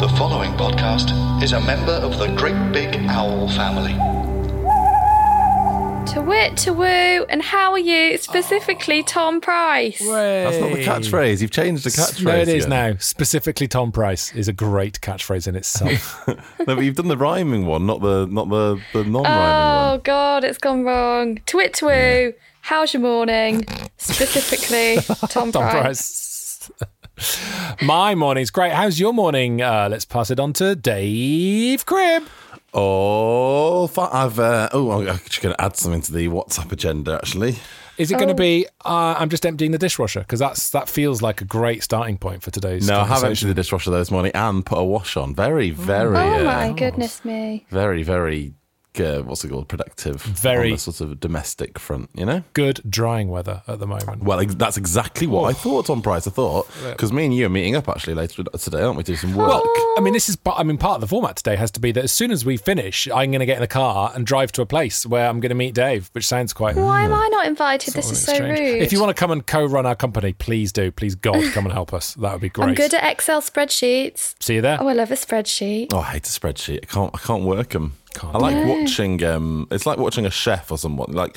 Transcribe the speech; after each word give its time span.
The 0.00 0.08
following 0.16 0.52
podcast 0.52 1.42
is 1.42 1.52
a 1.52 1.60
member 1.60 1.90
of 1.92 2.18
the 2.18 2.28
Great 2.36 2.72
Big 2.72 2.94
Owl 3.08 3.48
family. 3.48 3.92
To 6.12 6.20
wit, 6.22 6.56
to 6.58 6.72
woo, 6.72 6.84
and 7.28 7.42
how 7.42 7.72
are 7.72 7.78
you? 7.78 8.16
Specifically, 8.18 9.02
Tom 9.02 9.40
Price. 9.40 9.98
That's 9.98 10.58
not 10.58 10.72
the 10.72 10.84
catchphrase. 10.84 11.40
You've 11.42 11.50
changed 11.50 11.84
the 11.84 11.90
catchphrase. 11.90 12.24
No, 12.24 12.36
it 12.36 12.48
is 12.48 12.64
again. 12.66 12.92
now. 12.92 12.96
Specifically, 12.98 13.66
Tom 13.66 13.90
Price 13.90 14.32
is 14.34 14.46
a 14.46 14.52
great 14.52 15.00
catchphrase 15.00 15.48
in 15.48 15.56
itself. 15.56 16.26
no, 16.28 16.36
but 16.66 16.78
you've 16.80 16.96
done 16.96 17.08
the 17.08 17.16
rhyming 17.16 17.66
one, 17.66 17.84
not 17.86 18.00
the 18.00 18.26
not 18.26 18.48
the, 18.48 18.80
the 18.92 19.04
non-rhyming 19.04 19.26
Oh 19.26 19.90
one. 19.94 20.00
God, 20.04 20.44
it's 20.44 20.58
gone 20.58 20.84
wrong. 20.84 21.40
To 21.46 21.56
wit, 21.56 21.74
to 21.74 21.86
woo. 21.86 22.32
How's 22.62 22.92
your 22.94 23.02
morning? 23.02 23.64
Specifically, 23.96 24.96
Tom, 25.28 25.50
Tom 25.52 25.62
Price. 25.70 25.82
Price. 25.82 26.24
My 27.82 28.14
morning's 28.14 28.50
great. 28.50 28.72
How's 28.72 28.98
your 29.00 29.12
morning? 29.12 29.62
Uh, 29.62 29.88
let's 29.90 30.04
pass 30.04 30.30
it 30.30 30.38
on 30.40 30.52
to 30.54 30.74
Dave 30.76 31.84
Cribb. 31.86 32.24
Oh, 32.74 33.84
I've 34.12 34.38
uh, 34.38 34.68
oh, 34.72 34.90
I'm 34.90 35.08
actually 35.08 35.42
going 35.44 35.54
to 35.56 35.62
add 35.64 35.76
something 35.76 36.02
to 36.02 36.12
the 36.12 36.28
WhatsApp 36.28 36.70
agenda. 36.70 37.14
Actually, 37.14 37.56
Is 37.96 38.10
it 38.10 38.14
Oh. 38.14 38.18
going 38.18 38.28
to 38.28 38.34
be? 38.34 38.66
Uh, 38.84 39.14
I'm 39.18 39.30
just 39.30 39.46
emptying 39.46 39.70
the 39.72 39.78
dishwasher 39.78 40.20
because 40.20 40.38
that's 40.38 40.70
that 40.70 40.88
feels 40.88 41.22
like 41.22 41.40
a 41.40 41.44
great 41.44 41.82
starting 41.82 42.18
point 42.18 42.42
for 42.42 42.50
today's. 42.50 42.86
no, 42.86 42.94
I 42.94 42.98
have 42.98 43.08
conversation. 43.08 43.30
emptied 43.48 43.48
the 43.48 43.54
dishwasher 43.62 43.90
this 43.90 44.10
morning 44.10 44.32
and 44.34 44.64
put 44.66 44.78
a 44.78 44.84
wash 44.84 45.16
on. 45.16 45.34
Very, 45.34 45.70
very, 45.70 46.16
Oh 46.16 46.40
uh, 46.40 46.44
my 46.44 46.72
goodness 46.72 47.24
me. 47.24 47.64
very, 47.70 48.02
very. 48.02 48.52
Uh, 48.98 49.22
what's 49.22 49.44
it 49.44 49.48
called? 49.48 49.68
Productive. 49.68 50.20
Very- 50.22 50.70
on 50.70 50.76
the 50.76 50.78
sort 50.78 51.00
of 51.00 51.20
domestic 51.20 51.78
front. 51.78 52.10
You 52.14 52.26
know. 52.26 52.42
good 52.54 52.80
drying 52.88 53.28
weather 53.28 53.62
at 53.68 53.78
the 53.78 53.86
moment. 53.86 54.24
Well, 54.24 54.40
ex- 54.40 54.54
that's 54.56 54.76
exactly 54.76 55.26
what 55.26 55.48
I 55.48 55.52
thought, 55.52 55.88
on 55.90 56.02
Price. 56.02 56.26
I 56.26 56.30
thought 56.30 56.68
because 56.90 57.12
me 57.12 57.24
and 57.26 57.34
you 57.34 57.46
are 57.46 57.50
meeting 57.50 57.76
up 57.76 57.88
actually 57.88 58.14
later 58.14 58.42
today, 58.44 58.80
aren't 58.80 58.96
we? 58.96 59.04
To 59.04 59.12
do 59.12 59.16
some 59.16 59.34
work. 59.34 59.48
Well, 59.48 59.62
I 59.96 60.00
mean, 60.00 60.12
this 60.14 60.28
is. 60.28 60.36
part- 60.36 60.58
I 60.58 60.62
mean, 60.64 60.78
part 60.78 60.96
of 60.96 61.00
the 61.00 61.06
format 61.06 61.36
today 61.36 61.56
has 61.56 61.70
to 61.72 61.80
be 61.80 61.92
that 61.92 62.04
as 62.04 62.12
soon 62.12 62.30
as 62.32 62.44
we 62.44 62.56
finish, 62.56 63.06
I'm 63.08 63.30
going 63.30 63.40
to 63.40 63.46
get 63.46 63.56
in 63.56 63.60
the 63.60 63.66
car 63.68 64.10
and 64.14 64.26
drive 64.26 64.50
to 64.52 64.62
a 64.62 64.66
place 64.66 65.06
where 65.06 65.28
I'm 65.28 65.38
going 65.40 65.50
to 65.50 65.54
meet 65.54 65.74
Dave, 65.74 66.10
which 66.12 66.26
sounds 66.26 66.52
quite. 66.52 66.76
Why 66.76 67.02
am 67.02 67.12
I 67.12 67.28
not 67.30 67.46
invited? 67.46 67.92
sort 67.92 68.04
This 68.04 68.12
is 68.12 68.24
so 68.24 68.38
rude. 68.38 68.58
If 68.82 68.92
you 68.92 69.00
want 69.00 69.14
to 69.14 69.18
come 69.20 69.30
and 69.30 69.46
co-run 69.46 69.86
our 69.86 69.94
company, 69.96 70.32
please 70.32 70.72
do. 70.72 70.90
Please, 70.90 71.14
God, 71.14 71.42
come 71.52 71.66
and 71.66 71.72
help 71.72 71.94
us. 71.94 72.14
That 72.14 72.32
would 72.32 72.40
be 72.40 72.48
great. 72.48 72.68
I'm 72.68 72.74
good 72.74 72.94
at 72.94 73.04
Excel 73.12 73.40
spreadsheets. 73.42 74.34
See 74.40 74.54
you 74.56 74.60
there. 74.62 74.78
Oh, 74.80 74.88
I 74.88 74.92
love 74.92 75.10
a 75.10 75.14
spreadsheet. 75.14 75.88
Oh, 75.92 75.98
I 75.98 76.12
hate 76.12 76.26
a 76.26 76.30
spreadsheet. 76.30 76.80
I 76.82 76.86
can't. 76.86 77.10
I 77.14 77.18
can't 77.18 77.44
work 77.44 77.70
them. 77.70 77.94
Can't 78.18 78.34
I 78.34 78.38
like 78.38 78.66
watching. 78.66 79.22
Um, 79.24 79.68
it's 79.70 79.86
like 79.86 79.98
watching 79.98 80.26
a 80.26 80.30
chef 80.30 80.70
or 80.70 80.78
someone. 80.78 81.12
Like 81.12 81.36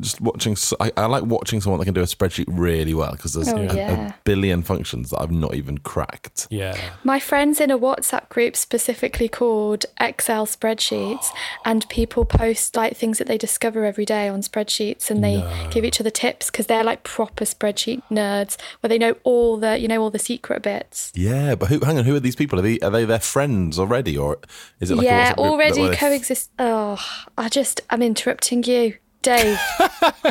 just 0.00 0.20
watching. 0.20 0.56
I 0.80 1.06
like 1.06 1.24
watching 1.24 1.60
someone 1.60 1.78
that 1.78 1.84
can 1.84 1.94
do 1.94 2.00
a 2.00 2.04
spreadsheet 2.04 2.46
really 2.48 2.94
well 2.94 3.12
because 3.12 3.34
there's 3.34 3.48
Oh, 3.48 3.56
a, 3.56 3.74
yeah. 3.74 4.08
a 4.08 4.14
billion 4.24 4.62
functions 4.62 5.10
that 5.10 5.20
I've 5.20 5.30
not 5.30 5.54
even 5.54 5.78
cracked. 5.78 6.46
Yeah. 6.50 6.76
My 7.04 7.20
friends 7.20 7.60
in 7.60 7.70
a 7.70 7.78
WhatsApp 7.78 8.28
group 8.28 8.56
specifically 8.56 9.28
called 9.28 9.84
Excel 10.00 10.46
spreadsheets, 10.46 11.26
and 11.64 11.88
people 11.88 12.24
post 12.24 12.76
like 12.76 12.96
things 12.96 13.18
that 13.18 13.26
they 13.28 13.38
discover 13.38 13.84
every 13.84 14.04
day 14.04 14.28
on 14.28 14.40
spreadsheets, 14.42 15.10
and 15.10 15.22
they 15.22 15.42
give 15.70 15.84
each 15.84 16.00
other 16.00 16.10
tips 16.10 16.50
because 16.50 16.66
they're 16.66 16.84
like 16.84 17.02
proper 17.04 17.44
spreadsheet 17.44 18.02
nerds, 18.10 18.56
where 18.80 18.88
they 18.88 18.98
know 18.98 19.16
all 19.24 19.56
the 19.56 19.78
you 19.78 19.88
know 19.88 20.00
all 20.02 20.10
the 20.10 20.18
secret 20.18 20.62
bits. 20.62 21.12
Yeah, 21.14 21.54
but 21.54 21.68
who? 21.68 21.80
Hang 21.80 21.98
on. 21.98 22.04
Who 22.04 22.14
are 22.14 22.20
these 22.20 22.36
people? 22.36 22.58
Are 22.58 22.62
they 22.62 22.78
are 22.80 22.90
they 22.90 23.04
their 23.04 23.20
friends 23.20 23.78
already, 23.78 24.16
or 24.16 24.38
is 24.80 24.90
it 24.90 24.96
like 24.96 25.04
yeah, 25.04 25.30
a 25.30 25.34
WhatsApp 25.34 25.36
group 25.36 25.46
already 25.50 25.80
where 25.82 25.90
they- 25.90 25.96
coexist. 25.96 26.50
Oh, 26.58 26.98
I 27.36 27.48
just 27.48 27.80
I'm 27.90 28.02
interrupting 28.02 28.62
you, 28.64 28.94
Dave. 29.22 29.58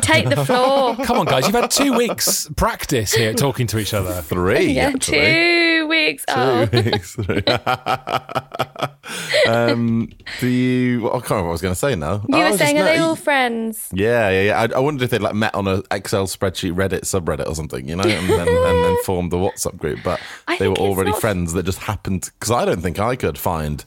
take 0.01 0.29
the 0.29 0.43
floor. 0.45 0.95
Come 1.05 1.19
on, 1.19 1.25
guys. 1.25 1.45
You've 1.45 1.55
had 1.55 1.71
two 1.71 1.93
weeks 1.93 2.49
practice 2.55 3.13
here 3.13 3.33
talking 3.33 3.67
to 3.67 3.79
each 3.79 3.93
other. 3.93 4.21
Three. 4.21 4.73
Yeah, 4.73 4.89
actually. 4.89 5.17
two 5.19 5.87
weeks. 5.87 6.25
Oh, 6.27 6.65
Three. 6.67 7.43
um, 9.47 10.09
do 10.39 10.47
you? 10.47 11.03
Well, 11.03 11.15
I 11.15 11.19
can't 11.19 11.29
remember 11.31 11.47
what 11.47 11.49
I 11.49 11.51
was 11.53 11.61
going 11.61 11.73
to 11.73 11.79
say 11.79 11.95
now. 11.95 12.23
you 12.27 12.35
Oh, 12.35 12.39
were 12.39 12.47
just 12.49 12.59
saying, 12.59 12.77
are 12.77 12.81
no, 12.81 12.85
they 12.85 12.97
all 12.97 13.15
friends? 13.15 13.89
Yeah, 13.93 14.29
yeah, 14.29 14.41
yeah. 14.41 14.61
I, 14.61 14.77
I 14.77 14.79
wondered 14.79 15.05
if 15.05 15.11
they'd 15.11 15.21
like 15.21 15.35
met 15.35 15.53
on 15.55 15.67
an 15.67 15.83
Excel 15.91 16.27
spreadsheet 16.27 16.73
Reddit 16.73 17.01
subreddit 17.01 17.47
or 17.47 17.55
something, 17.55 17.87
you 17.87 17.95
know, 17.95 18.03
and 18.03 18.29
then, 18.29 18.47
and 18.47 18.85
then 18.85 18.97
formed 19.03 19.31
the 19.31 19.37
WhatsApp 19.37 19.77
group. 19.77 19.99
But 20.03 20.19
I 20.47 20.57
they 20.57 20.67
were 20.67 20.77
already 20.77 21.11
not- 21.11 21.21
friends 21.21 21.53
that 21.53 21.63
just 21.63 21.79
happened 21.79 22.29
because 22.39 22.51
I 22.51 22.65
don't 22.65 22.81
think 22.81 22.99
I 22.99 23.15
could 23.15 23.37
find 23.37 23.83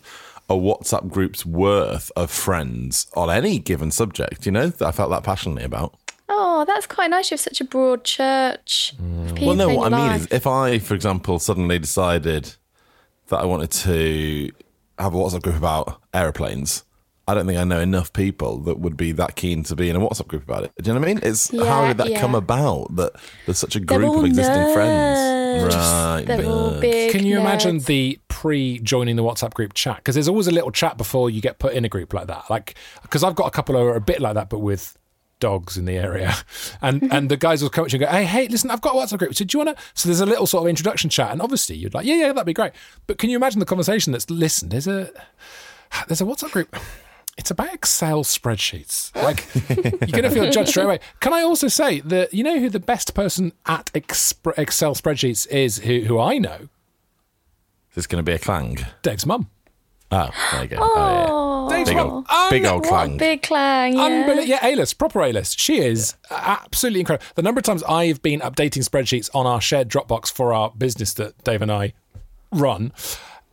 a 0.48 0.54
WhatsApp 0.54 1.10
group's 1.10 1.46
worth 1.46 2.10
of 2.16 2.30
friends 2.30 3.06
on 3.14 3.30
any 3.30 3.58
given 3.58 3.90
subject. 3.90 4.46
You 4.46 4.52
know, 4.52 4.68
that 4.68 4.86
I 4.86 4.92
felt 4.92 5.10
that 5.10 5.24
passionately 5.24 5.64
about. 5.64 5.96
Oh, 6.28 6.64
that's 6.66 6.86
quite 6.86 7.10
nice. 7.10 7.30
You 7.30 7.34
have 7.34 7.40
such 7.40 7.60
a 7.60 7.64
broad 7.64 8.04
church. 8.04 8.94
Of 8.98 9.04
mm. 9.04 9.46
Well, 9.46 9.54
no, 9.54 9.68
what 9.74 9.92
I 9.92 9.98
your 9.98 10.08
mean 10.08 10.20
is, 10.20 10.28
if 10.30 10.46
I, 10.46 10.78
for 10.78 10.94
example, 10.94 11.38
suddenly 11.38 11.78
decided 11.78 12.54
that 13.28 13.40
I 13.40 13.44
wanted 13.44 13.70
to 13.70 14.50
have 14.98 15.14
a 15.14 15.16
WhatsApp 15.16 15.42
group 15.42 15.56
about 15.56 16.00
aeroplanes, 16.12 16.84
I 17.26 17.34
don't 17.34 17.46
think 17.46 17.58
I 17.58 17.64
know 17.64 17.80
enough 17.80 18.12
people 18.12 18.58
that 18.60 18.78
would 18.80 18.96
be 18.96 19.12
that 19.12 19.36
keen 19.36 19.62
to 19.64 19.76
be 19.76 19.88
in 19.88 19.96
a 19.96 20.00
WhatsApp 20.00 20.28
group 20.28 20.42
about 20.42 20.64
it. 20.64 20.72
Do 20.80 20.88
you 20.88 20.94
know 20.94 21.00
what 21.00 21.08
I 21.08 21.14
mean? 21.14 21.20
It's 21.22 21.50
how 21.50 21.88
did 21.88 21.96
that 21.98 22.10
yeah. 22.10 22.20
come 22.20 22.34
about 22.34 22.94
that 22.96 23.12
there's 23.46 23.58
such 23.58 23.76
a 23.76 23.80
group 23.80 24.16
of 24.16 24.24
existing 24.24 24.74
friends? 24.74 25.74
Right. 25.74 26.24
They're 26.26 26.44
all 26.44 26.72
nerds. 26.72 26.80
big. 26.80 27.12
Can 27.12 27.24
you 27.24 27.38
imagine 27.38 27.76
nerds. 27.76 27.84
The 28.44 28.48
pre-joining 28.48 29.16
the 29.16 29.22
WhatsApp 29.22 29.54
group 29.54 29.74
chat? 29.74 29.96
Because 29.96 30.14
there's 30.14 30.28
always 30.28 30.46
a 30.46 30.52
little 30.52 30.70
chat 30.70 30.96
before 30.96 31.30
you 31.30 31.40
get 31.40 31.58
put 31.58 31.74
in 31.74 31.84
a 31.84 31.88
group 31.88 32.12
like 32.12 32.26
that. 32.26 32.50
Like, 32.50 32.74
because 33.02 33.24
I've 33.24 33.34
got 33.34 33.46
a 33.46 33.50
couple 33.50 33.76
are 33.76 33.96
a 33.96 34.00
bit 34.00 34.20
like 34.20 34.34
that, 34.34 34.50
but 34.50 34.60
with 34.60 34.96
dogs 35.40 35.76
in 35.76 35.84
the 35.84 35.96
area, 35.96 36.34
and 36.82 37.12
and 37.12 37.30
the 37.30 37.36
guys 37.36 37.62
will 37.62 37.70
come 37.70 37.84
up 37.84 37.90
to 37.90 37.98
you 37.98 38.04
and 38.04 38.10
go, 38.10 38.16
"Hey, 38.16 38.24
hey, 38.24 38.48
listen, 38.48 38.70
I've 38.70 38.80
got 38.80 38.94
a 38.94 38.98
WhatsApp 38.98 39.18
group. 39.18 39.34
So 39.34 39.44
do 39.44 39.58
you 39.58 39.64
want 39.64 39.76
to?" 39.76 39.84
So 39.94 40.08
there's 40.08 40.20
a 40.20 40.26
little 40.26 40.46
sort 40.46 40.64
of 40.64 40.68
introduction 40.68 41.10
chat, 41.10 41.32
and 41.32 41.42
obviously 41.42 41.76
you'd 41.76 41.94
like, 41.94 42.06
"Yeah, 42.06 42.14
yeah, 42.14 42.32
that'd 42.32 42.46
be 42.46 42.52
great." 42.52 42.72
But 43.06 43.18
can 43.18 43.30
you 43.30 43.36
imagine 43.36 43.60
the 43.60 43.66
conversation 43.66 44.12
that's 44.12 44.28
listen? 44.30 44.68
There's 44.68 44.86
a 44.86 45.10
there's 46.08 46.20
a 46.20 46.24
WhatsApp 46.24 46.52
group. 46.52 46.76
It's 47.36 47.50
about 47.50 47.74
Excel 47.74 48.22
spreadsheets. 48.22 49.14
Like 49.16 49.44
you're 49.68 50.20
going 50.20 50.22
to 50.22 50.30
feel 50.30 50.50
judged 50.50 50.70
straight 50.70 50.84
away. 50.84 51.00
Can 51.18 51.32
I 51.32 51.42
also 51.42 51.66
say 51.66 51.98
that 52.00 52.32
you 52.32 52.44
know 52.44 52.60
who 52.60 52.70
the 52.70 52.78
best 52.78 53.12
person 53.14 53.52
at 53.66 53.86
expr- 53.86 54.56
Excel 54.56 54.94
spreadsheets 54.94 55.48
is? 55.48 55.78
Who, 55.78 56.00
who 56.02 56.20
I 56.20 56.38
know? 56.38 56.68
Is 57.94 57.96
this 57.96 58.06
going 58.08 58.24
to 58.24 58.28
be 58.28 58.34
a 58.34 58.38
clang? 58.40 58.78
Dave's 59.02 59.24
mum. 59.24 59.48
Oh, 60.10 60.28
there 60.52 60.62
you 60.62 60.68
go. 60.68 60.76
Oh, 60.80 61.66
Oh, 61.66 61.70
Dave's 61.70 61.88
Big 61.88 61.96
mum. 61.96 62.08
old- 62.10 62.26
big 62.50 62.64
old 62.66 62.84
Un- 62.84 62.88
clang. 62.88 63.16
big 63.16 63.42
clang. 63.42 63.94
Yeah. 63.94 64.02
Unbelievable. 64.02 64.44
Yeah, 64.48 64.66
A-list, 64.66 64.98
proper 64.98 65.22
A-list. 65.22 65.58
She 65.58 65.78
is 65.78 66.14
absolutely 66.30 67.00
incredible. 67.00 67.24
The 67.36 67.42
number 67.42 67.58
of 67.60 67.64
times 67.64 67.82
I've 67.84 68.20
been 68.20 68.40
updating 68.40 68.86
spreadsheets 68.88 69.30
on 69.34 69.46
our 69.46 69.60
shared 69.60 69.88
Dropbox 69.88 70.30
for 70.30 70.52
our 70.52 70.70
business 70.76 71.12
that 71.14 71.42
Dave 71.44 71.62
and 71.62 71.70
I 71.72 71.94
run, 72.52 72.92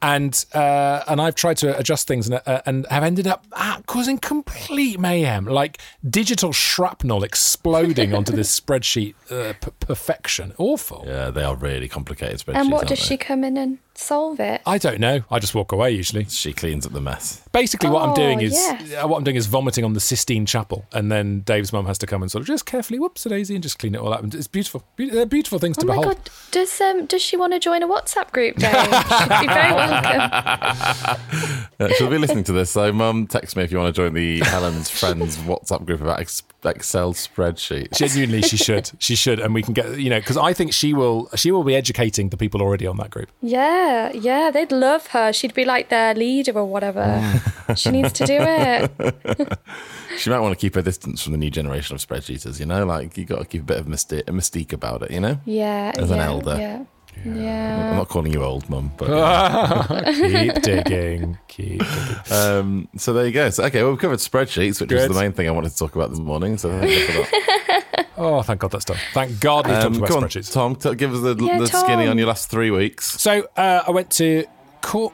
and 0.01 0.45
uh, 0.53 1.03
and 1.07 1.21
I've 1.21 1.35
tried 1.35 1.57
to 1.57 1.77
adjust 1.77 2.07
things 2.07 2.27
and, 2.29 2.41
uh, 2.45 2.61
and 2.65 2.85
have 2.89 3.03
ended 3.03 3.27
up 3.27 3.45
ah, 3.53 3.81
causing 3.85 4.17
complete 4.17 4.99
mayhem, 4.99 5.45
like 5.45 5.79
digital 6.07 6.51
shrapnel 6.51 7.23
exploding 7.23 8.13
onto 8.13 8.31
this 8.31 8.57
spreadsheet 8.59 9.13
uh, 9.29 9.53
p- 9.53 9.71
perfection. 9.79 10.53
Awful. 10.57 11.03
Yeah, 11.07 11.29
they 11.29 11.43
are 11.43 11.55
really 11.55 11.87
complicated 11.87 12.39
spreadsheets. 12.39 12.55
and 12.61 12.71
what 12.71 12.79
aren't 12.79 12.89
does 12.89 12.99
they? 12.99 13.05
she 13.05 13.17
come 13.17 13.43
in 13.43 13.57
and 13.57 13.77
solve 13.93 14.39
it? 14.39 14.61
I 14.65 14.77
don't 14.77 14.99
know. 14.99 15.21
I 15.29 15.39
just 15.39 15.53
walk 15.53 15.71
away 15.71 15.91
usually. 15.91 16.25
She 16.25 16.53
cleans 16.53 16.85
up 16.87 16.93
the 16.93 17.01
mess. 17.01 17.41
Basically, 17.51 17.89
what 17.89 18.01
I'm 18.03 18.11
Oh, 18.11 18.15
doing 18.15 18.41
is 18.41 18.53
yes. 18.53 18.93
uh, 19.03 19.07
what 19.07 19.17
I'm 19.17 19.23
doing 19.23 19.35
is 19.35 19.45
vomiting 19.45 19.83
on 19.85 19.93
the 19.93 19.99
Sistine 19.99 20.45
Chapel, 20.45 20.85
and 20.93 21.11
then 21.11 21.41
Dave's 21.41 21.71
mum 21.71 21.85
has 21.85 21.97
to 21.99 22.07
come 22.07 22.21
and 22.23 22.31
sort 22.31 22.41
of 22.41 22.47
just 22.47 22.65
carefully 22.65 22.97
whoops 22.99 23.25
a 23.25 23.29
daisy 23.29 23.53
and 23.53 23.61
just 23.61 23.77
clean 23.77 23.93
it 23.93 23.99
all 24.01 24.13
up. 24.13 24.23
And 24.23 24.33
It's 24.33 24.47
beautiful. 24.47 24.83
Be- 24.95 25.09
They're 25.09 25.25
beautiful 25.25 25.59
things 25.59 25.77
Oh 25.77 25.81
to 25.81 25.87
my 25.87 25.95
behold. 25.97 26.15
god, 26.15 26.29
does 26.51 26.81
um 26.81 27.05
does 27.05 27.21
she 27.21 27.37
want 27.37 27.53
to 27.53 27.59
join 27.59 27.83
a 27.83 27.87
WhatsApp 27.87 28.31
group, 28.31 28.55
Dave? 28.55 28.71
She'd 28.71 29.47
be 29.47 29.53
very 29.53 29.73
welcome. 29.73 29.90
Uh, 29.91 31.87
she'll 31.97 32.09
be 32.09 32.17
listening 32.17 32.43
to 32.45 32.51
this, 32.51 32.71
so 32.71 32.91
mum, 32.91 33.27
text 33.27 33.55
me 33.55 33.63
if 33.63 33.71
you 33.71 33.77
want 33.77 33.93
to 33.93 33.99
join 34.01 34.13
the 34.13 34.39
Helen's 34.41 34.89
Friends 34.89 35.37
WhatsApp 35.37 35.85
group 35.85 36.01
about 36.01 36.19
ex- 36.19 36.43
Excel 36.63 37.13
spreadsheets. 37.13 37.97
Genuinely, 37.97 38.41
she 38.43 38.57
should. 38.57 38.91
She 38.99 39.15
should, 39.15 39.39
and 39.39 39.53
we 39.53 39.63
can 39.63 39.73
get 39.73 39.99
you 39.99 40.09
know 40.09 40.19
because 40.19 40.37
I 40.37 40.53
think 40.53 40.73
she 40.73 40.93
will. 40.93 41.29
She 41.35 41.51
will 41.51 41.63
be 41.63 41.75
educating 41.75 42.29
the 42.29 42.37
people 42.37 42.61
already 42.61 42.85
on 42.85 42.97
that 42.97 43.09
group. 43.09 43.31
Yeah, 43.41 44.11
yeah, 44.13 44.51
they'd 44.51 44.71
love 44.71 45.07
her. 45.07 45.33
She'd 45.33 45.53
be 45.53 45.65
like 45.65 45.89
their 45.89 46.13
leader 46.13 46.53
or 46.53 46.65
whatever. 46.65 47.41
she 47.75 47.89
needs 47.89 48.13
to 48.13 48.25
do 48.25 48.37
it. 48.39 49.57
She 50.17 50.29
might 50.29 50.39
want 50.39 50.51
to 50.51 50.59
keep 50.59 50.75
her 50.75 50.81
distance 50.81 51.23
from 51.23 51.31
the 51.31 51.37
new 51.37 51.49
generation 51.49 51.95
of 51.95 52.05
spreadsheeters, 52.05 52.59
you 52.59 52.65
know? 52.65 52.85
Like, 52.85 53.17
you 53.17 53.23
got 53.25 53.39
to 53.39 53.45
keep 53.45 53.61
a 53.61 53.65
bit 53.65 53.77
of 53.77 53.85
mystique, 53.85 54.27
a 54.27 54.31
mystique 54.31 54.73
about 54.73 55.03
it, 55.03 55.11
you 55.11 55.21
know? 55.21 55.39
Yeah. 55.45 55.93
As 55.95 56.11
an 56.11 56.19
elder. 56.19 56.57
yeah, 56.59 56.83
elder. 57.25 57.39
Yeah. 57.39 57.89
I'm 57.91 57.97
not 57.97 58.09
calling 58.09 58.31
you 58.33 58.43
old, 58.43 58.69
mum, 58.69 58.91
but. 58.97 59.07
keep 60.15 60.61
digging. 60.63 61.37
Keep 61.47 61.79
digging. 61.79 62.31
Um, 62.31 62.87
so 62.97 63.13
there 63.13 63.25
you 63.25 63.31
go. 63.31 63.49
So, 63.49 63.63
okay, 63.65 63.81
well, 63.83 63.91
we've 63.91 63.99
covered 63.99 64.19
spreadsheets, 64.19 64.81
which 64.81 64.91
was 64.91 65.03
Good. 65.03 65.11
the 65.15 65.19
main 65.19 65.31
thing 65.33 65.47
I 65.47 65.51
wanted 65.51 65.71
to 65.71 65.77
talk 65.77 65.95
about 65.95 66.09
this 66.09 66.19
morning. 66.19 66.57
So 66.57 66.69
thank 66.79 66.91
you 66.91 67.05
for 67.07 67.13
that. 67.13 68.07
Oh, 68.17 68.43
thank 68.43 68.59
God 68.59 68.69
that's 68.71 68.85
done. 68.85 68.97
Thank 69.13 69.39
God 69.39 69.65
we've 69.65 69.75
Um, 69.77 69.93
talked 69.93 69.99
go 70.09 70.17
about 70.17 70.23
on, 70.23 70.29
spreadsheets. 70.29 70.53
Tom, 70.53 70.75
t- 70.75 70.93
give 70.93 71.11
us 71.11 71.21
the, 71.21 71.43
Yeah, 71.43 71.57
the 71.57 71.65
skinny 71.65 72.05
on 72.07 72.19
your 72.19 72.27
last 72.27 72.51
three 72.51 72.69
weeks. 72.69 73.19
So 73.19 73.47
uh, 73.57 73.81
I 73.87 73.89
went 73.89 74.11
to 74.11 74.45
court. 74.81 75.11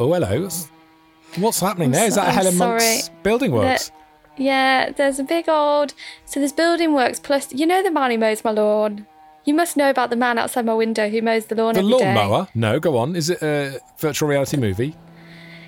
Oh, 0.00 0.14
hello. 0.14 0.48
What's 1.36 1.60
happening 1.60 1.88
I'm 1.88 1.92
there? 1.92 2.06
Is 2.06 2.14
so- 2.14 2.20
that 2.22 2.28
I'm 2.28 2.34
Helen 2.34 2.56
Monk's 2.56 3.10
building 3.22 3.52
works? 3.52 3.90
Yeah, 4.38 4.90
there's 4.90 5.18
a 5.18 5.24
big 5.24 5.50
old. 5.50 5.92
So 6.24 6.40
there's 6.40 6.52
building 6.52 6.94
works 6.94 7.20
plus. 7.20 7.52
You 7.52 7.66
know 7.66 7.82
the 7.82 7.90
man 7.90 8.10
who 8.10 8.16
mows 8.18 8.42
my 8.42 8.52
lawn. 8.52 9.06
You 9.46 9.54
must 9.54 9.76
know 9.76 9.88
about 9.88 10.10
the 10.10 10.16
man 10.16 10.38
outside 10.38 10.66
my 10.66 10.74
window 10.74 11.08
who 11.08 11.22
mows 11.22 11.46
the 11.46 11.54
lawn 11.54 11.76
every 11.76 11.88
day. 11.88 11.88
The 11.88 11.94
every 11.94 12.04
day. 12.04 12.14
lawnmower? 12.14 12.48
No, 12.56 12.80
go 12.80 12.96
on. 12.98 13.14
Is 13.14 13.30
it 13.30 13.40
a 13.42 13.80
virtual 13.96 14.28
reality 14.28 14.56
movie? 14.56 14.96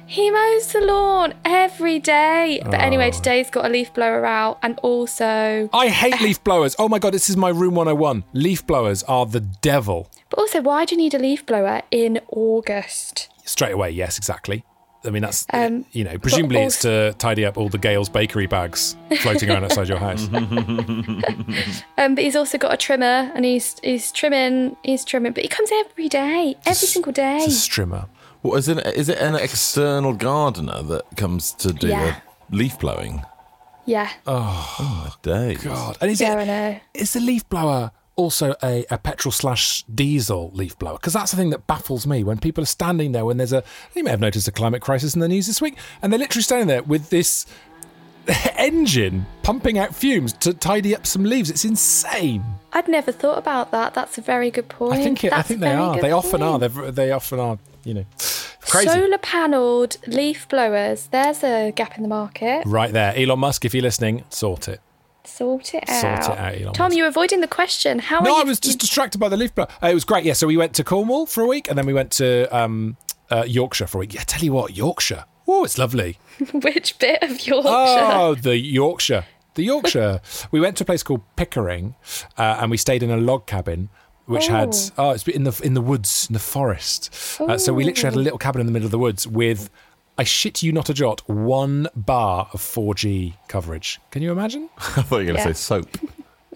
He 0.04 0.32
mows 0.32 0.72
the 0.72 0.80
lawn 0.80 1.34
every 1.44 2.00
day. 2.00 2.60
But 2.64 2.80
anyway, 2.80 3.10
ah. 3.12 3.16
today's 3.16 3.50
got 3.50 3.66
a 3.66 3.68
leaf 3.68 3.94
blower 3.94 4.26
out, 4.26 4.58
and 4.62 4.80
also, 4.80 5.68
I 5.72 5.88
hate 5.88 6.20
leaf 6.20 6.42
blowers. 6.42 6.74
Oh 6.76 6.88
my 6.88 6.98
God, 6.98 7.14
this 7.14 7.30
is 7.30 7.36
my 7.36 7.50
room 7.50 7.76
101. 7.76 8.24
Leaf 8.32 8.66
blowers 8.66 9.04
are 9.04 9.26
the 9.26 9.40
devil. 9.40 10.10
but 10.28 10.40
also, 10.40 10.60
why 10.60 10.84
do 10.84 10.96
you 10.96 11.00
need 11.00 11.14
a 11.14 11.18
leaf 11.18 11.46
blower 11.46 11.82
in 11.92 12.20
August? 12.32 13.28
Straight 13.44 13.72
away, 13.72 13.90
yes, 13.90 14.18
exactly. 14.18 14.64
I 15.04 15.10
mean, 15.10 15.22
that's, 15.22 15.46
Um, 15.52 15.84
you 15.92 16.02
know, 16.04 16.18
presumably 16.18 16.58
it's 16.60 16.80
to 16.82 17.14
tidy 17.18 17.44
up 17.46 17.56
all 17.56 17.68
the 17.68 17.78
Gail's 17.78 18.08
bakery 18.08 18.46
bags 18.46 18.96
floating 19.20 19.48
around 19.48 19.64
outside 19.64 19.88
your 19.88 19.98
house. 19.98 20.28
Um, 21.98 22.14
but 22.14 22.22
he's 22.24 22.36
also 22.36 22.58
got 22.58 22.72
a 22.72 22.76
trimmer, 22.76 23.30
and 23.34 23.44
he's 23.44 23.76
he's 23.82 24.12
trimming, 24.12 24.76
he's 24.84 25.04
trimming. 25.04 25.32
But 25.32 25.42
he 25.42 25.48
comes 25.48 25.70
every 25.72 26.08
day, 26.08 26.54
every 26.64 26.86
single 26.86 27.12
day. 27.12 27.38
It's 27.38 27.66
a 27.66 27.70
strimmer. 27.70 28.08
What 28.42 28.56
is 28.58 28.68
it? 28.68 28.78
Is 28.96 29.08
it 29.08 29.18
an 29.18 29.34
external 29.34 30.12
gardener 30.14 30.82
that 30.82 31.04
comes 31.16 31.52
to 31.54 31.72
do 31.72 31.88
Yeah. 31.88 32.20
the 32.50 32.56
leaf 32.56 32.78
blowing? 32.78 33.22
Yeah, 33.84 34.10
Oh. 34.26 35.14
Days. 35.22 35.62
God. 35.64 35.96
And 36.00 36.10
is 36.10 36.20
yeah, 36.20 36.34
it, 36.34 36.42
I 36.42 36.44
know. 36.44 36.80
is 36.94 37.12
the 37.14 37.20
leaf 37.20 37.48
blower 37.48 37.90
also 38.18 38.54
a, 38.62 38.84
a 38.90 38.98
petrol 38.98 39.32
slash 39.32 39.84
diesel 39.84 40.50
leaf 40.52 40.78
blower? 40.78 40.98
Because 40.98 41.14
that's 41.14 41.30
the 41.30 41.36
thing 41.38 41.50
that 41.50 41.66
baffles 41.66 42.06
me 42.06 42.22
when 42.24 42.38
people 42.38 42.62
are 42.62 42.66
standing 42.66 43.12
there 43.12 43.24
when 43.24 43.38
there's 43.38 43.52
a, 43.54 43.62
you 43.94 44.04
may 44.04 44.10
have 44.10 44.20
noticed 44.20 44.46
a 44.48 44.52
climate 44.52 44.82
crisis 44.82 45.14
in 45.14 45.20
the 45.20 45.28
news 45.28 45.46
this 45.46 45.62
week, 45.62 45.78
and 46.02 46.12
they're 46.12 46.18
literally 46.18 46.42
standing 46.42 46.68
there 46.68 46.82
with 46.82 47.08
this 47.08 47.46
engine 48.58 49.24
pumping 49.42 49.78
out 49.78 49.94
fumes 49.94 50.32
to 50.34 50.52
tidy 50.52 50.94
up 50.94 51.06
some 51.06 51.24
leaves. 51.24 51.50
It's 51.50 51.64
insane. 51.64 52.44
I'd 52.72 52.88
never 52.88 53.12
thought 53.12 53.38
about 53.38 53.70
that. 53.70 53.94
That's 53.94 54.18
a 54.18 54.20
very 54.20 54.50
good 54.50 54.68
point. 54.68 55.00
I 55.00 55.02
think 55.02 55.24
it, 55.24 55.32
I 55.32 55.42
think 55.42 55.60
they 55.60 55.72
are. 55.74 55.98
They 56.00 56.12
often 56.12 56.42
are. 56.42 56.58
They're, 56.58 56.90
they 56.90 57.12
often 57.12 57.40
are. 57.40 57.58
You 57.84 57.94
know, 57.94 58.04
crazy. 58.60 58.88
Solar 58.88 59.16
panelled 59.18 59.96
leaf 60.06 60.46
blowers. 60.48 61.06
There's 61.10 61.42
a 61.42 61.72
gap 61.72 61.96
in 61.96 62.02
the 62.02 62.08
market. 62.08 62.64
right 62.66 62.92
there, 62.92 63.14
Elon 63.16 63.38
Musk. 63.38 63.64
If 63.64 63.72
you're 63.72 63.82
listening, 63.82 64.24
sort 64.28 64.68
it. 64.68 64.80
Sort 65.28 65.74
it 65.74 65.84
out. 65.88 66.24
Sort 66.24 66.38
it 66.38 66.40
out, 66.40 66.54
Elon 66.60 66.74
Tom, 66.74 66.84
Musk. 66.86 66.96
you're 66.96 67.06
avoiding 67.06 67.40
the 67.40 67.48
question. 67.48 67.98
How 67.98 68.20
No, 68.20 68.36
are 68.36 68.40
I 68.40 68.44
was 68.44 68.58
just 68.58 68.78
distracted 68.78 69.18
by 69.18 69.28
the 69.28 69.36
leaf 69.36 69.54
blower. 69.54 69.68
Uh, 69.82 69.88
it 69.88 69.94
was 69.94 70.04
great. 70.04 70.24
Yeah, 70.24 70.32
so 70.32 70.46
we 70.46 70.56
went 70.56 70.74
to 70.74 70.84
Cornwall 70.84 71.26
for 71.26 71.42
a 71.42 71.46
week, 71.46 71.68
and 71.68 71.76
then 71.78 71.86
we 71.86 71.92
went 71.92 72.10
to 72.12 72.46
um, 72.56 72.96
uh, 73.30 73.44
Yorkshire 73.46 73.86
for 73.86 73.98
a 73.98 74.00
week. 74.00 74.14
Yeah, 74.14 74.22
tell 74.26 74.42
you 74.42 74.52
what, 74.52 74.76
Yorkshire. 74.76 75.24
Oh, 75.46 75.64
it's 75.64 75.78
lovely. 75.78 76.18
Which 76.52 76.98
bit 76.98 77.22
of 77.22 77.46
Yorkshire? 77.46 77.68
Oh, 77.70 78.34
the 78.34 78.56
Yorkshire. 78.58 79.24
The 79.54 79.64
Yorkshire. 79.64 80.20
we 80.50 80.60
went 80.60 80.76
to 80.78 80.84
a 80.84 80.86
place 80.86 81.02
called 81.02 81.22
Pickering, 81.36 81.94
uh, 82.36 82.58
and 82.60 82.70
we 82.70 82.76
stayed 82.76 83.02
in 83.02 83.10
a 83.10 83.16
log 83.16 83.46
cabin. 83.46 83.88
Which 84.26 84.48
had 84.48 84.76
oh, 84.98 85.12
it's 85.12 85.26
in 85.26 85.44
the 85.44 85.58
in 85.64 85.72
the 85.72 85.80
woods 85.80 86.26
in 86.28 86.34
the 86.34 86.38
forest. 86.38 87.10
Uh, 87.40 87.56
so 87.56 87.72
we 87.72 87.82
literally 87.84 88.14
had 88.14 88.14
a 88.14 88.22
little 88.22 88.36
cabin 88.38 88.60
in 88.60 88.66
the 88.66 88.72
middle 88.72 88.84
of 88.84 88.90
the 88.90 88.98
woods 88.98 89.26
with, 89.26 89.70
I 90.20 90.24
shit 90.24 90.62
you 90.64 90.72
not 90.72 90.90
a 90.90 90.94
jot, 90.94 91.22
one 91.28 91.86
bar 91.94 92.48
of 92.52 92.60
4G 92.60 93.34
coverage. 93.46 94.00
Can 94.10 94.20
you 94.20 94.32
imagine? 94.32 94.68
I 94.78 94.80
thought 95.02 95.18
you 95.18 95.26
were 95.26 95.32
going 95.32 95.36
to 95.36 95.40
Yeah. 95.42 95.52
say 95.52 95.52
soap. 95.52 95.88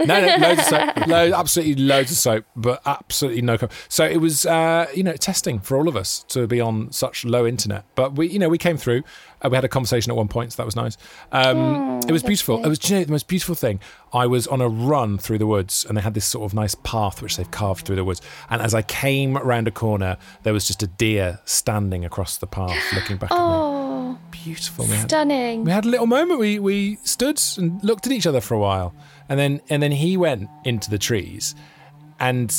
No, 0.06 0.20
no, 0.20 0.36
loads 0.36 0.60
of 0.60 0.66
soap, 0.66 0.96
loads, 1.06 1.34
absolutely 1.34 1.82
loads 1.82 2.10
of 2.10 2.16
soap, 2.16 2.44
but 2.56 2.82
absolutely 2.86 3.42
no. 3.42 3.58
Co- 3.58 3.68
so 3.88 4.04
it 4.04 4.18
was, 4.18 4.46
uh, 4.46 4.86
you 4.94 5.02
know, 5.02 5.14
testing 5.14 5.60
for 5.60 5.76
all 5.76 5.88
of 5.88 5.96
us 5.96 6.24
to 6.28 6.46
be 6.46 6.60
on 6.60 6.90
such 6.92 7.24
low 7.24 7.46
internet. 7.46 7.84
But 7.94 8.14
we, 8.14 8.28
you 8.28 8.38
know, 8.38 8.48
we 8.48 8.58
came 8.58 8.76
through. 8.76 9.02
Uh, 9.44 9.48
we 9.50 9.56
had 9.56 9.64
a 9.64 9.68
conversation 9.68 10.10
at 10.12 10.16
one 10.16 10.28
point, 10.28 10.52
so 10.52 10.56
that 10.58 10.66
was 10.66 10.76
nice. 10.76 10.96
Um, 11.32 12.00
it 12.06 12.12
was 12.12 12.22
beautiful. 12.22 12.64
It 12.64 12.68
was 12.68 12.88
you 12.88 12.98
know, 12.98 13.04
the 13.04 13.10
most 13.12 13.26
beautiful 13.26 13.54
thing. 13.56 13.80
I 14.12 14.26
was 14.26 14.46
on 14.46 14.60
a 14.60 14.68
run 14.68 15.18
through 15.18 15.38
the 15.38 15.46
woods, 15.46 15.84
and 15.84 15.96
they 15.96 16.02
had 16.02 16.14
this 16.14 16.24
sort 16.26 16.44
of 16.44 16.54
nice 16.54 16.74
path 16.76 17.20
which 17.22 17.36
they've 17.36 17.50
carved 17.50 17.86
through 17.86 17.96
the 17.96 18.04
woods. 18.04 18.20
And 18.50 18.62
as 18.62 18.72
I 18.74 18.82
came 18.82 19.36
around 19.36 19.66
a 19.66 19.70
corner, 19.72 20.16
there 20.44 20.52
was 20.52 20.66
just 20.66 20.82
a 20.82 20.86
deer 20.86 21.40
standing 21.44 22.04
across 22.04 22.36
the 22.38 22.46
path, 22.46 22.76
looking 22.94 23.16
back 23.16 23.30
at 23.32 23.36
me. 23.36 23.42
Oh, 23.42 24.18
Beautiful. 24.30 24.84
We 24.86 24.92
had- 24.92 25.08
stunning. 25.10 25.64
we 25.64 25.70
had 25.70 25.84
a 25.84 25.88
little 25.88 26.06
moment. 26.06 26.38
We 26.40 26.58
we 26.58 26.96
stood 27.04 27.40
and 27.58 27.82
looked 27.84 28.06
at 28.06 28.12
each 28.12 28.26
other 28.26 28.40
for 28.40 28.54
a 28.54 28.58
while, 28.58 28.94
and 29.28 29.38
then 29.38 29.60
and 29.68 29.82
then 29.82 29.92
he 29.92 30.16
went 30.16 30.48
into 30.64 30.90
the 30.90 30.98
trees, 30.98 31.54
and 32.20 32.54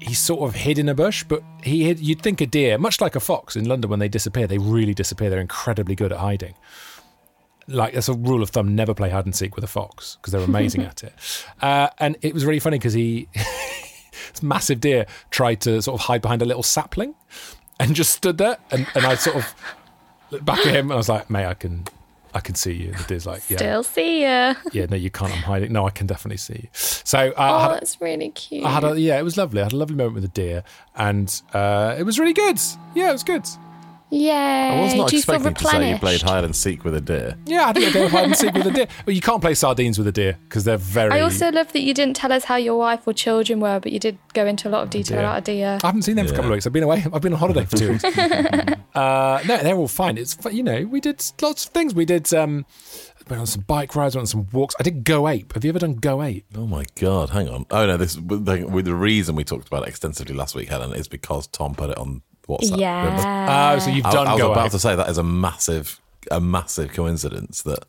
he 0.00 0.14
sort 0.14 0.48
of 0.48 0.54
hid 0.54 0.78
in 0.78 0.88
a 0.88 0.94
bush. 0.94 1.24
But 1.24 1.42
he 1.62 1.84
hid. 1.84 2.00
You'd 2.00 2.22
think 2.22 2.40
a 2.40 2.46
deer, 2.46 2.78
much 2.78 3.00
like 3.00 3.16
a 3.16 3.20
fox 3.20 3.56
in 3.56 3.66
London, 3.66 3.90
when 3.90 3.98
they 3.98 4.08
disappear, 4.08 4.46
they 4.46 4.58
really 4.58 4.94
disappear. 4.94 5.30
They're 5.30 5.40
incredibly 5.40 5.94
good 5.94 6.12
at 6.12 6.18
hiding. 6.18 6.54
Like 7.66 7.94
that's 7.94 8.08
a 8.08 8.14
rule 8.14 8.42
of 8.42 8.50
thumb: 8.50 8.74
never 8.74 8.94
play 8.94 9.10
hide 9.10 9.24
and 9.24 9.34
seek 9.34 9.54
with 9.54 9.64
a 9.64 9.68
fox 9.68 10.16
because 10.16 10.32
they're 10.32 10.42
amazing 10.42 10.82
at 10.82 11.02
it. 11.02 11.14
Uh, 11.62 11.88
and 11.98 12.16
it 12.20 12.34
was 12.34 12.44
really 12.44 12.58
funny 12.58 12.76
because 12.76 12.92
he, 12.92 13.26
this 13.34 14.42
massive 14.42 14.80
deer, 14.80 15.06
tried 15.30 15.62
to 15.62 15.80
sort 15.80 15.98
of 15.98 16.06
hide 16.06 16.20
behind 16.20 16.42
a 16.42 16.44
little 16.44 16.62
sapling, 16.62 17.14
and 17.80 17.94
just 17.94 18.12
stood 18.12 18.36
there. 18.36 18.58
And, 18.70 18.86
and 18.94 19.06
I 19.06 19.14
sort 19.14 19.36
of 19.36 19.54
looked 20.30 20.44
back 20.44 20.58
at 20.66 20.74
him, 20.74 20.86
and 20.86 20.92
I 20.92 20.96
was 20.96 21.08
like, 21.08 21.30
"Mate, 21.30 21.46
I 21.46 21.54
can, 21.54 21.84
I 22.34 22.40
can 22.40 22.54
see 22.54 22.72
you." 22.72 22.92
The 22.92 23.04
deer's 23.04 23.26
like, 23.26 23.42
"Yeah, 23.48 23.56
Still 23.58 23.82
see 23.84 24.20
you. 24.22 24.54
yeah, 24.72 24.86
no, 24.90 24.96
you 24.96 25.10
can't. 25.10 25.32
I'm 25.32 25.38
hiding. 25.42 25.72
No, 25.72 25.86
I 25.86 25.90
can 25.90 26.06
definitely 26.06 26.36
see 26.38 26.60
you." 26.64 26.68
So 26.72 27.18
uh, 27.18 27.32
Oh, 27.36 27.42
I 27.42 27.62
had, 27.62 27.72
that's 27.74 28.00
really 28.00 28.30
cute. 28.30 28.64
I 28.64 28.70
had 28.70 28.84
a, 28.84 28.98
yeah, 29.00 29.18
it 29.18 29.22
was 29.22 29.36
lovely. 29.36 29.60
I 29.60 29.64
had 29.64 29.72
a 29.72 29.76
lovely 29.76 29.96
moment 29.96 30.14
with 30.14 30.24
the 30.24 30.28
deer, 30.30 30.64
and 30.96 31.40
uh, 31.52 31.94
it 31.98 32.02
was 32.02 32.18
really 32.18 32.32
good. 32.34 32.58
Yeah, 32.94 33.10
it 33.10 33.12
was 33.12 33.24
good. 33.24 33.46
Yay. 34.14 34.30
I 34.30 34.80
was 34.82 34.94
not 34.94 35.08
Do 35.08 35.16
expecting 35.16 35.54
to 35.54 35.64
say 35.64 35.90
you 35.90 35.98
played 35.98 36.22
hide 36.22 36.44
and 36.44 36.54
seek 36.54 36.84
with 36.84 36.94
a 36.94 37.00
deer. 37.00 37.36
Yeah, 37.46 37.64
I 37.64 37.66
had 37.66 37.76
a 37.76 37.80
little 37.80 38.02
game 38.02 38.10
hide 38.10 38.24
and 38.26 38.36
seek 38.36 38.54
with 38.54 38.66
a 38.66 38.70
deer. 38.70 38.86
But 39.04 39.14
you 39.14 39.20
can't 39.20 39.40
play 39.40 39.54
sardines 39.54 39.98
with 39.98 40.06
a 40.06 40.12
deer 40.12 40.38
because 40.48 40.62
they're 40.62 40.76
very. 40.76 41.10
I 41.10 41.20
also 41.20 41.50
love 41.50 41.72
that 41.72 41.80
you 41.80 41.92
didn't 41.92 42.14
tell 42.14 42.32
us 42.32 42.44
how 42.44 42.54
your 42.54 42.78
wife 42.78 43.08
or 43.08 43.12
children 43.12 43.58
were, 43.58 43.80
but 43.80 43.90
you 43.90 43.98
did 43.98 44.16
go 44.32 44.46
into 44.46 44.68
a 44.68 44.70
lot 44.70 44.84
of 44.84 44.90
detail 44.90 45.16
dear. 45.16 45.26
about 45.26 45.38
a 45.38 45.40
deer. 45.40 45.78
I 45.82 45.86
haven't 45.86 46.02
seen 46.02 46.14
them 46.14 46.28
for 46.28 46.32
a 46.32 46.36
couple 46.36 46.52
of 46.52 46.54
weeks. 46.54 46.64
I've 46.66 46.72
been 46.72 46.84
away. 46.84 47.04
I've 47.12 47.22
been 47.22 47.32
on 47.32 47.40
holiday 47.40 47.64
for 47.64 47.76
two 47.76 47.92
weeks. 47.92 48.04
uh, 48.94 49.42
no, 49.46 49.58
they're 49.58 49.76
all 49.76 49.88
fine. 49.88 50.16
It's 50.16 50.36
you 50.52 50.62
know 50.62 50.84
we 50.84 51.00
did 51.00 51.20
lots 51.42 51.66
of 51.66 51.72
things. 51.72 51.92
We 51.92 52.04
did 52.04 52.32
um, 52.32 52.66
went 53.28 53.40
on 53.40 53.46
some 53.46 53.62
bike 53.62 53.96
rides, 53.96 54.14
went 54.14 54.22
on 54.22 54.26
some 54.28 54.46
walks. 54.52 54.76
I 54.78 54.84
did 54.84 55.02
Go 55.02 55.26
Ape. 55.26 55.54
Have 55.54 55.64
you 55.64 55.70
ever 55.70 55.80
done 55.80 55.94
Go 55.94 56.22
Ape? 56.22 56.46
Oh 56.56 56.66
my 56.66 56.84
god! 56.94 57.30
Hang 57.30 57.48
on. 57.48 57.66
Oh 57.72 57.84
no, 57.84 57.96
this 57.96 58.14
the, 58.14 58.64
with 58.70 58.84
the 58.84 58.94
reason 58.94 59.34
we 59.34 59.42
talked 59.42 59.66
about 59.66 59.82
it 59.82 59.88
extensively 59.88 60.36
last 60.36 60.54
week, 60.54 60.68
Helen, 60.68 60.94
is 60.94 61.08
because 61.08 61.48
Tom 61.48 61.74
put 61.74 61.90
it 61.90 61.98
on 61.98 62.22
WhatsApp. 62.48 62.70
remember? 62.72 63.22
Yeah. 63.22 63.72
Oh, 63.74 63.78
so 63.78 63.90
you've 63.90 64.04
done 64.04 64.26
I 64.26 64.32
was 64.32 64.40
Go 64.40 64.52
about 64.52 64.66
Ape. 64.66 64.72
to 64.72 64.78
say 64.78 64.94
that 64.96 65.08
is 65.08 65.18
a 65.18 65.22
massive, 65.22 66.00
a 66.30 66.40
massive 66.40 66.92
coincidence 66.92 67.62
that 67.62 67.84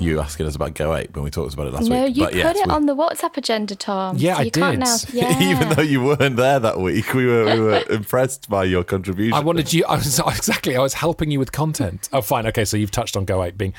you 0.00 0.20
asking 0.20 0.46
us 0.46 0.54
about 0.56 0.74
Go 0.74 0.94
Ape 0.94 1.14
when 1.14 1.24
we 1.24 1.30
talked 1.30 1.54
about 1.54 1.66
it 1.66 1.72
last 1.72 1.88
no, 1.88 1.96
week. 1.96 2.00
No, 2.00 2.06
you 2.06 2.22
But 2.24 2.32
put 2.32 2.38
yes, 2.38 2.56
it 2.58 2.66
we- 2.66 2.72
on 2.72 2.86
the 2.86 2.96
WhatsApp 2.96 3.36
agenda, 3.36 3.74
Tom. 3.76 4.16
Yeah, 4.18 4.34
so 4.34 4.40
I 4.40 4.42
you 4.44 4.50
Can't 4.50 4.72
did. 4.80 4.84
now, 4.84 4.96
yeah. 5.12 5.40
Even 5.50 5.68
though 5.70 5.82
you 5.82 6.02
weren't 6.02 6.36
there 6.36 6.58
that 6.60 6.78
week, 6.80 7.12
we 7.14 7.26
were 7.26 7.44
we 7.54 7.60
were 7.60 7.82
impressed 7.90 8.48
by 8.48 8.64
your 8.64 8.84
contribution. 8.84 9.34
I 9.34 9.40
wanted 9.40 9.72
you. 9.72 9.84
I 9.86 9.96
was 9.96 10.18
exactly. 10.26 10.76
I 10.76 10.80
was 10.80 10.94
helping 10.94 11.30
you 11.30 11.38
with 11.38 11.52
content. 11.52 12.08
Oh, 12.12 12.20
fine. 12.22 12.46
Okay, 12.46 12.64
so 12.64 12.76
you've 12.76 12.90
touched 12.90 13.16
on 13.16 13.24
Go 13.24 13.42
Ape 13.42 13.56
being 13.56 13.74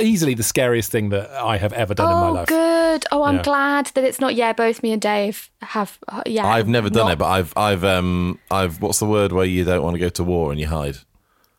easily 0.00 0.34
the 0.34 0.42
scariest 0.42 0.90
thing 0.90 1.08
that 1.10 1.30
I 1.30 1.56
have 1.56 1.72
ever 1.72 1.94
done 1.94 2.12
in 2.12 2.18
my 2.18 2.28
Oh, 2.28 2.32
life. 2.32 2.48
good. 2.48 3.04
Oh, 3.12 3.24
I'm 3.24 3.36
Yeah. 3.36 3.42
glad 3.42 3.86
that 3.94 4.04
it's 4.04 4.20
not. 4.20 4.34
Yeah, 4.34 4.52
both 4.52 4.82
me 4.82 4.92
and 4.92 5.02
Dave 5.02 5.50
have. 5.62 5.98
uh, 6.08 6.22
Yeah, 6.26 6.46
I've 6.46 6.68
never 6.68 6.90
done 6.90 7.06
not- 7.06 7.12
it, 7.14 7.18
but 7.18 7.26
I've 7.26 7.52
I've 7.56 7.84
um 7.84 8.38
I've 8.50 8.80
what's 8.80 8.98
the 9.00 9.06
word 9.06 9.32
where 9.32 9.44
you 9.46 9.64
don't 9.64 9.82
want 9.82 9.94
to 9.94 9.98
go 10.00 10.08
to 10.10 10.24
war 10.24 10.50
and 10.52 10.60
you 10.60 10.66
hide? 10.68 10.98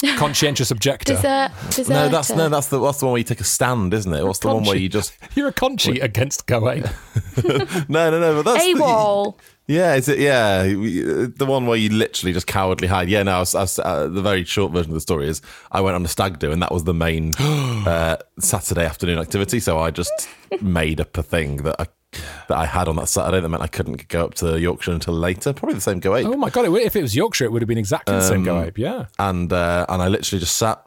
conscientious 0.17 0.71
objector. 0.71 1.13
Desert, 1.13 1.51
deserter. 1.69 1.89
No, 1.93 2.09
that's 2.09 2.29
no, 2.31 2.49
that's 2.49 2.67
the 2.67 2.79
that's 2.79 2.99
the 2.99 3.05
one 3.05 3.13
where 3.13 3.19
you 3.19 3.23
take 3.23 3.39
a 3.39 3.45
stand, 3.45 3.93
isn't 3.93 4.13
it? 4.13 4.23
What's 4.25 4.39
the 4.39 4.47
one 4.47 4.63
where 4.63 4.75
you 4.75 4.89
just 4.89 5.13
You're 5.35 5.47
a 5.47 5.53
conchi 5.53 6.01
against 6.01 6.45
Go 6.47 6.69
Ape. 6.69 6.83
no, 7.89 8.11
no, 8.11 8.19
no. 8.19 8.43
But 8.43 8.53
that's 8.53 8.63
the- 8.65 9.33
Yeah, 9.67 9.95
is 9.95 10.07
it? 10.09 10.19
Yeah, 10.19 10.63
the 10.63 11.45
one 11.47 11.65
where 11.65 11.77
you 11.77 11.89
literally 11.89 12.33
just 12.33 12.45
cowardly 12.45 12.87
hide. 12.87 13.09
Yeah, 13.09 13.23
no. 13.23 13.37
I 13.37 13.39
was, 13.39 13.55
I 13.55 13.61
was, 13.61 13.79
uh, 13.79 14.07
the 14.07 14.21
very 14.21 14.43
short 14.43 14.71
version 14.73 14.91
of 14.91 14.95
the 14.95 15.01
story 15.01 15.27
is 15.27 15.41
I 15.71 15.81
went 15.81 15.95
on 15.95 16.05
a 16.05 16.07
stag 16.07 16.37
do, 16.39 16.51
and 16.51 16.61
that 16.61 16.71
was 16.71 16.83
the 16.83 16.93
main 16.93 17.31
uh, 17.39 18.17
Saturday 18.39 18.85
afternoon 18.85 19.17
activity. 19.17 19.59
So 19.59 19.79
I 19.79 19.91
just 19.91 20.29
made 20.61 20.99
up 21.01 21.17
a 21.17 21.23
thing 21.23 21.57
that 21.63 21.77
I 21.79 21.87
that 22.47 22.57
I 22.57 22.65
had 22.65 22.87
on 22.87 22.95
that 22.97 23.07
Saturday 23.09 23.39
that 23.41 23.49
meant 23.49 23.63
I 23.63 23.67
couldn't 23.67 24.07
go 24.07 24.25
up 24.25 24.33
to 24.35 24.59
Yorkshire 24.59 24.91
until 24.91 25.13
later. 25.13 25.53
Probably 25.53 25.75
the 25.75 25.81
same 25.81 25.99
go 25.99 26.15
ape. 26.15 26.27
Oh 26.27 26.37
my 26.37 26.49
god! 26.49 26.65
It, 26.65 26.71
if 26.73 26.95
it 26.95 27.01
was 27.01 27.15
Yorkshire, 27.15 27.45
it 27.45 27.51
would 27.51 27.61
have 27.61 27.67
been 27.69 27.77
exactly 27.77 28.15
the 28.15 28.21
same 28.21 28.39
Um, 28.39 28.43
Go 28.45 28.61
Ape. 28.61 28.77
Yeah. 28.77 29.05
and 29.19 29.51
uh, 29.51 29.85
and 29.89 30.01
I 30.01 30.07
literally 30.07 30.39
just 30.39 30.57
sat 30.57 30.81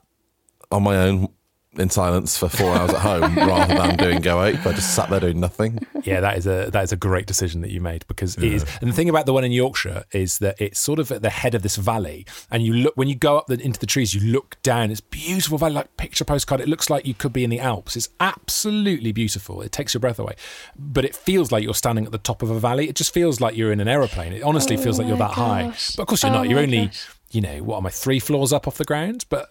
on 0.71 0.83
my 0.83 0.97
own 0.97 1.29
in 1.77 1.91
silence 1.91 2.37
for 2.37 2.49
four 2.49 2.75
hours 2.75 2.93
at 2.93 3.01
home 3.01 3.35
rather 3.37 3.75
than 3.75 3.97
doing 3.97 4.21
go 4.21 4.43
ape. 4.43 4.65
I 4.67 4.73
just 4.73 4.95
sat 4.95 5.11
there 5.11 5.21
doing 5.21 5.39
nothing. 5.39 5.87
Yeah, 6.03 6.21
that 6.21 6.39
is 6.39 6.47
a 6.47 6.71
that 6.73 6.83
is 6.85 6.93
a 6.93 6.97
great 6.97 7.27
decision 7.27 7.61
that 7.61 7.71
you 7.71 7.81
made 7.81 8.07
because 8.09 8.37
it 8.37 8.45
is. 8.45 8.65
And 8.81 8.91
the 8.91 8.95
thing 8.95 9.09
about 9.09 9.27
the 9.27 9.33
one 9.33 9.45
in 9.45 9.53
Yorkshire 9.53 10.05
is 10.13 10.39
that 10.39 10.61
it's 10.61 10.79
sort 10.79 10.99
of 10.99 11.13
at 11.13 11.23
the 11.23 11.31
head 11.31 11.55
of 11.55 11.63
this 11.63 11.77
valley, 11.77 12.27
and 12.51 12.63
you 12.63 12.73
look 12.73 12.97
when 12.97 13.09
you 13.09 13.15
go 13.15 13.37
up 13.37 13.47
the, 13.47 13.61
into 13.61 13.79
the 13.79 13.87
trees, 13.87 14.15
you 14.15 14.33
look 14.33 14.61
down. 14.63 14.91
It's 14.91 15.01
beautiful 15.01 15.59
valley, 15.59 15.75
like 15.75 15.97
picture 15.97 16.25
postcard. 16.25 16.61
It 16.61 16.69
looks 16.69 16.89
like 16.89 17.07
you 17.07 17.15
could 17.15 17.33
be 17.33 17.45
in 17.45 17.51
the 17.51 17.61
Alps. 17.61 17.97
It's 17.97 18.09
absolutely 18.21 19.13
beautiful. 19.13 19.61
It 19.63 19.73
takes 19.73 19.95
your 19.95 20.01
breath 20.01 20.19
away, 20.19 20.35
but 20.77 21.05
it 21.05 21.15
feels 21.15 21.53
like 21.53 21.63
you're 21.63 21.75
standing 21.75 22.07
at 22.07 22.13
the 22.13 22.19
top 22.19 22.43
of 22.43 22.51
a 22.51 22.59
valley. 22.59 22.89
It 22.89 22.97
just 22.97 23.13
feels 23.13 23.41
like 23.41 23.57
you're 23.57 23.73
in 23.73 23.81
an 23.81 23.89
aeroplane. 23.89 24.33
It 24.33 24.43
honestly 24.43 24.77
Oh 24.77 24.83
feels 24.83 24.99
like 24.99 25.07
you're 25.07 25.17
my 25.17 25.29
that 25.29 25.35
high. 25.35 25.67
But 25.97 26.03
of 26.03 26.07
course 26.09 26.23
you're 26.23 26.33
Oh 26.33 26.37
not. 26.37 26.49
You're 26.49 26.61
oh 26.61 26.63
only, 26.63 26.87
gosh. 26.87 27.09
you 27.31 27.41
know, 27.41 27.63
what 27.63 27.79
am 27.79 27.87
I 27.87 27.91
three 27.91 28.21
floors 28.21 28.53
up 28.53 28.67
off 28.67 28.79
the 28.79 28.85
ground? 28.85 29.27
But 29.29 29.51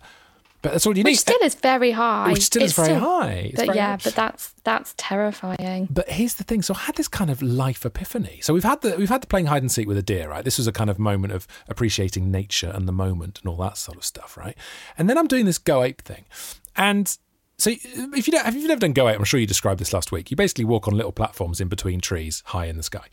but 0.68 0.74
that's 0.74 0.86
all 0.86 0.98
you 0.98 1.04
need. 1.04 1.12
Which 1.12 1.20
still 1.20 1.40
is 1.42 1.56
very 1.56 1.92
high. 1.92 2.32
Which 2.32 2.44
still 2.44 2.62
is 2.64 2.78
It's 2.78 2.88
very 2.88 3.00
high. 3.00 3.32
It's 3.52 3.56
But 3.56 3.66
very 3.68 3.78
yeah, 3.78 3.92
high. 3.92 4.00
but 4.04 4.16
that's 4.16 4.54
that's 4.64 4.94
terrifying. 4.98 5.88
But 5.90 6.10
here's 6.10 6.34
the 6.34 6.44
thing. 6.44 6.62
So 6.62 6.74
I 6.74 6.80
had 6.80 6.96
this 6.96 7.08
kind 7.08 7.30
of 7.30 7.42
life 7.42 7.86
epiphany. 7.86 8.40
So 8.42 8.54
we've 8.54 8.64
had 8.64 8.82
the 8.82 8.96
we've 8.98 9.10
had 9.10 9.22
the 9.22 9.28
playing 9.28 9.46
hide 9.46 9.64
and 9.64 9.72
seek 9.72 9.88
with 9.88 9.98
a 9.98 10.04
deer, 10.04 10.30
right? 10.30 10.44
This 10.44 10.58
was 10.58 10.68
a 10.68 10.72
kind 10.74 10.90
of 10.90 11.00
moment 11.00 11.34
of 11.34 11.48
appreciating 11.70 12.32
nature 12.32 12.72
and 12.74 12.88
the 12.88 12.92
moment 12.92 13.40
and 13.42 13.50
all 13.50 13.58
that 13.58 13.78
sort 13.78 13.98
of 13.98 14.04
stuff, 14.04 14.36
right? 14.36 14.58
And 14.98 15.10
then 15.10 15.18
I'm 15.18 15.28
doing 15.28 15.46
this 15.46 15.58
go 15.58 15.84
ape 15.84 16.02
thing, 16.02 16.26
and 16.76 17.18
so 17.60 17.72
if 17.72 18.28
you 18.28 18.32
don't, 18.32 18.46
if 18.48 18.54
you've 18.54 18.68
never 18.68 18.80
done 18.82 18.94
go 18.94 19.10
ape, 19.10 19.18
I'm 19.18 19.24
sure 19.24 19.40
you 19.40 19.48
described 19.48 19.80
this 19.80 19.92
last 19.92 20.12
week. 20.12 20.30
You 20.30 20.38
basically 20.38 20.66
walk 20.66 20.88
on 20.88 20.96
little 20.96 21.12
platforms 21.12 21.60
in 21.60 21.70
between 21.70 22.02
trees, 22.02 22.44
high 22.48 22.66
in 22.66 22.78
the 22.78 22.84
sky. 22.84 23.06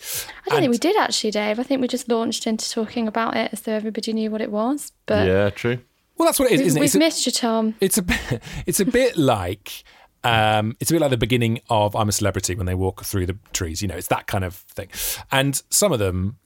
I 0.46 0.50
don't 0.50 0.61
think 0.61 0.70
we 0.73 0.78
did 0.78 0.96
actually, 0.96 1.30
Dave. 1.30 1.58
I 1.58 1.62
think 1.62 1.80
we 1.80 1.88
just 1.88 2.08
launched 2.11 2.46
into 2.46 2.70
talking 2.70 3.08
about 3.08 3.37
it 3.37 3.50
as 3.52 3.62
though 3.62 3.73
everybody 3.73 4.12
knew 4.12 4.30
what 4.30 4.42
it 4.42 4.50
was. 4.50 4.92
But 5.06 5.26
yeah, 5.26 5.49
true. 5.50 5.78
Well, 6.16 6.26
that's 6.26 6.38
what 6.38 6.50
it 6.50 6.54
is, 6.54 6.61
we've, 6.61 6.66
isn't 6.68 6.78
it? 6.78 6.80
we've 6.80 6.87
It's 6.87 6.94
a- 6.94 6.99
missed 6.99 7.26
you, 7.26 7.33
Tom. 7.33 7.75
it's 7.80 7.99
a 7.99 8.02
bit, 8.02 8.42
it's 8.66 8.80
a 8.80 8.85
bit 8.85 9.16
like 9.16 9.85
um, 10.23 10.75
it's 10.80 10.90
a 10.90 10.94
bit 10.94 11.00
like 11.02 11.11
the 11.11 11.16
beginning 11.18 11.61
of 11.68 11.94
I'm 11.94 12.09
a 12.09 12.12
Celebrity 12.12 12.54
when 12.54 12.66
they 12.66 12.75
walk 12.75 13.04
through 13.04 13.26
the 13.26 13.37
trees. 13.52 13.83
You 13.83 13.88
know, 13.88 13.97
it's 13.97 14.06
that 14.09 14.26
kind 14.26 14.42
of 14.44 14.54
thing. 14.54 14.88
And 15.30 15.61
some 15.68 15.92
of 15.92 15.99
them, 15.99 16.38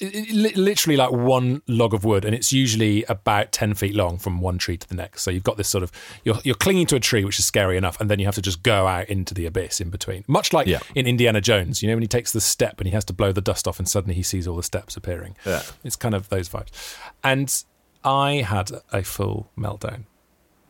it- 0.00 0.14
it- 0.30 0.56
literally 0.56 0.96
like 0.96 1.10
one 1.10 1.62
log 1.66 1.92
of 1.94 2.04
wood, 2.04 2.24
and 2.24 2.34
it's 2.36 2.52
usually 2.52 3.02
about 3.04 3.50
ten 3.52 3.74
feet 3.74 3.94
long 3.96 4.18
from 4.18 4.40
one 4.40 4.58
tree 4.58 4.76
to 4.76 4.88
the 4.88 4.94
next. 4.94 5.22
So 5.22 5.30
you've 5.32 5.42
got 5.42 5.56
this 5.56 5.68
sort 5.68 5.82
of 5.82 5.90
you're 6.24 6.36
you're 6.44 6.54
clinging 6.54 6.86
to 6.86 6.96
a 6.96 7.00
tree, 7.00 7.24
which 7.24 7.38
is 7.40 7.44
scary 7.46 7.76
enough, 7.76 8.00
and 8.00 8.08
then 8.10 8.18
you 8.20 8.26
have 8.26 8.34
to 8.36 8.42
just 8.42 8.62
go 8.62 8.86
out 8.86 9.08
into 9.08 9.34
the 9.34 9.46
abyss 9.46 9.80
in 9.80 9.90
between. 9.90 10.24
Much 10.28 10.52
like 10.52 10.66
Yeah. 10.68 10.78
in 10.94 11.06
Indiana 11.08 11.40
Jones, 11.40 11.82
you 11.82 11.88
know, 11.88 11.94
when 11.96 12.02
he 12.02 12.08
takes 12.08 12.30
the 12.32 12.40
step 12.40 12.78
and 12.80 12.86
he 12.86 12.92
has 12.94 13.04
to 13.06 13.12
blow 13.12 13.32
the 13.32 13.40
dust 13.40 13.66
off, 13.66 13.78
and 13.80 13.88
suddenly 13.88 14.14
he 14.14 14.22
sees 14.22 14.46
all 14.46 14.56
the 14.56 14.62
steps 14.62 14.96
appearing. 14.96 15.36
Yeah. 15.44 15.62
It's 15.82 15.96
kind 15.96 16.14
of 16.14 16.28
those 16.28 16.48
vibes. 16.48 16.96
And 17.24 17.64
I 18.04 18.42
had 18.42 18.70
a 18.92 19.02
full 19.02 19.50
meltdown. 19.56 20.04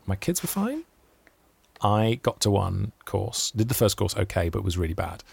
My 0.05 0.15
kids 0.15 0.41
were 0.41 0.47
fine. 0.47 0.83
I 1.81 2.19
got 2.23 2.39
to 2.41 2.51
one 2.51 2.93
course, 3.03 3.51
did 3.51 3.67
the 3.67 3.73
first 3.73 3.97
course 3.97 4.15
okay, 4.15 4.49
but 4.49 4.63
was 4.63 4.77
really 4.77 4.93
bad. 4.93 5.23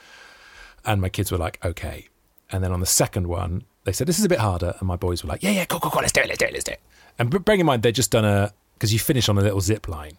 And 0.85 1.01
my 1.01 1.09
kids 1.09 1.31
were 1.31 1.39
like, 1.39 1.65
okay. 1.65 2.09
And 2.51 2.65
then 2.65 2.73
on 2.73 2.81
the 2.81 2.87
second 2.87 3.29
one, 3.29 3.65
they 3.85 3.93
said, 3.93 4.07
this 4.07 4.19
is 4.19 4.25
a 4.25 4.29
bit 4.29 4.41
harder. 4.41 4.75
And 4.79 4.89
my 4.89 4.97
boys 4.97 5.23
were 5.23 5.29
like, 5.29 5.43
yeah, 5.43 5.51
yeah, 5.51 5.65
cool, 5.65 5.81
cool, 5.81 5.91
cool, 5.91 6.01
let's 6.01 6.13
do 6.13 6.21
it, 6.21 6.29
let's 6.29 6.39
do 6.39 6.47
it, 6.47 6.53
let's 6.53 6.65
do 6.65 6.73
it. 6.73 6.81
And 7.19 7.45
bearing 7.45 7.61
in 7.61 7.67
mind, 7.67 7.83
they'd 7.83 7.95
just 7.95 8.11
done 8.11 8.25
a, 8.25 8.53
because 8.75 8.93
you 8.93 8.99
finish 8.99 9.29
on 9.29 9.39
a 9.39 9.41
little 9.41 9.61
zip 9.61 9.87
line 9.89 10.19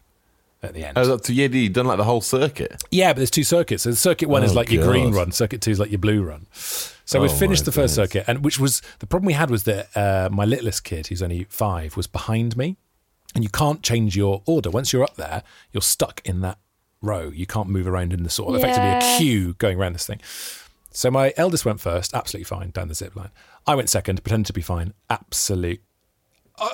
at 0.64 0.74
the 0.74 0.86
end. 0.86 0.98
Oh, 0.98 1.06
that's 1.06 1.30
yeah, 1.30 1.48
you've 1.48 1.74
done 1.74 1.86
like 1.86 1.98
the 1.98 2.04
whole 2.04 2.22
circuit. 2.22 2.84
Yeah, 2.92 3.12
but 3.14 3.18
there's 3.18 3.32
two 3.32 3.44
circuits. 3.44 3.84
So 3.84 3.92
circuit 3.92 4.30
one 4.30 4.44
is 4.44 4.52
Oh, 4.52 4.56
like 4.56 4.72
your 4.72 4.86
green 4.88 5.12
God. 5.12 5.18
run. 5.18 5.32
Circuit 5.32 5.62
two 5.62 5.72
is 5.72 5.80
like 5.80 5.92
your 5.92 6.00
blue 6.00 6.24
run. 6.24 6.48
So 7.06 7.20
we 7.22 7.28
Oh, 7.28 7.32
finished 7.32 7.66
the 7.66 7.72
first 7.72 7.96
goodness. 7.96 8.12
circuit, 8.12 8.24
and 8.28 8.44
which 8.46 8.60
was 8.60 8.82
the 9.00 9.06
problem 9.08 9.28
we 9.28 9.34
had 9.34 9.50
was 9.50 9.64
that 9.64 9.90
uh, 9.96 10.30
my 10.32 10.46
littlest 10.46 10.84
kid, 10.84 11.08
who's 11.08 11.22
only 11.22 11.46
five, 11.50 11.98
was 11.98 12.08
behind 12.08 12.56
me, 12.56 12.78
and 13.36 13.44
you 13.44 13.50
can't 13.50 13.84
change 13.84 14.16
your 14.16 14.42
order. 14.46 14.70
Once 14.70 14.94
you're 14.94 15.04
up 15.04 15.16
there, 15.16 15.44
you're 15.72 15.82
stuck 15.82 16.22
in 16.24 16.42
that 16.42 16.58
row. 17.02 17.30
You 17.30 17.46
can't 17.46 17.68
move 17.68 17.88
around 17.88 18.14
in 18.14 18.24
the 18.24 18.30
sort 18.30 18.50
of 18.50 18.56
effectively 18.56 18.92
a 18.92 19.18
queue 19.18 19.54
going 19.56 19.78
around 19.78 19.94
this 19.94 20.08
thing. 20.08 20.22
So 20.92 21.10
my 21.12 21.34
eldest 21.38 21.66
went 21.66 21.82
first, 21.82 22.14
absolutely 22.14 22.46
fine 22.46 22.70
down 22.70 22.88
the 22.88 22.96
zip 22.96 23.16
line. 23.16 23.32
I 23.66 23.76
went 23.76 23.90
second, 23.90 24.24
pretended 24.24 24.46
to 24.48 24.54
be 24.54 24.62
fine, 24.62 24.94
absolute. 25.10 25.82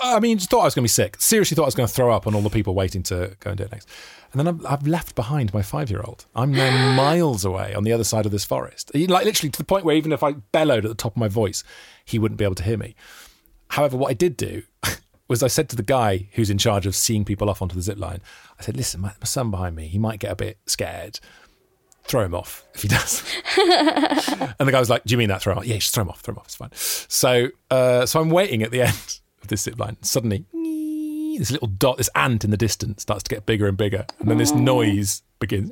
I 0.01 0.19
mean, 0.19 0.37
just 0.37 0.49
thought 0.49 0.61
I 0.61 0.65
was 0.65 0.75
going 0.75 0.83
to 0.83 0.85
be 0.85 0.89
sick. 0.89 1.19
Seriously, 1.19 1.55
thought 1.55 1.63
I 1.63 1.65
was 1.65 1.75
going 1.75 1.87
to 1.87 1.93
throw 1.93 2.13
up 2.13 2.27
on 2.27 2.35
all 2.35 2.41
the 2.41 2.49
people 2.49 2.73
waiting 2.75 3.03
to 3.03 3.35
go 3.39 3.51
and 3.51 3.57
do 3.57 3.63
it 3.63 3.71
next. 3.71 3.89
And 4.31 4.39
then 4.39 4.47
I've, 4.47 4.65
I've 4.65 4.87
left 4.87 5.15
behind 5.15 5.53
my 5.53 5.61
five-year-old. 5.61 6.25
I'm 6.35 6.51
now 6.51 6.93
miles 6.95 7.45
away 7.45 7.73
on 7.73 7.83
the 7.83 7.91
other 7.91 8.03
side 8.03 8.25
of 8.25 8.31
this 8.31 8.45
forest, 8.45 8.91
like 8.93 9.25
literally 9.25 9.49
to 9.51 9.57
the 9.57 9.65
point 9.65 9.85
where 9.85 9.95
even 9.95 10.11
if 10.11 10.23
I 10.23 10.33
bellowed 10.33 10.85
at 10.85 10.89
the 10.89 10.95
top 10.95 11.13
of 11.13 11.17
my 11.17 11.27
voice, 11.27 11.63
he 12.05 12.19
wouldn't 12.19 12.37
be 12.37 12.43
able 12.43 12.55
to 12.55 12.63
hear 12.63 12.77
me. 12.77 12.95
However, 13.69 13.97
what 13.97 14.09
I 14.09 14.13
did 14.13 14.35
do 14.37 14.63
was 15.27 15.43
I 15.43 15.47
said 15.47 15.69
to 15.69 15.75
the 15.75 15.83
guy 15.83 16.27
who's 16.33 16.49
in 16.49 16.57
charge 16.57 16.85
of 16.85 16.95
seeing 16.95 17.25
people 17.25 17.49
off 17.49 17.61
onto 17.61 17.75
the 17.75 17.81
zip 17.81 17.97
line, 17.99 18.21
I 18.59 18.63
said, 18.63 18.75
"Listen, 18.75 19.01
my, 19.01 19.09
my 19.09 19.25
son 19.25 19.51
behind 19.51 19.75
me, 19.75 19.87
he 19.87 19.99
might 19.99 20.19
get 20.19 20.31
a 20.31 20.35
bit 20.35 20.57
scared. 20.65 21.19
Throw 22.03 22.25
him 22.25 22.33
off 22.33 22.65
if 22.73 22.81
he 22.81 22.87
does." 22.87 23.23
and 23.57 24.67
the 24.67 24.71
guy 24.71 24.79
was 24.79 24.89
like, 24.89 25.03
"Do 25.03 25.13
you 25.13 25.17
mean 25.17 25.29
that? 25.29 25.41
Throw 25.41 25.53
him 25.53 25.59
off? 25.59 25.65
Yeah, 25.65 25.75
just 25.75 25.93
throw 25.93 26.01
him 26.01 26.09
off. 26.09 26.21
Throw 26.21 26.33
him 26.33 26.39
off. 26.39 26.45
It's 26.45 26.55
fine." 26.55 26.71
So, 26.73 27.49
uh, 27.69 28.05
so 28.05 28.19
I'm 28.19 28.29
waiting 28.29 28.63
at 28.63 28.71
the 28.71 28.81
end 28.87 29.18
this 29.49 29.63
zip 29.63 29.77
line. 29.79 29.97
Suddenly, 30.01 30.45
this 31.37 31.51
little 31.51 31.67
dot, 31.67 31.97
this 31.97 32.09
ant 32.15 32.43
in 32.43 32.51
the 32.51 32.57
distance 32.57 33.01
starts 33.01 33.23
to 33.23 33.29
get 33.29 33.45
bigger 33.45 33.67
and 33.67 33.77
bigger, 33.77 34.05
and 34.19 34.29
then 34.29 34.37
this 34.37 34.51
noise 34.53 35.21
begins. 35.39 35.71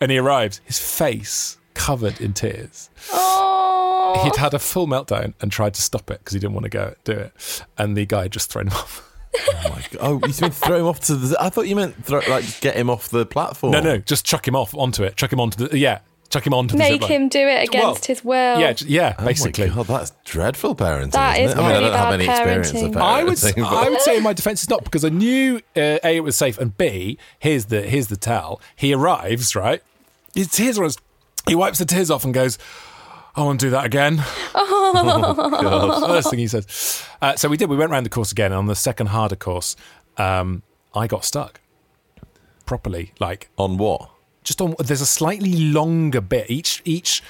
And 0.00 0.10
he 0.12 0.18
arrives, 0.18 0.60
his 0.64 0.78
face 0.78 1.56
covered 1.74 2.20
in 2.20 2.32
tears. 2.32 2.88
Oh, 3.12 4.20
He'd 4.24 4.36
had 4.36 4.54
a 4.54 4.58
full 4.58 4.86
meltdown 4.86 5.34
and 5.40 5.50
tried 5.50 5.74
to 5.74 5.82
stop 5.82 6.10
it 6.10 6.20
because 6.20 6.34
he 6.34 6.38
didn't 6.38 6.54
want 6.54 6.64
to 6.64 6.70
go 6.70 6.94
do 7.04 7.12
it, 7.12 7.64
and 7.76 7.96
the 7.96 8.06
guy 8.06 8.22
had 8.22 8.32
just 8.32 8.50
thrown 8.50 8.68
him 8.68 8.72
off. 8.76 9.04
Oh 9.38 9.68
my 9.68 9.84
god! 9.90 9.98
Oh, 10.00 10.14
you 10.26 10.34
meant 10.40 10.54
throw 10.54 10.78
him 10.80 10.86
off 10.86 11.00
to 11.00 11.14
the? 11.16 11.36
I 11.40 11.50
thought 11.50 11.68
you 11.68 11.76
meant 11.76 12.02
throw, 12.04 12.20
like 12.28 12.60
get 12.60 12.76
him 12.76 12.88
off 12.88 13.08
the 13.10 13.26
platform. 13.26 13.72
No, 13.72 13.80
no, 13.80 13.98
just 13.98 14.24
chuck 14.24 14.48
him 14.48 14.56
off 14.56 14.74
onto 14.74 15.02
it. 15.02 15.16
Chuck 15.16 15.32
him 15.32 15.40
onto 15.40 15.68
the 15.68 15.78
yeah. 15.78 16.00
Chuck 16.30 16.46
him 16.46 16.52
onto 16.52 16.72
the 16.72 16.78
make 16.78 16.92
zip 16.92 17.02
line. 17.02 17.10
him 17.22 17.28
do 17.28 17.38
it 17.40 17.68
against 17.68 17.84
Well, 17.84 17.94
his 18.06 18.24
will. 18.24 18.60
Yeah, 18.60 18.72
j- 18.74 18.86
yeah, 18.86 19.14
Oh 19.18 19.24
basically. 19.24 19.68
my 19.70 19.74
god, 19.76 19.86
that's 19.86 20.12
dreadful 20.26 20.76
parenting. 20.76 21.12
That 21.12 21.38
isn't 21.40 21.44
is 21.52 21.52
it? 21.54 21.58
I 21.58 21.66
mean, 21.68 21.76
I 21.76 21.80
don't 21.80 21.92
have 21.92 22.10
bad 22.10 22.12
any 22.20 22.24
experience 22.28 22.68
of 22.70 22.76
parenting. 22.76 22.92
parenting. 22.92 23.00
I 23.02 23.24
would, 23.24 23.38
but- 23.40 23.72
I 23.86 23.88
would 23.88 24.00
say 24.02 24.16
in 24.18 24.22
my 24.22 24.32
defence 24.34 24.62
it's 24.62 24.68
not 24.68 24.84
because 24.84 25.04
I 25.06 25.08
knew 25.08 25.56
uh, 25.74 25.98
a 26.04 26.16
it 26.16 26.20
was 26.24 26.36
safe 26.36 26.58
and 26.58 26.76
b 26.76 27.16
here's 27.38 27.66
the 27.66 27.80
here's 27.82 28.08
the 28.08 28.16
tell. 28.18 28.60
He 28.76 28.92
arrives 28.92 29.56
right. 29.56 29.82
His 30.34 30.48
tears 30.48 30.78
runs. 30.78 30.98
He 31.46 31.54
wipes 31.54 31.78
the 31.78 31.86
tears 31.86 32.10
off 32.10 32.24
and 32.26 32.34
goes, 32.34 32.58
"I 33.34 33.42
want 33.42 33.58
to 33.60 33.66
do 33.66 33.70
that 33.70 33.86
again." 33.86 34.22
God. 34.52 36.00
First 36.08 36.28
thing 36.30 36.38
he 36.40 36.46
says. 36.46 37.02
Uh, 37.22 37.36
so 37.36 37.48
we 37.48 37.56
did. 37.56 37.70
We 37.70 37.76
went 37.76 37.90
around 37.90 38.04
the 38.04 38.10
course 38.10 38.32
again. 38.32 38.52
And 38.52 38.58
on 38.58 38.66
the 38.66 38.74
second 38.76 39.06
harder 39.08 39.36
course, 39.36 39.76
um, 40.18 40.62
I 40.94 41.06
got 41.06 41.24
stuck 41.24 41.60
properly. 42.66 43.12
Like 43.18 43.48
On 43.56 43.78
what? 43.78 44.10
Just 44.48 44.60
on 44.62 44.74
there's 44.78 45.02
a 45.02 45.06
slightly 45.06 45.54
longer 45.56 46.22
bit. 46.22 46.50
Each 46.50 46.80
each 46.84 47.22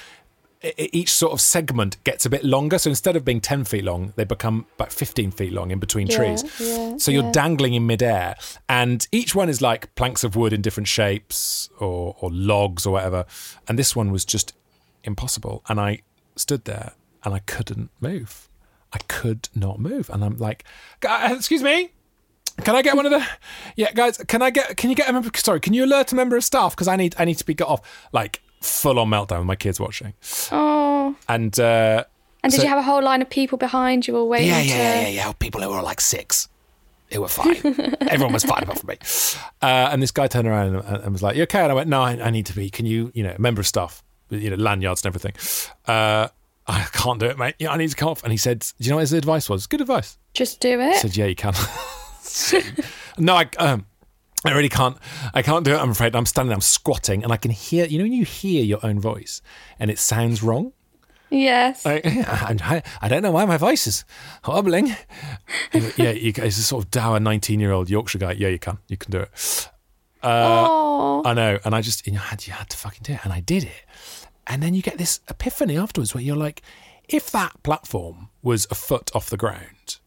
each 0.77 1.11
sort 1.11 1.31
of 1.31 1.39
segment 1.39 2.01
gets 2.03 2.25
a 2.25 2.29
bit 2.29 2.43
longer. 2.43 2.77
So 2.77 2.89
instead 2.89 3.15
of 3.15 3.23
being 3.23 3.39
10 3.41 3.63
feet 3.65 3.83
long 3.83 4.13
they 4.15 4.23
become 4.25 4.65
about 4.75 4.91
15 4.91 5.31
feet 5.31 5.53
long 5.53 5.71
in 5.71 5.79
between 5.79 6.07
Yeah, 6.07 6.17
trees. 6.17 6.43
yeah, 6.59 6.97
so 6.97 7.11
you're 7.11 7.23
yeah. 7.23 7.31
dangling 7.31 7.73
in 7.75 7.85
midair. 7.85 8.35
And 8.67 9.05
each 9.11 9.35
one 9.35 9.49
is 9.49 9.61
like 9.61 9.93
planks 9.95 10.23
of 10.23 10.35
wood 10.35 10.51
in 10.53 10.61
different 10.61 10.87
shapes 10.87 11.69
or, 11.79 12.15
or 12.19 12.29
logs 12.31 12.85
or 12.85 12.91
whatever. 12.93 13.25
And 13.67 13.77
this 13.77 13.95
one 13.95 14.11
was 14.11 14.25
just 14.25 14.53
impossible. 15.03 15.63
And 15.69 15.79
i 15.79 16.01
stood 16.35 16.63
there 16.65 16.93
and 17.23 17.33
i 17.33 17.39
couldn't 17.39 17.89
move. 17.99 18.47
I 18.93 18.99
could 19.09 19.49
not 19.53 19.77
move. 19.79 20.09
And 20.09 20.23
i'm 20.25 20.37
like 20.37 20.63
excuse 21.01 21.63
me 21.63 21.91
can 22.63 22.75
I 22.75 22.81
get 22.81 22.95
one 22.95 23.05
of 23.05 23.11
the? 23.11 23.25
Yeah, 23.75 23.91
guys. 23.93 24.17
Can 24.27 24.41
I 24.41 24.49
get? 24.49 24.77
Can 24.77 24.89
you 24.89 24.95
get 24.95 25.09
a 25.09 25.13
member? 25.13 25.29
Sorry, 25.35 25.59
can 25.59 25.73
you 25.73 25.85
alert 25.85 26.11
a 26.11 26.15
member 26.15 26.35
of 26.37 26.43
staff 26.43 26.75
because 26.75 26.87
I 26.87 26.95
need 26.95 27.15
I 27.17 27.25
need 27.25 27.37
to 27.37 27.45
be 27.45 27.53
got 27.53 27.69
off. 27.69 28.09
Like 28.11 28.41
full 28.61 28.99
on 28.99 29.09
meltdown 29.09 29.37
with 29.39 29.47
my 29.47 29.55
kids 29.55 29.79
watching, 29.79 30.13
Oh, 30.51 31.15
and 31.27 31.57
uh, 31.59 32.03
and 32.43 32.51
did 32.51 32.57
So- 32.57 32.63
you 32.63 32.69
have 32.69 32.77
a 32.79 32.83
whole 32.83 33.01
line 33.03 33.21
of 33.21 33.29
people 33.29 33.57
behind 33.57 34.07
you 34.07 34.17
all 34.17 34.27
waiting? 34.29 34.49
yeah, 34.49 34.61
to... 34.61 34.67
yeah, 34.67 34.75
yeah, 34.75 35.01
yeah, 35.01 35.07
yeah. 35.27 35.31
People 35.33 35.61
who 35.61 35.69
were 35.69 35.81
like 35.81 36.01
six, 36.01 36.47
who 37.11 37.21
were 37.21 37.27
fine. 37.41 37.55
Everyone 38.01 38.33
was 38.33 38.43
fine 38.43 38.63
apart 38.63 38.79
from 38.79 38.87
me. 38.87 38.97
Uh, 39.61 39.89
and 39.91 40.01
this 40.01 40.11
guy 40.11 40.27
turned 40.27 40.47
around 40.47 40.75
and, 40.75 41.03
and 41.03 41.11
was 41.13 41.23
like, 41.23 41.35
"You 41.35 41.43
okay?" 41.43 41.61
And 41.61 41.71
I 41.71 41.75
went, 41.75 41.89
"No, 41.89 42.01
I, 42.01 42.11
I 42.21 42.29
need 42.29 42.45
to 42.47 42.53
be. 42.55 42.69
Can 42.69 42.85
you, 42.85 43.11
you 43.13 43.23
know, 43.23 43.33
a 43.37 43.39
member 43.41 43.61
of 43.61 43.67
staff, 43.67 44.03
you 44.29 44.49
know, 44.49 44.55
lanyards 44.57 45.05
and 45.05 45.15
everything." 45.15 45.33
Uh, 45.87 46.27
I 46.67 46.83
can't 46.93 47.19
do 47.19 47.25
it, 47.25 47.37
mate. 47.39 47.55
Yeah, 47.57 47.71
I 47.71 47.77
need 47.77 47.89
to 47.89 47.95
come 47.95 48.09
off. 48.09 48.21
And 48.23 48.31
he 48.31 48.37
said, 48.37 48.59
"Do 48.59 48.67
you 48.79 48.89
know 48.91 48.97
what 48.97 49.01
his 49.01 49.13
advice 49.13 49.49
was? 49.49 49.65
Good 49.67 49.81
advice. 49.81 50.17
Just 50.33 50.59
do 50.59 50.79
I 50.79 50.89
it. 50.91 50.97
said, 50.97 51.17
yeah, 51.17 51.25
you 51.25 51.33
can. 51.35 51.53
No, 53.17 53.35
I, 53.35 53.49
um, 53.57 53.85
I 54.45 54.51
really 54.51 54.69
can't. 54.69 54.97
I 55.33 55.41
can't 55.41 55.65
do 55.65 55.73
it. 55.73 55.77
I'm 55.77 55.91
afraid. 55.91 56.15
I'm 56.15 56.25
standing. 56.25 56.53
I'm 56.53 56.61
squatting, 56.61 57.23
and 57.23 57.31
I 57.31 57.37
can 57.37 57.51
hear. 57.51 57.85
You 57.85 57.99
know, 57.99 58.05
when 58.05 58.13
you 58.13 58.25
hear 58.25 58.63
your 58.63 58.79
own 58.83 58.99
voice, 58.99 59.41
and 59.79 59.91
it 59.91 59.99
sounds 59.99 60.41
wrong. 60.41 60.73
Yes. 61.29 61.85
I, 61.85 62.01
I, 62.61 62.83
I 63.01 63.07
don't 63.07 63.21
know 63.21 63.31
why 63.31 63.45
my 63.45 63.57
voice 63.57 63.87
is 63.87 64.03
hobbling. 64.43 64.95
Yeah, 65.73 66.11
you, 66.11 66.33
it's 66.35 66.57
a 66.57 66.63
sort 66.63 66.85
of 66.85 66.91
dour 66.91 67.19
19 67.19 67.59
year 67.59 67.71
old 67.71 67.89
Yorkshire 67.89 68.17
guy. 68.17 68.31
Yeah, 68.31 68.47
you 68.47 68.59
can. 68.59 68.79
You 68.87 68.97
can 68.97 69.11
do 69.11 69.19
it. 69.19 69.69
oh. 70.23 71.21
I 71.25 71.33
know. 71.33 71.59
And 71.63 71.75
I 71.75 71.81
just, 71.81 72.07
you 72.07 72.13
know, 72.13 72.19
had, 72.19 72.47
you 72.47 72.53
had 72.53 72.69
to 72.69 72.77
fucking 72.77 73.01
do 73.03 73.13
it. 73.13 73.19
And 73.23 73.31
I 73.31 73.41
did 73.41 73.63
it. 73.63 73.85
And 74.47 74.63
then 74.63 74.73
you 74.73 74.81
get 74.81 74.97
this 74.97 75.19
epiphany 75.29 75.77
afterwards 75.77 76.15
where 76.15 76.23
you're 76.23 76.35
like, 76.35 76.63
if 77.07 77.31
that 77.31 77.61
platform 77.63 78.29
was 78.41 78.67
a 78.71 78.75
foot 78.75 79.11
off 79.13 79.29
the 79.29 79.37
ground, 79.37 79.99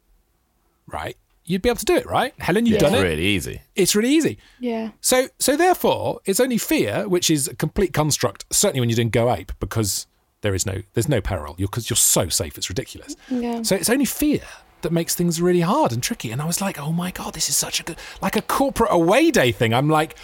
right, 0.86 1.16
you'd 1.52 1.62
be 1.62 1.68
able 1.68 1.78
to 1.78 1.84
do 1.84 1.94
it, 1.94 2.06
right? 2.06 2.34
Helen, 2.38 2.66
you've 2.66 2.76
It's 2.76 2.82
done 2.82 2.94
it. 2.94 2.98
It's 2.98 3.04
really 3.04 3.26
easy. 3.26 3.60
It's 3.76 3.94
really 3.94 4.08
easy. 4.10 4.38
Yeah. 4.58 4.90
So, 5.00 5.28
so 5.38 5.56
therefore, 5.56 6.20
it's 6.24 6.40
only 6.40 6.58
fear, 6.58 7.08
which 7.08 7.30
is 7.30 7.46
a 7.48 7.54
complete 7.54 7.92
construct. 7.92 8.44
Certainly, 8.50 8.80
when 8.80 8.88
you're 8.88 8.96
doing 8.96 9.10
Go 9.10 9.32
Ape, 9.32 9.52
because 9.60 10.06
there 10.40 10.54
is 10.54 10.66
no, 10.66 10.82
there's 10.94 11.08
no 11.08 11.20
peril. 11.20 11.54
You're 11.58 11.68
because 11.68 11.88
you're 11.90 11.96
so 11.96 12.28
safe. 12.28 12.56
It's 12.58 12.68
ridiculous. 12.68 13.14
Yeah. 13.30 13.62
So 13.62 13.76
it's 13.76 13.90
only 13.90 14.04
fear 14.06 14.40
that 14.80 14.90
makes 14.92 15.14
things 15.14 15.40
really 15.40 15.60
hard 15.60 15.92
and 15.92 16.02
tricky. 16.02 16.32
And 16.32 16.42
I 16.42 16.44
was 16.46 16.60
like, 16.60 16.80
oh 16.80 16.90
my 16.92 17.10
god, 17.12 17.34
this 17.34 17.48
is 17.48 17.56
such 17.56 17.78
a 17.78 17.84
good, 17.84 17.96
like 18.20 18.34
a 18.34 18.42
corporate 18.42 18.90
away 18.92 19.30
day 19.30 19.52
thing. 19.52 19.72
I'm 19.72 19.88
like, 19.88 20.16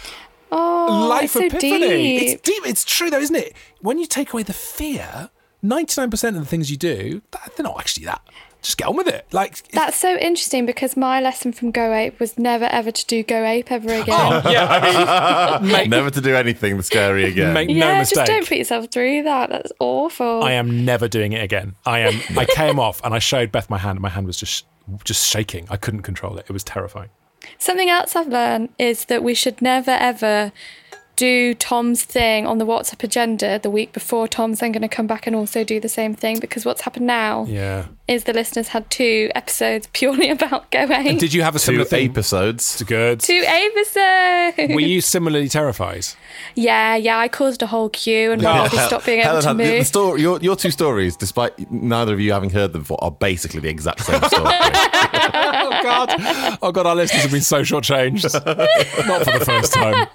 Oh, 0.51 1.07
life 1.09 1.23
it's 1.25 1.33
so 1.33 1.45
epiphany. 1.45 1.79
deep. 1.79 2.21
It's 2.23 2.41
deep. 2.41 2.63
It's 2.65 2.83
true 2.83 3.09
though, 3.11 3.19
isn't 3.19 3.35
it? 3.35 3.53
When 3.81 3.99
you 3.99 4.05
take 4.07 4.33
away 4.33 4.43
the 4.43 4.51
fear, 4.53 5.29
99% 5.63 6.27
of 6.29 6.33
the 6.35 6.45
things 6.45 6.71
you 6.71 6.77
do, 6.77 7.21
they're 7.55 7.63
not 7.63 7.79
actually 7.79 8.05
that. 8.05 8.21
Just 8.61 8.77
get 8.77 8.87
on 8.89 8.97
with 8.97 9.07
it. 9.07 9.25
Like, 9.31 9.65
That's 9.71 9.95
so 9.95 10.17
interesting 10.17 10.65
because 10.65 10.97
my 10.97 11.21
lesson 11.21 11.53
from 11.53 11.71
Go 11.71 11.93
Ape 11.93 12.19
was 12.19 12.37
never 12.37 12.65
ever 12.65 12.91
to 12.91 13.05
do 13.05 13.23
Go 13.23 13.45
Ape 13.45 13.71
ever 13.71 13.89
oh, 13.89 14.01
again. 14.01 14.51
yeah, 14.51 14.67
I 14.69 15.59
mean, 15.61 15.71
make, 15.71 15.89
Never 15.89 16.09
to 16.09 16.19
do 16.19 16.35
anything 16.35 16.81
scary 16.81 17.23
again. 17.23 17.53
make 17.53 17.69
no 17.69 17.75
yeah, 17.75 17.99
mistake. 17.99 18.17
just 18.17 18.27
don't 18.31 18.47
put 18.47 18.57
yourself 18.57 18.87
through 18.91 19.23
that. 19.23 19.49
That's 19.49 19.71
awful. 19.79 20.43
I 20.43 20.51
am 20.53 20.83
never 20.83 21.07
doing 21.07 21.31
it 21.31 21.41
again. 21.41 21.75
I 21.85 21.99
am. 21.99 22.19
I 22.37 22.45
came 22.45 22.79
off 22.79 23.01
and 23.05 23.13
I 23.13 23.19
showed 23.19 23.51
Beth 23.51 23.69
my 23.69 23.77
hand. 23.77 23.91
and 23.97 24.01
My 24.01 24.09
hand 24.09 24.27
was 24.27 24.37
just 24.37 24.65
just 25.05 25.25
shaking. 25.27 25.65
I 25.69 25.77
couldn't 25.77 26.01
control 26.01 26.37
it. 26.37 26.45
It 26.49 26.51
was 26.51 26.63
terrifying. 26.63 27.09
Something 27.59 27.89
else 27.89 28.15
I've 28.15 28.27
learned 28.27 28.69
is 28.77 29.05
that 29.05 29.23
we 29.23 29.33
should 29.33 29.61
never 29.61 29.91
ever 29.91 30.51
do 31.15 31.53
Tom's 31.53 32.03
thing 32.03 32.47
on 32.47 32.59
the 32.59 32.65
WhatsApp 32.65 33.03
agenda 33.03 33.59
the 33.59 33.69
week 33.69 33.91
before 33.91 34.25
Tom's 34.27 34.59
then 34.61 34.71
going 34.71 34.81
to 34.81 34.87
come 34.87 35.05
back 35.05 35.27
and 35.27 35.35
also 35.35 35.65
do 35.65 35.77
the 35.79 35.89
same 35.89 36.15
thing 36.15 36.39
because 36.39 36.63
what's 36.65 36.81
happened 36.81 37.07
now 37.07 37.45
Yeah. 37.47 37.87
Is 38.09 38.23
the 38.25 38.33
listeners 38.33 38.67
had 38.69 38.89
two 38.89 39.29
episodes 39.35 39.87
purely 39.93 40.29
about 40.29 40.69
Go 40.71 40.79
Ape. 40.91 41.19
Did 41.19 41.33
you 41.33 41.41
have 41.43 41.55
a 41.55 41.59
Two 41.59 41.65
similar 41.65 41.85
thing? 41.85 42.09
episodes. 42.09 42.81
Good. 42.83 43.19
two 43.19 43.43
episodes. 43.45 44.73
Were 44.73 44.81
you 44.81 44.99
similarly 45.01 45.47
terrified? 45.49 46.05
yeah, 46.55 46.95
yeah, 46.95 47.17
I 47.17 47.27
caused 47.27 47.61
a 47.61 47.67
whole 47.67 47.89
queue 47.89 48.31
and 48.31 48.41
probably 48.41 48.77
stopped 48.79 49.05
being 49.05 49.19
able 49.19 49.27
Helen 49.29 49.41
to 49.43 49.47
had- 49.49 49.57
the- 49.57 49.63
the 49.63 49.77
move. 49.77 49.87
story, 49.87 50.21
your, 50.21 50.39
your 50.41 50.55
two 50.55 50.71
stories, 50.71 51.15
despite 51.15 51.71
neither 51.71 52.13
of 52.13 52.19
you 52.19 52.31
having 52.33 52.49
heard 52.49 52.73
them 52.73 52.81
before, 52.81 53.01
are 53.03 53.11
basically 53.11 53.59
the 53.59 53.69
exact 53.69 54.01
same 54.01 54.21
story. 54.23 54.53
Oh 55.61 55.79
God! 55.83 56.09
Oh 56.61 56.71
God! 56.71 56.85
Our 56.85 56.95
listeners 56.95 57.23
have 57.23 57.31
been 57.31 57.41
so 57.41 57.61
shortchanged. 57.61 58.33
Not 59.07 59.23
for 59.23 59.37
the 59.39 59.45
first 59.45 59.73
time. 59.73 60.07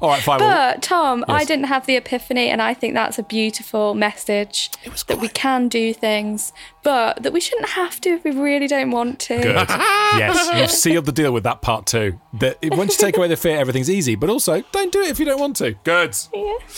All 0.00 0.08
right, 0.08 0.22
fine. 0.22 0.38
But 0.38 0.82
Tom, 0.82 1.24
I 1.28 1.44
didn't 1.44 1.66
have 1.66 1.86
the 1.86 1.96
epiphany, 1.96 2.48
and 2.48 2.60
I 2.62 2.74
think 2.74 2.94
that's 2.94 3.18
a 3.18 3.22
beautiful 3.22 3.94
message 3.94 4.70
that 5.08 5.18
we 5.20 5.28
can 5.28 5.68
do 5.68 5.92
things, 5.94 6.52
but 6.84 7.22
that 7.22 7.32
we 7.32 7.40
shouldn't 7.40 7.70
have 7.70 8.00
to 8.02 8.10
if 8.10 8.24
we 8.24 8.30
really 8.30 8.68
don't 8.68 8.90
want 8.90 9.18
to. 9.20 9.36
Good. 9.36 9.68
yes, 9.68 10.50
you've 10.54 10.70
sealed 10.82 11.06
the 11.06 11.12
deal 11.12 11.32
with 11.32 11.42
that 11.42 11.62
part 11.62 11.86
too. 11.86 12.20
That 12.34 12.58
once 12.62 12.92
you 12.98 13.06
take 13.06 13.16
away 13.16 13.26
the 13.26 13.36
fear, 13.36 13.56
everything's 13.56 13.90
easy. 13.90 14.14
But 14.14 14.30
also, 14.30 14.62
don't 14.70 14.92
do 14.92 15.00
it 15.00 15.08
if 15.08 15.18
you 15.18 15.24
don't 15.24 15.40
want 15.40 15.56
to. 15.56 15.72
Good. 15.82 16.16
Yeah. 16.32 16.58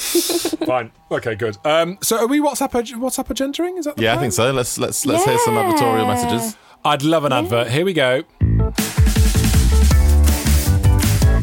Fine. 0.66 0.92
Okay. 1.10 1.34
Good. 1.34 1.58
Um. 1.64 1.98
So, 2.00 2.18
are 2.18 2.26
we 2.26 2.40
WhatsApp 2.40 2.70
WhatsApp 2.70 3.26
agendering? 3.28 3.78
Is 3.78 3.84
that? 3.84 3.96
The 3.96 4.04
yeah, 4.04 4.14
I 4.14 4.18
think 4.18 4.32
so. 4.32 4.50
Let's 4.52 4.78
let's 4.78 5.04
let's 5.04 5.24
hear 5.24 5.38
some 5.40 5.54
advertorial 5.54 6.06
messages. 6.06 6.56
I'd 6.84 7.02
love 7.02 7.24
an 7.24 7.32
advert. 7.32 7.68
Here 7.68 7.84
we 7.84 7.92
go. 7.92 8.22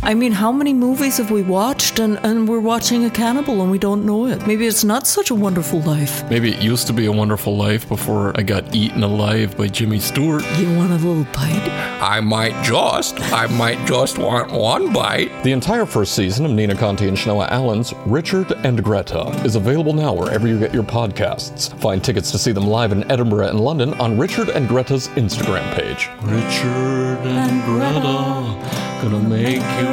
I 0.05 0.13
mean, 0.13 0.33
how 0.33 0.51
many 0.51 0.73
movies 0.73 1.15
have 1.15 1.31
we 1.31 1.41
watched 1.43 1.97
and, 1.97 2.19
and 2.23 2.45
we're 2.45 2.59
watching 2.59 3.05
a 3.05 3.09
cannibal 3.09 3.61
and 3.61 3.71
we 3.71 3.77
don't 3.79 4.05
know 4.05 4.27
it? 4.27 4.45
Maybe 4.45 4.67
it's 4.67 4.83
not 4.83 5.07
such 5.07 5.31
a 5.31 5.35
wonderful 5.35 5.79
life. 5.79 6.29
Maybe 6.29 6.51
it 6.51 6.61
used 6.61 6.87
to 6.87 6.93
be 6.93 7.05
a 7.05 7.11
wonderful 7.11 7.55
life 7.55 7.87
before 7.87 8.37
I 8.37 8.43
got 8.43 8.75
eaten 8.75 9.01
alive 9.01 9.55
by 9.55 9.69
Jimmy 9.69 9.99
Stewart. 9.99 10.43
You 10.57 10.75
want 10.75 10.91
a 10.91 10.95
little 10.95 11.23
bite? 11.31 11.69
I 12.01 12.19
might 12.19 12.65
just, 12.65 13.17
I 13.31 13.47
might 13.47 13.87
just 13.87 14.17
want 14.17 14.51
one 14.51 14.91
bite. 14.91 15.31
The 15.43 15.53
entire 15.53 15.85
first 15.85 16.15
season 16.15 16.45
of 16.45 16.51
Nina 16.51 16.75
Conti 16.75 17.07
and 17.07 17.15
Shanoa 17.15 17.47
Allen's 17.49 17.93
Richard 18.05 18.51
and 18.65 18.83
Greta 18.83 19.29
is 19.45 19.55
available 19.55 19.93
now 19.93 20.11
wherever 20.13 20.49
you 20.49 20.59
get 20.59 20.73
your 20.73 20.83
podcasts. 20.83 21.73
Find 21.79 22.03
tickets 22.03 22.29
to 22.31 22.37
see 22.37 22.51
them 22.51 22.67
live 22.67 22.91
in 22.91 23.09
Edinburgh 23.09 23.47
and 23.47 23.61
London 23.61 23.93
on 24.01 24.17
Richard 24.19 24.49
and 24.49 24.67
Greta's 24.67 25.07
Instagram 25.09 25.63
page. 25.75 26.09
Richard 26.23 27.25
and 27.25 27.63
Greta, 27.63 28.83
gonna 29.01 29.29
make 29.29 29.61
your 29.81 29.92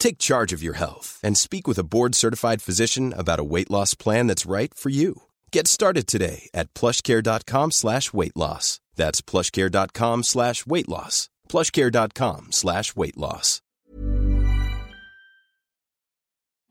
Take 0.00 0.18
charge 0.18 0.52
of 0.52 0.64
your 0.64 0.74
health 0.74 1.20
and 1.22 1.38
speak 1.38 1.68
with 1.68 1.78
a 1.78 1.84
board-certified 1.84 2.62
physician 2.62 3.14
about 3.16 3.38
a 3.38 3.44
weight 3.44 3.70
loss 3.70 3.94
plan 3.94 4.26
that's 4.26 4.46
right 4.46 4.74
for 4.74 4.88
you. 4.88 5.22
Get 5.52 5.68
started 5.68 6.08
today 6.08 6.50
at 6.52 6.74
plushcare.com 6.74 7.70
slash 7.70 8.12
weight 8.12 8.36
loss. 8.36 8.80
That's 8.96 9.20
plushcare.com 9.20 10.24
slash 10.24 10.66
weight 10.66 10.88
loss. 10.88 11.28
plushcare.com 11.48 12.48
slash 12.50 12.96
weight 12.96 13.16
loss. 13.16 13.60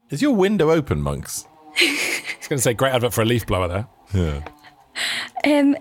Is 0.09 0.21
your 0.23 0.35
window 0.35 0.71
open, 0.71 1.01
monks? 1.01 1.45
I 1.77 2.23
was 2.39 2.47
going 2.47 2.57
to 2.57 2.63
say 2.63 2.73
great 2.73 2.93
advert 2.93 3.13
for 3.13 3.21
a 3.21 3.25
leaf 3.25 3.45
blower 3.45 3.67
there. 3.67 3.87
Yeah. 4.11 4.43
Um, 5.45 5.77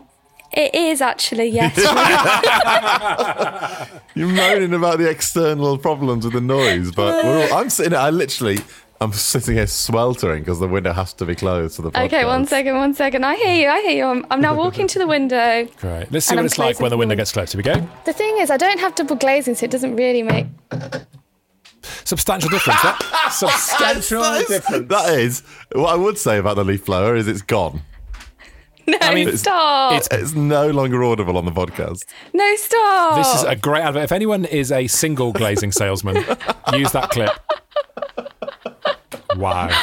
it 0.52 0.74
is 0.74 1.00
actually 1.00 1.48
yes. 1.48 1.76
You're 4.14 4.28
moaning 4.28 4.74
about 4.74 4.98
the 4.98 5.08
external 5.08 5.78
problems 5.78 6.24
with 6.24 6.34
the 6.34 6.40
noise, 6.40 6.90
but 6.90 7.24
we're 7.24 7.48
all, 7.50 7.58
I'm 7.58 7.70
sitting. 7.70 7.94
I 7.94 8.11
literally, 8.11 8.58
I'm 9.00 9.12
sitting 9.12 9.54
here 9.54 9.66
sweltering 9.66 10.42
because 10.42 10.58
the 10.58 10.66
window 10.68 10.92
has 10.92 11.12
to 11.14 11.24
be 11.24 11.34
closed 11.34 11.76
for 11.76 11.82
the 11.82 11.90
podcast. 11.92 12.04
okay, 12.06 12.24
one 12.24 12.46
second, 12.46 12.76
one 12.76 12.94
second. 12.94 13.24
I 13.24 13.37
hear 13.37 13.54
you. 13.54 13.68
I 13.68 13.80
hear 13.82 13.96
you. 13.98 14.04
I'm, 14.04 14.26
I'm 14.30 14.40
now 14.40 14.56
walking 14.56 14.88
to 14.88 14.98
the 14.98 15.06
window. 15.06 15.66
Great. 15.76 16.11
Let's 16.11 16.26
see 16.26 16.34
what 16.34 16.40
I'm 16.40 16.46
it's 16.46 16.58
like 16.58 16.80
when 16.80 16.90
the 16.90 16.96
the 16.96 16.98
window 16.98 17.14
gets 17.14 17.32
closed. 17.32 17.52
Here 17.52 17.58
we 17.58 17.62
go. 17.62 17.87
The 18.06 18.12
thing 18.12 18.38
is, 18.38 18.50
I 18.50 18.56
don't 18.56 18.80
have 18.80 18.94
double 18.94 19.16
glazing, 19.16 19.54
so 19.54 19.64
it 19.64 19.70
doesn't 19.70 19.96
really 19.96 20.22
make. 20.22 20.46
Substantial 22.04 22.50
difference. 22.50 22.82
That 22.82 23.28
substantial 23.32 24.22
That 24.22 24.40
is, 24.42 24.48
difference. 24.48 24.88
that 24.88 25.18
is 25.18 25.42
what 25.72 25.92
I 25.92 25.96
would 25.96 26.18
say 26.18 26.38
about 26.38 26.56
the 26.56 26.64
leaf 26.64 26.87
blower 26.87 27.14
is 27.14 27.28
it's 27.28 27.42
gone. 27.42 27.82
No, 28.92 28.96
I 29.03 29.14
mean, 29.14 29.29
it's- 29.29 29.40
stop. 29.40 29.92
it's- 29.92 30.09
It's 30.11 30.35
no 30.35 30.70
longer 30.70 31.05
audible 31.05 31.37
on 31.37 31.44
the 31.44 31.51
podcast. 31.53 32.05
no, 32.33 32.57
stop. 32.57 33.16
This 33.18 33.35
is 33.37 33.42
a 33.44 33.55
great 33.57 33.83
advert. 33.83 34.05
If 34.05 34.12
anyone 34.12 34.44
is 34.46 34.72
a 34.72 34.87
single 34.87 35.33
glazing 35.33 35.72
salesman, 35.72 36.16
use 36.72 36.92
that 36.92 37.11
clip. 37.11 37.31
Wow. 39.37 39.51
All 39.51 39.66
right 39.66 39.74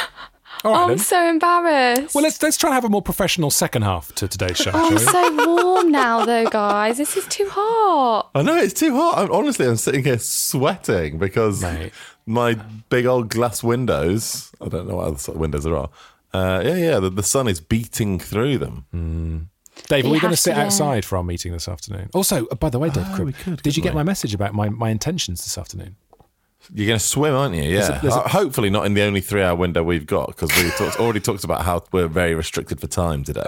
Oh, 0.64 0.72
I'm 0.74 0.88
then. 0.88 0.98
so 0.98 1.28
embarrassed. 1.28 2.14
Well, 2.14 2.24
let's 2.24 2.42
let's 2.42 2.56
try 2.56 2.70
and 2.70 2.74
have 2.74 2.84
a 2.84 2.88
more 2.88 3.02
professional 3.02 3.50
second 3.50 3.82
half 3.82 4.12
to 4.16 4.26
today's 4.26 4.56
show. 4.56 4.72
Oh, 4.74 4.88
I'm 4.90 4.98
so 4.98 5.46
warm 5.54 5.92
now, 5.92 6.24
though, 6.24 6.46
guys. 6.46 6.96
This 6.96 7.16
is 7.16 7.24
too 7.28 7.46
hot. 7.48 8.30
I 8.34 8.42
know 8.42 8.56
it's 8.56 8.72
too 8.74 8.92
hot. 8.96 9.18
I'm, 9.18 9.30
honestly, 9.30 9.66
I'm 9.66 9.76
sitting 9.76 10.02
here 10.02 10.18
sweating 10.18 11.18
because 11.18 11.62
Mate. 11.62 11.92
my 12.26 12.54
big 12.88 13.06
old 13.06 13.28
glass 13.28 13.62
windows. 13.62 14.50
I 14.60 14.68
don't 14.68 14.88
know 14.88 14.96
what 14.96 15.06
other 15.08 15.18
sort 15.18 15.36
of 15.36 15.40
windows 15.40 15.62
there 15.64 15.76
are. 15.76 15.90
Uh, 16.36 16.62
yeah, 16.64 16.74
yeah. 16.76 17.00
The, 17.00 17.10
the 17.10 17.22
sun 17.22 17.48
is 17.48 17.60
beating 17.60 18.18
through 18.18 18.58
them. 18.58 19.48
Dave, 19.88 20.06
are 20.06 20.10
we 20.10 20.18
going 20.20 20.30
to 20.32 20.36
sit 20.36 20.54
to, 20.54 20.60
outside 20.60 21.04
for 21.04 21.16
our 21.18 21.22
meeting 21.24 21.52
this 21.52 21.68
afternoon? 21.68 22.08
Also, 22.14 22.46
uh, 22.46 22.54
by 22.54 22.70
the 22.70 22.78
way, 22.78 22.88
Dave, 22.90 23.04
Oh, 23.10 23.14
Cribb, 23.14 23.26
we 23.26 23.32
could, 23.32 23.62
did 23.62 23.76
you 23.76 23.82
couldn't 23.82 23.92
get 23.92 23.94
my 23.94 24.02
message 24.02 24.32
about 24.34 24.54
my, 24.54 24.68
my 24.70 24.90
intentions 24.90 25.42
this 25.44 25.58
afternoon? 25.58 25.96
You're 26.74 26.88
going 26.88 26.98
to 26.98 27.04
swim, 27.04 27.32
aren't 27.32 27.54
you? 27.54 27.62
Yeah. 27.62 27.98
a- 27.98 28.02
there's 28.02 28.14
a- 28.16 28.26
hopefully 28.28 28.70
not 28.70 28.86
in 28.86 28.94
the 28.94 29.02
only 29.02 29.20
three 29.20 29.42
hour 29.42 29.54
window 29.54 29.84
we've 29.84 30.06
got 30.06 30.28
because 30.28 30.50
we 30.56 30.68
talked, 30.70 30.96
already 31.00 31.20
talked 31.20 31.44
about 31.44 31.62
how 31.64 31.84
we're 31.92 32.08
very 32.08 32.34
restricted 32.34 32.80
for 32.80 32.88
time 32.88 33.22
today 33.22 33.42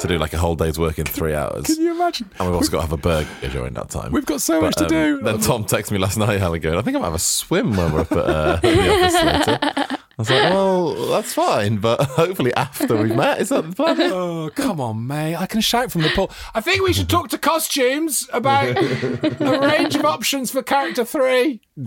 to 0.00 0.06
do 0.08 0.16
like 0.16 0.32
a 0.32 0.38
whole 0.38 0.54
day's 0.54 0.78
work 0.78 0.98
in 0.98 1.04
three 1.04 1.34
hours. 1.34 1.66
Can 1.66 1.76
you 1.82 1.90
imagine? 1.94 2.30
And 2.38 2.48
we've 2.48 2.54
also 2.56 2.70
got 2.70 2.78
to 2.78 2.82
have 2.84 2.92
a 2.92 2.96
burger 2.96 3.28
during 3.50 3.74
that 3.74 3.90
time. 3.90 4.12
We've 4.12 4.24
got 4.24 4.40
so 4.40 4.62
much 4.62 4.76
to 4.76 4.86
do. 4.86 5.20
Then 5.20 5.40
Tom 5.40 5.64
texted 5.66 5.90
me 5.90 5.98
last 5.98 6.16
night, 6.16 6.38
Helen, 6.40 6.60
going, 6.60 6.78
I 6.78 6.82
think 6.82 6.96
I 6.96 7.00
might 7.00 7.06
have 7.06 7.14
a 7.14 7.18
swim 7.18 7.76
when 7.76 7.92
we're 7.92 8.00
up 8.00 8.12
at, 8.12 8.18
uh, 8.18 8.54
at 8.54 8.62
the 8.62 9.04
office 9.04 9.46
later. 9.46 9.72
I 10.16 10.22
was 10.22 10.30
like, 10.30 10.42
well, 10.50 10.94
that's 11.10 11.34
fine, 11.34 11.78
but 11.78 12.00
hopefully 12.10 12.54
after 12.54 12.96
we've 12.96 13.14
met. 13.16 13.40
Is 13.40 13.48
that 13.48 13.68
the 13.68 13.74
plan? 13.74 14.00
Oh, 14.12 14.50
come 14.54 14.80
on, 14.80 15.06
mate. 15.06 15.34
I 15.36 15.46
can 15.46 15.60
shout 15.60 15.90
from 15.90 16.02
the 16.02 16.10
pool. 16.10 16.30
I 16.54 16.60
think 16.60 16.82
we 16.82 16.92
should 16.92 17.08
talk 17.08 17.28
to 17.30 17.38
costumes 17.38 18.28
about 18.32 18.76
a 18.76 19.58
range 19.60 19.96
of 19.96 20.04
options 20.04 20.50
for 20.50 20.62
character 20.62 21.04
three. 21.04 21.60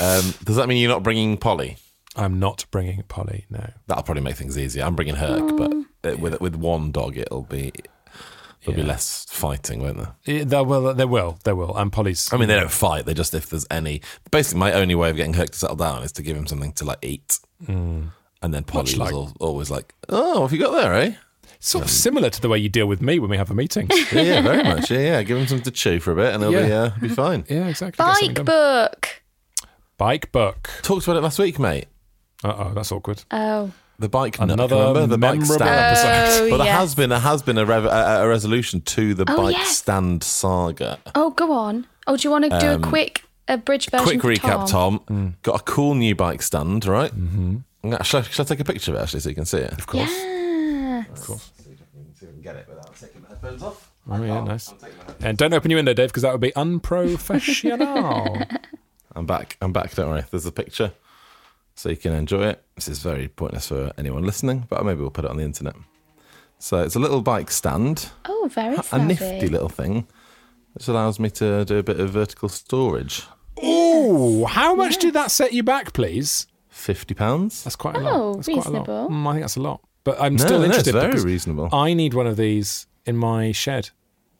Um, 0.00 0.34
does 0.44 0.56
that 0.56 0.66
mean 0.68 0.78
you're 0.78 0.90
not 0.90 1.02
bringing 1.02 1.36
Polly? 1.36 1.76
I'm 2.16 2.38
not 2.38 2.64
bringing 2.70 3.02
Polly, 3.04 3.46
no. 3.50 3.70
That'll 3.86 4.02
probably 4.02 4.22
make 4.22 4.36
things 4.36 4.56
easier. 4.56 4.84
I'm 4.84 4.94
bringing 4.96 5.14
Herc, 5.16 5.56
but 5.56 5.72
it, 6.02 6.20
with 6.20 6.40
with 6.40 6.54
one 6.56 6.90
dog, 6.92 7.16
it'll 7.16 7.42
be 7.42 7.72
there'll 8.64 8.80
be 8.80 8.86
less 8.86 9.26
fighting, 9.30 9.82
won't 9.82 9.96
there? 9.98 10.14
Yeah, 10.24 10.44
There 10.44 10.64
will, 10.64 10.92
there 10.94 11.06
will, 11.06 11.38
there 11.44 11.56
will. 11.56 11.76
And 11.76 11.92
Polly's. 11.92 12.32
I 12.32 12.36
mean, 12.36 12.48
they 12.48 12.56
don't 12.56 12.70
fight. 12.70 13.06
They 13.06 13.14
just 13.14 13.34
if 13.34 13.50
there's 13.50 13.66
any. 13.70 14.02
Basically, 14.30 14.58
my 14.60 14.72
only 14.72 14.94
way 14.94 15.10
of 15.10 15.16
getting 15.16 15.34
Herc 15.34 15.50
to 15.50 15.58
settle 15.58 15.76
down 15.76 16.02
is 16.02 16.12
to 16.12 16.22
give 16.22 16.36
him 16.36 16.46
something 16.46 16.72
to 16.74 16.84
like 16.84 16.98
eat, 17.02 17.38
and 17.68 18.10
then 18.42 18.64
Polly 18.64 18.84
was 18.84 18.96
like- 18.98 19.12
al- 19.12 19.34
always 19.40 19.70
like, 19.70 19.94
"Oh, 20.08 20.40
what 20.40 20.50
have 20.50 20.52
you 20.58 20.64
got 20.64 20.72
there, 20.72 20.94
eh?" 20.94 21.14
sort 21.62 21.84
of 21.84 21.90
similar 21.90 22.30
to 22.30 22.40
the 22.40 22.48
way 22.48 22.56
you 22.56 22.70
deal 22.70 22.86
with 22.86 23.02
me 23.02 23.18
when 23.18 23.28
we 23.28 23.36
have 23.36 23.50
a 23.50 23.54
meeting. 23.54 23.86
Yeah, 24.12 24.22
yeah, 24.22 24.40
very 24.40 24.62
much. 24.62 24.90
Yeah, 24.90 24.98
yeah. 25.00 25.22
Give 25.22 25.36
him 25.36 25.46
something 25.46 25.64
to 25.64 25.70
chew 25.70 26.00
for 26.00 26.12
a 26.12 26.16
bit, 26.16 26.32
and 26.34 26.42
he'll 26.42 26.52
be 26.52 26.72
uh, 26.72 26.90
be 27.00 27.08
fine. 27.08 27.44
yeah, 27.50 27.66
exactly. 27.68 28.02
Bike 28.02 28.44
book. 28.46 29.22
Bike 29.98 30.32
book. 30.32 30.70
Talked 30.82 31.06
about 31.06 31.16
it 31.18 31.22
last 31.22 31.38
week, 31.38 31.58
mate. 31.58 31.86
Uh 32.42 32.54
oh, 32.56 32.72
that's 32.74 32.90
awkward. 32.92 33.22
Oh. 33.30 33.70
The 34.00 34.08
bike, 34.08 34.40
nook, 34.40 34.50
Another 34.50 34.76
remember? 34.76 35.06
the 35.06 35.18
bike 35.18 35.38
memorable 35.40 35.54
stand. 35.56 35.70
episode. 35.98 36.46
Oh, 36.46 36.50
but 36.50 36.56
there 36.56 36.66
yes. 36.66 36.78
has 36.80 36.94
been 36.94 37.10
there 37.10 37.18
has 37.20 37.42
been 37.42 37.58
a, 37.58 37.66
rev- 37.66 37.84
a, 37.84 38.22
a 38.24 38.28
resolution 38.28 38.80
to 38.80 39.14
the 39.14 39.24
Oh, 39.28 39.36
bike 39.36 39.56
yes. 39.56 39.76
stand 39.76 40.24
saga. 40.24 40.98
Oh, 41.14 41.30
go 41.30 41.52
on. 41.52 41.86
Oh, 42.06 42.16
do 42.16 42.26
you 42.26 42.30
want 42.30 42.50
to 42.50 42.58
do 42.58 42.70
a 42.72 42.78
quick 42.78 43.24
abridged 43.46 43.90
version? 43.90 44.08
Um, 44.14 44.20
Quick 44.20 44.40
recap, 44.40 44.68
Tom. 44.68 45.00
Mm. 45.08 45.34
Got 45.42 45.60
a 45.60 45.64
cool 45.64 45.94
new 45.94 46.14
bike 46.14 46.40
stand, 46.42 46.86
right? 46.86 47.12
Mm-hmm. 47.14 47.92
Shall, 48.02 48.20
I- 48.20 48.24
shall 48.24 48.44
I 48.44 48.48
take 48.48 48.60
a 48.60 48.64
picture 48.64 48.92
of 48.92 48.98
it 48.98 49.02
actually 49.02 49.20
so 49.20 49.28
you 49.28 49.34
can 49.34 49.44
see 49.44 49.58
it? 49.58 49.72
Of 49.72 49.86
course. 49.86 50.10
Yeah. 50.10 51.04
Get 52.42 52.56
it 52.56 52.66
without 52.68 52.96
taking 52.98 53.20
the 53.22 53.28
headphones 53.28 53.62
off. 53.62 53.90
Oh, 54.10 54.22
yeah, 54.22 54.42
nice. 54.42 54.72
And 55.20 55.36
don't 55.36 55.52
open 55.52 55.70
your 55.70 55.76
window, 55.78 55.92
Dave, 55.92 56.08
because 56.08 56.22
that 56.22 56.32
would 56.32 56.40
be 56.40 56.54
unprofessional. 56.56 58.38
I'm 59.14 59.26
back. 59.26 59.56
I'm 59.60 59.72
back. 59.72 59.94
Don't 59.94 60.08
worry. 60.08 60.24
There's 60.30 60.46
a 60.46 60.52
picture, 60.52 60.92
so 61.80 61.88
you 61.88 61.96
can 61.96 62.12
enjoy 62.12 62.42
it. 62.48 62.62
This 62.76 62.88
is 62.88 62.98
very 62.98 63.28
pointless 63.28 63.68
for 63.68 63.90
anyone 63.96 64.22
listening, 64.24 64.66
but 64.68 64.84
maybe 64.84 65.00
we'll 65.00 65.10
put 65.10 65.24
it 65.24 65.30
on 65.30 65.38
the 65.38 65.44
internet. 65.44 65.74
So 66.58 66.82
it's 66.82 66.94
a 66.94 66.98
little 66.98 67.22
bike 67.22 67.50
stand, 67.50 68.10
Oh, 68.26 68.50
very 68.52 68.76
a 68.76 68.82
savvy. 68.82 69.04
nifty 69.06 69.48
little 69.48 69.70
thing, 69.70 70.06
which 70.74 70.88
allows 70.88 71.18
me 71.18 71.30
to 71.30 71.64
do 71.64 71.78
a 71.78 71.82
bit 71.82 71.98
of 71.98 72.10
vertical 72.10 72.48
storage. 72.50 73.22
Oh, 73.62 74.44
how 74.44 74.74
much 74.74 74.98
did 74.98 75.14
that 75.14 75.30
set 75.30 75.52
you 75.54 75.62
back, 75.62 75.92
please? 75.94 76.46
Fifty 76.68 77.14
pounds. 77.14 77.64
That's 77.64 77.76
quite 77.76 77.96
a 77.96 78.00
Oh, 78.00 78.02
lot. 78.02 78.34
That's 78.36 78.46
quite 78.48 78.54
a 78.56 78.58
reasonable. 78.60 78.94
lot. 79.02 79.10
Mm, 79.10 79.26
I 79.26 79.32
think 79.32 79.42
that's 79.42 79.56
a 79.56 79.60
lot. 79.62 79.80
But 80.04 80.20
I'm 80.20 80.36
No, 80.36 80.44
still 80.44 80.58
no, 80.58 80.64
it's 80.64 80.76
interested. 80.78 80.92
very 80.92 81.06
because 81.08 81.24
reasonable. 81.24 81.68
I 81.72 81.94
need 81.94 82.12
one 82.14 82.26
of 82.26 82.36
these 82.36 82.86
in 83.06 83.16
my 83.16 83.52
shed. 83.52 83.90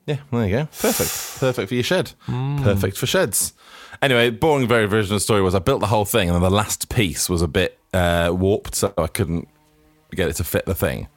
Yeah, 0.06 0.18
there 0.30 0.44
you 0.46 0.50
go. 0.56 0.64
Perfect. 0.66 1.40
Perfect 1.40 1.68
for 1.68 1.74
your 1.74 1.84
shed. 1.84 2.12
Hmm. 2.20 2.62
Perfect 2.62 2.96
for 2.96 3.06
sheds. 3.06 3.52
Anyway, 4.02 4.30
boring 4.30 4.66
very 4.66 4.86
version 4.86 5.14
of 5.14 5.16
the 5.16 5.24
story 5.24 5.42
was 5.42 5.54
I 5.54 5.58
built 5.58 5.80
the 5.80 5.86
whole 5.86 6.04
thing 6.04 6.28
and 6.28 6.34
then 6.34 6.42
the 6.42 6.50
last 6.50 6.88
piece 6.88 7.28
was 7.28 7.42
a 7.42 7.48
bit 7.48 7.78
uh, 7.92 8.30
warped, 8.32 8.74
so 8.74 8.92
I 8.96 9.06
couldn't 9.06 9.48
get 10.12 10.28
it 10.28 10.36
to 10.36 10.44
fit 10.44 10.66
the 10.66 10.74
thing. 10.74 11.08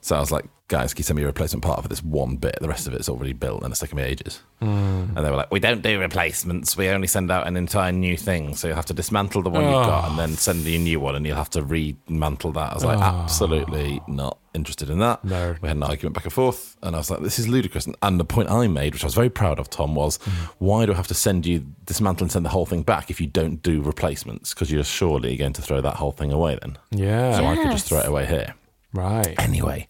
So 0.00 0.16
I 0.16 0.20
was 0.20 0.32
like, 0.32 0.46
guys, 0.68 0.94
can 0.94 1.00
you 1.00 1.04
send 1.04 1.16
me 1.16 1.22
a 1.22 1.26
replacement 1.26 1.62
part 1.62 1.82
for 1.82 1.88
this 1.88 2.02
one 2.02 2.36
bit? 2.36 2.58
The 2.60 2.68
rest 2.68 2.86
of 2.86 2.94
it's 2.94 3.08
already 3.08 3.32
built 3.32 3.62
and 3.62 3.72
it's 3.72 3.80
taken 3.80 3.96
me 3.96 4.04
ages. 4.04 4.40
Hmm. 4.60 5.16
And 5.16 5.18
they 5.18 5.30
were 5.30 5.36
like, 5.36 5.50
we 5.50 5.60
don't 5.60 5.82
do 5.82 6.00
replacements. 6.00 6.76
We 6.76 6.88
only 6.88 7.06
send 7.06 7.30
out 7.30 7.46
an 7.46 7.56
entire 7.56 7.92
new 7.92 8.16
thing. 8.16 8.56
So 8.56 8.68
you'll 8.68 8.76
have 8.76 8.86
to 8.86 8.94
dismantle 8.94 9.42
the 9.42 9.50
one 9.50 9.64
you've 9.64 9.72
got 9.72 10.10
and 10.10 10.18
then 10.18 10.36
send 10.36 10.60
you 10.60 10.78
a 10.78 10.82
new 10.82 11.00
one 11.00 11.14
and 11.14 11.26
you'll 11.26 11.36
have 11.36 11.50
to 11.50 11.62
remantle 11.62 12.54
that. 12.54 12.70
I 12.70 12.74
was 12.74 12.84
like, 12.84 12.98
absolutely 12.98 14.00
not 14.08 14.38
interested 14.54 14.90
in 14.90 14.98
that. 14.98 15.24
No. 15.24 15.56
We 15.60 15.68
had 15.68 15.76
an 15.76 15.82
argument 15.82 16.14
back 16.14 16.24
and 16.24 16.32
forth, 16.32 16.76
and 16.82 16.94
I 16.94 16.98
was 16.98 17.10
like, 17.10 17.20
this 17.20 17.38
is 17.38 17.48
ludicrous. 17.48 17.86
And, 17.86 17.96
and 18.02 18.20
the 18.20 18.24
point 18.24 18.50
I 18.50 18.66
made, 18.66 18.94
which 18.94 19.02
I 19.02 19.06
was 19.06 19.14
very 19.14 19.30
proud 19.30 19.58
of, 19.58 19.70
Tom, 19.70 19.94
was 19.94 20.18
why 20.58 20.86
do 20.86 20.92
I 20.92 20.96
have 20.96 21.06
to 21.08 21.14
send 21.14 21.46
you 21.46 21.66
dismantle 21.84 22.24
and 22.24 22.32
send 22.32 22.44
the 22.44 22.50
whole 22.50 22.66
thing 22.66 22.82
back 22.82 23.10
if 23.10 23.20
you 23.20 23.26
don't 23.26 23.62
do 23.62 23.82
replacements? 23.82 24.52
Because 24.54 24.70
you're 24.70 24.84
surely 24.84 25.36
going 25.36 25.54
to 25.54 25.62
throw 25.62 25.80
that 25.80 25.96
whole 25.96 26.12
thing 26.12 26.32
away 26.32 26.58
then. 26.60 26.78
Yeah. 26.90 27.36
So 27.36 27.46
I 27.46 27.56
could 27.56 27.70
just 27.70 27.88
throw 27.88 27.98
it 28.00 28.06
away 28.06 28.26
here. 28.26 28.54
Right. 28.92 29.34
Anyway, 29.38 29.88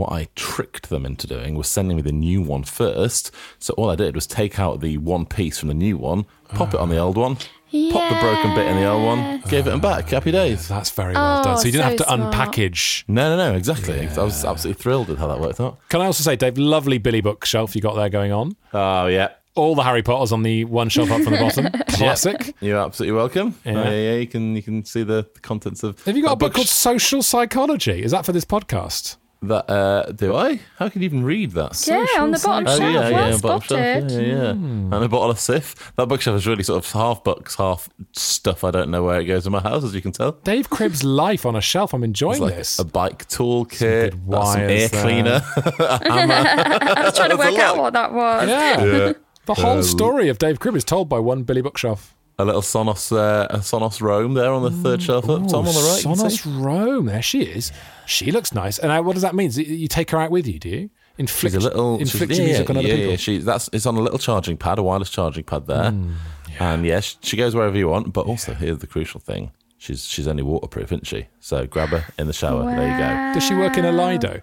what 0.00 0.12
I 0.12 0.28
tricked 0.34 0.88
them 0.88 1.04
into 1.06 1.26
doing 1.26 1.54
was 1.54 1.68
sending 1.68 1.96
me 1.96 2.02
the 2.02 2.12
new 2.12 2.42
one 2.42 2.64
first. 2.64 3.30
So 3.58 3.74
all 3.74 3.90
I 3.90 3.96
did 3.96 4.14
was 4.14 4.26
take 4.26 4.58
out 4.58 4.80
the 4.80 4.96
one 4.98 5.26
piece 5.26 5.58
from 5.58 5.68
the 5.68 5.74
new 5.74 5.96
one, 5.98 6.24
pop 6.54 6.74
it 6.74 6.80
on 6.80 6.88
the 6.88 6.98
old 6.98 7.16
one, 7.16 7.36
pop 7.36 7.44
the 7.70 8.18
broken 8.20 8.54
bit 8.54 8.66
in 8.66 8.76
the 8.76 8.86
old 8.86 9.04
one, 9.04 9.40
gave 9.48 9.66
it 9.66 9.70
them 9.70 9.80
back. 9.80 10.08
Happy 10.08 10.32
days. 10.32 10.66
That's 10.68 10.90
very 10.90 11.14
well 11.14 11.40
Oh, 11.40 11.44
done. 11.44 11.58
So 11.58 11.66
you 11.66 11.72
didn't 11.72 11.84
so 11.84 11.88
have 11.90 11.98
to 11.98 12.04
smart. 12.04 12.34
unpackage. 12.34 13.04
No, 13.06 13.36
no, 13.36 13.50
no, 13.52 13.56
exactly. 13.56 14.08
I 14.08 14.22
was 14.22 14.44
absolutely 14.44 14.82
thrilled 14.82 15.08
with 15.08 15.18
how 15.18 15.26
that 15.28 15.38
worked 15.40 15.60
out. 15.60 15.78
Can 15.88 16.00
I 16.00 16.06
also 16.06 16.22
say, 16.24 16.34
Dave, 16.36 16.58
lovely 16.58 16.98
Billy 16.98 17.20
bookshelf 17.20 17.76
you 17.76 17.82
got 17.82 17.94
there 17.94 18.08
going 18.08 18.32
on. 18.32 18.56
Oh, 18.72 19.06
yeah. 19.06 19.28
All 19.56 19.74
the 19.74 19.82
Harry 19.82 20.02
Potters 20.02 20.30
on 20.32 20.42
the 20.44 20.64
one 20.64 20.88
shelf 20.88 21.10
up 21.10 21.22
from 21.22 21.32
the 21.32 21.38
bottom. 21.40 21.68
Classic. 21.88 22.54
You're 22.60 22.78
absolutely 22.78 23.16
welcome. 23.16 23.56
Yeah. 23.64 23.72
Yeah, 23.84 23.90
yeah, 23.90 24.14
you 24.18 24.26
can 24.28 24.54
you 24.54 24.62
can 24.62 24.84
see 24.84 25.02
the, 25.02 25.28
the 25.34 25.40
contents 25.40 25.82
of. 25.82 26.02
Have 26.04 26.16
you 26.16 26.22
got 26.22 26.32
a 26.32 26.36
book 26.36 26.50
books 26.52 26.56
called 26.56 26.68
Social 26.68 27.20
Psychology? 27.20 28.02
Is 28.02 28.12
that 28.12 28.24
for 28.24 28.30
this 28.32 28.44
podcast? 28.44 29.16
That? 29.42 29.70
Uh, 29.70 30.12
do 30.12 30.34
I? 30.36 30.60
How 30.76 30.90
can 30.90 31.00
you 31.00 31.06
even 31.06 31.24
read 31.24 31.52
that? 31.52 31.82
Yeah, 31.86 32.04
on 32.22 32.30
the 32.30 32.38
bottom 32.44 32.66
Oh 32.68 32.76
shelf. 32.78 32.92
yeah, 32.92 33.08
yeah, 33.08 33.30
well 33.30 33.40
bottom 33.40 33.60
shelf. 33.62 34.10
Yeah, 34.12 34.18
yeah, 34.20 34.34
yeah. 34.36 34.50
And 34.50 34.92
a 34.94 35.08
bottle 35.08 35.30
of 35.30 35.38
Cif. 35.38 35.92
That 35.96 36.08
bookshelf 36.08 36.36
is 36.36 36.46
really 36.46 36.62
sort 36.62 36.84
of 36.84 36.92
half 36.92 37.24
books, 37.24 37.54
half 37.54 37.88
stuff. 38.12 38.64
I 38.64 38.70
don't 38.70 38.90
know 38.90 39.02
where 39.02 39.18
it 39.18 39.24
goes 39.24 39.46
in 39.46 39.52
my 39.52 39.60
house, 39.60 39.82
as 39.82 39.94
you 39.94 40.02
can 40.02 40.12
tell. 40.12 40.32
Dave 40.32 40.68
Cribb's 40.68 41.02
life 41.02 41.46
on 41.46 41.56
a 41.56 41.60
shelf. 41.62 41.94
I'm 41.94 42.04
enjoying 42.04 42.34
It's 42.34 42.40
like 42.42 42.54
this. 42.56 42.78
a 42.80 42.84
bike 42.84 43.28
toolkit, 43.28 43.78
good 43.78 44.20
that's 44.30 44.52
some 44.52 44.60
air 44.60 44.66
wires 44.68 44.90
there. 44.90 45.02
cleaner. 45.02 45.42
I 45.56 47.02
was 47.04 47.16
trying 47.16 47.30
to 47.30 47.36
work 47.38 47.54
out 47.58 47.78
what 47.78 47.92
that 47.94 48.12
was. 48.12 48.46
yeah. 48.48 49.12
The 49.46 49.54
whole 49.54 49.82
story 49.82 50.28
of 50.28 50.36
Dave 50.38 50.60
Cribb 50.60 50.76
is 50.76 50.84
told 50.84 51.08
by 51.08 51.18
one 51.18 51.44
Billy 51.44 51.62
bookshelf. 51.62 52.14
A 52.40 52.44
little 52.44 52.62
Sonos, 52.62 53.12
uh, 53.16 53.48
Sonos 53.58 54.00
Roam 54.00 54.34
there 54.34 54.50
on 54.50 54.62
the 54.62 54.70
third 54.70 55.02
shelf 55.02 55.28
up. 55.28 55.46
Tom 55.48 55.66
on 55.66 55.74
the 55.74 55.80
right. 55.80 56.02
Sonos. 56.02 56.64
Roam. 56.64 57.06
There 57.06 57.20
she 57.22 57.42
is. 57.42 57.70
She 58.06 58.30
looks 58.32 58.54
nice. 58.54 58.78
And 58.78 58.90
uh, 58.90 59.02
what 59.02 59.12
does 59.12 59.22
that 59.22 59.34
mean? 59.34 59.50
You- 59.52 59.88
take 59.88 60.10
her 60.10 60.18
out 60.18 60.30
with 60.30 60.46
you, 60.46 60.58
do 60.58 60.68
you? 60.68 60.90
Inflict, 61.18 61.54
She's 61.54 61.62
a 61.62 61.68
little 61.68 61.98
inflict 61.98 62.32
yeah, 62.32 62.44
music 62.46 62.70
on 62.70 62.78
other 62.78 62.88
yeah, 62.88 62.94
people. 62.94 63.10
Yeah, 63.10 63.16
she, 63.16 63.38
that's 63.38 63.68
it's 63.74 63.84
on 63.84 63.96
a 63.96 64.00
little 64.00 64.18
charging 64.18 64.56
pad, 64.56 64.78
a 64.78 64.82
wireless 64.82 65.10
charging 65.10 65.44
pad 65.44 65.66
there, 65.66 65.90
Hmm, 65.90 66.12
and 66.58 66.86
yes, 66.86 67.18
she 67.20 67.36
goes 67.36 67.54
wherever 67.54 67.76
you 67.76 67.88
want. 67.88 68.14
But 68.14 68.24
also, 68.26 68.54
here's 68.54 68.78
the 68.78 68.86
crucial 68.86 69.20
thing: 69.20 69.50
she's 69.76 70.02
she's 70.06 70.26
only 70.26 70.42
waterproof, 70.42 70.86
isn't 70.92 71.06
she? 71.06 71.26
So 71.40 71.66
grab 71.66 71.90
her 71.90 72.06
in 72.18 72.26
the 72.26 72.32
shower. 72.32 72.64
There 72.64 72.90
you 72.90 72.96
go. 72.96 73.34
Does 73.34 73.44
she 73.44 73.54
work 73.54 73.76
in 73.76 73.84
a 73.84 73.92
Lido? 73.92 74.40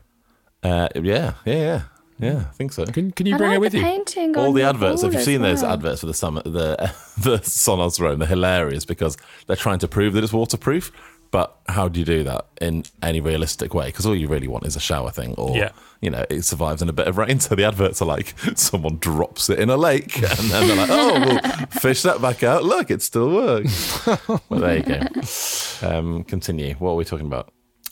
Uh, 0.61 0.89
yeah, 0.95 1.33
yeah, 1.45 1.55
yeah, 1.55 1.81
yeah. 2.19 2.37
I 2.49 2.53
think 2.53 2.71
so. 2.73 2.85
Can, 2.85 3.11
can 3.11 3.25
you 3.25 3.35
I 3.35 3.37
bring 3.37 3.49
like 3.49 3.55
her 3.55 3.59
with 3.61 3.71
the 3.73 3.77
you? 3.79 3.83
painting 3.83 4.35
All 4.37 4.47
on 4.47 4.53
the 4.53 4.61
your 4.61 4.69
adverts. 4.69 5.01
Have 5.01 5.11
wall 5.11 5.13
you 5.13 5.19
as 5.19 5.25
seen 5.25 5.41
those 5.41 5.63
adverts 5.63 6.01
for 6.01 6.07
the 6.07 6.13
summer, 6.13 6.41
the 6.43 6.75
the 7.17 7.37
Sonos 7.39 7.99
Roam? 7.99 8.19
They're 8.19 8.27
hilarious 8.27 8.85
because 8.85 9.17
they're 9.47 9.55
trying 9.55 9.79
to 9.79 9.87
prove 9.87 10.13
that 10.13 10.23
it's 10.23 10.33
waterproof. 10.33 10.91
But 11.29 11.57
how 11.67 11.89
do 11.89 11.99
you 11.99 12.05
do 12.05 12.23
that 12.23 12.45
in 12.61 12.85
any 13.03 13.19
realistic 13.19 13.73
way? 13.73 13.87
Because 13.87 14.05
all 14.05 14.15
you 14.15 14.29
really 14.29 14.47
want 14.47 14.65
is 14.65 14.77
a 14.77 14.79
shower 14.79 15.11
thing, 15.11 15.35
or 15.37 15.57
Yeah. 15.57 15.71
you 15.99 16.09
know, 16.09 16.23
it 16.29 16.43
survives 16.43 16.81
in 16.81 16.87
a 16.87 16.93
bit 16.93 17.05
of 17.05 17.17
rain. 17.17 17.39
So 17.41 17.53
the 17.53 17.65
adverts 17.65 18.01
are 18.01 18.05
like 18.05 18.33
someone 18.55 18.97
drops 18.99 19.49
it 19.49 19.59
in 19.59 19.69
a 19.69 19.75
lake, 19.75 20.15
and 20.21 20.49
then 20.49 20.67
they're 20.67 20.77
like, 20.77 20.89
"Oh, 20.89 21.19
we'll 21.19 21.65
fish 21.81 22.03
that 22.03 22.21
back 22.21 22.43
out. 22.43 22.63
Look, 22.63 22.89
it 22.91 23.01
still 23.01 23.29
works." 23.29 24.07
well, 24.27 24.41
there 24.51 24.77
you 24.77 24.83
go. 24.83 25.01
Um, 25.85 26.23
continue. 26.23 26.75
What 26.75 26.91
are 26.91 26.95
we 26.95 27.03
talking 27.03 27.27
about? 27.27 27.51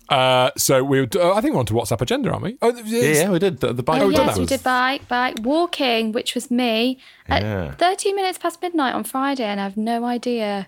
Uh, 0.10 0.52
so 0.56 0.84
we 0.84 1.00
would, 1.00 1.16
uh, 1.16 1.34
I 1.34 1.42
think 1.42 1.54
we're 1.54 1.60
on 1.62 1.66
to 1.68 1.74
WhatsApp 1.74 2.02
agenda, 2.02 2.30
aren't 2.30 2.44
we? 2.44 2.58
Oh, 2.62 2.76
Yeah, 2.86 3.02
yeah, 3.12 3.30
we 3.30 3.40
did 3.40 3.60
the, 3.60 3.74
the 3.74 3.84
bike. 3.84 4.02
Oh, 4.02 4.08
ride 4.08 4.18
yes, 4.18 4.38
we 4.38 4.46
did 4.46 4.64
bike, 4.64 5.08
bike, 5.08 5.38
walking, 5.42 6.12
which 6.12 6.36
was 6.36 6.52
me 6.52 7.00
at 7.28 7.42
Yeah. 7.42 7.72
13 7.76 8.16
minutes 8.16 8.38
past 8.38 8.62
midnight 8.62 8.94
on 8.94 9.04
Friday, 9.04 9.46
and 9.46 9.60
I 9.60 9.64
have 9.64 9.78
no 9.78 10.06
idea 10.06 10.68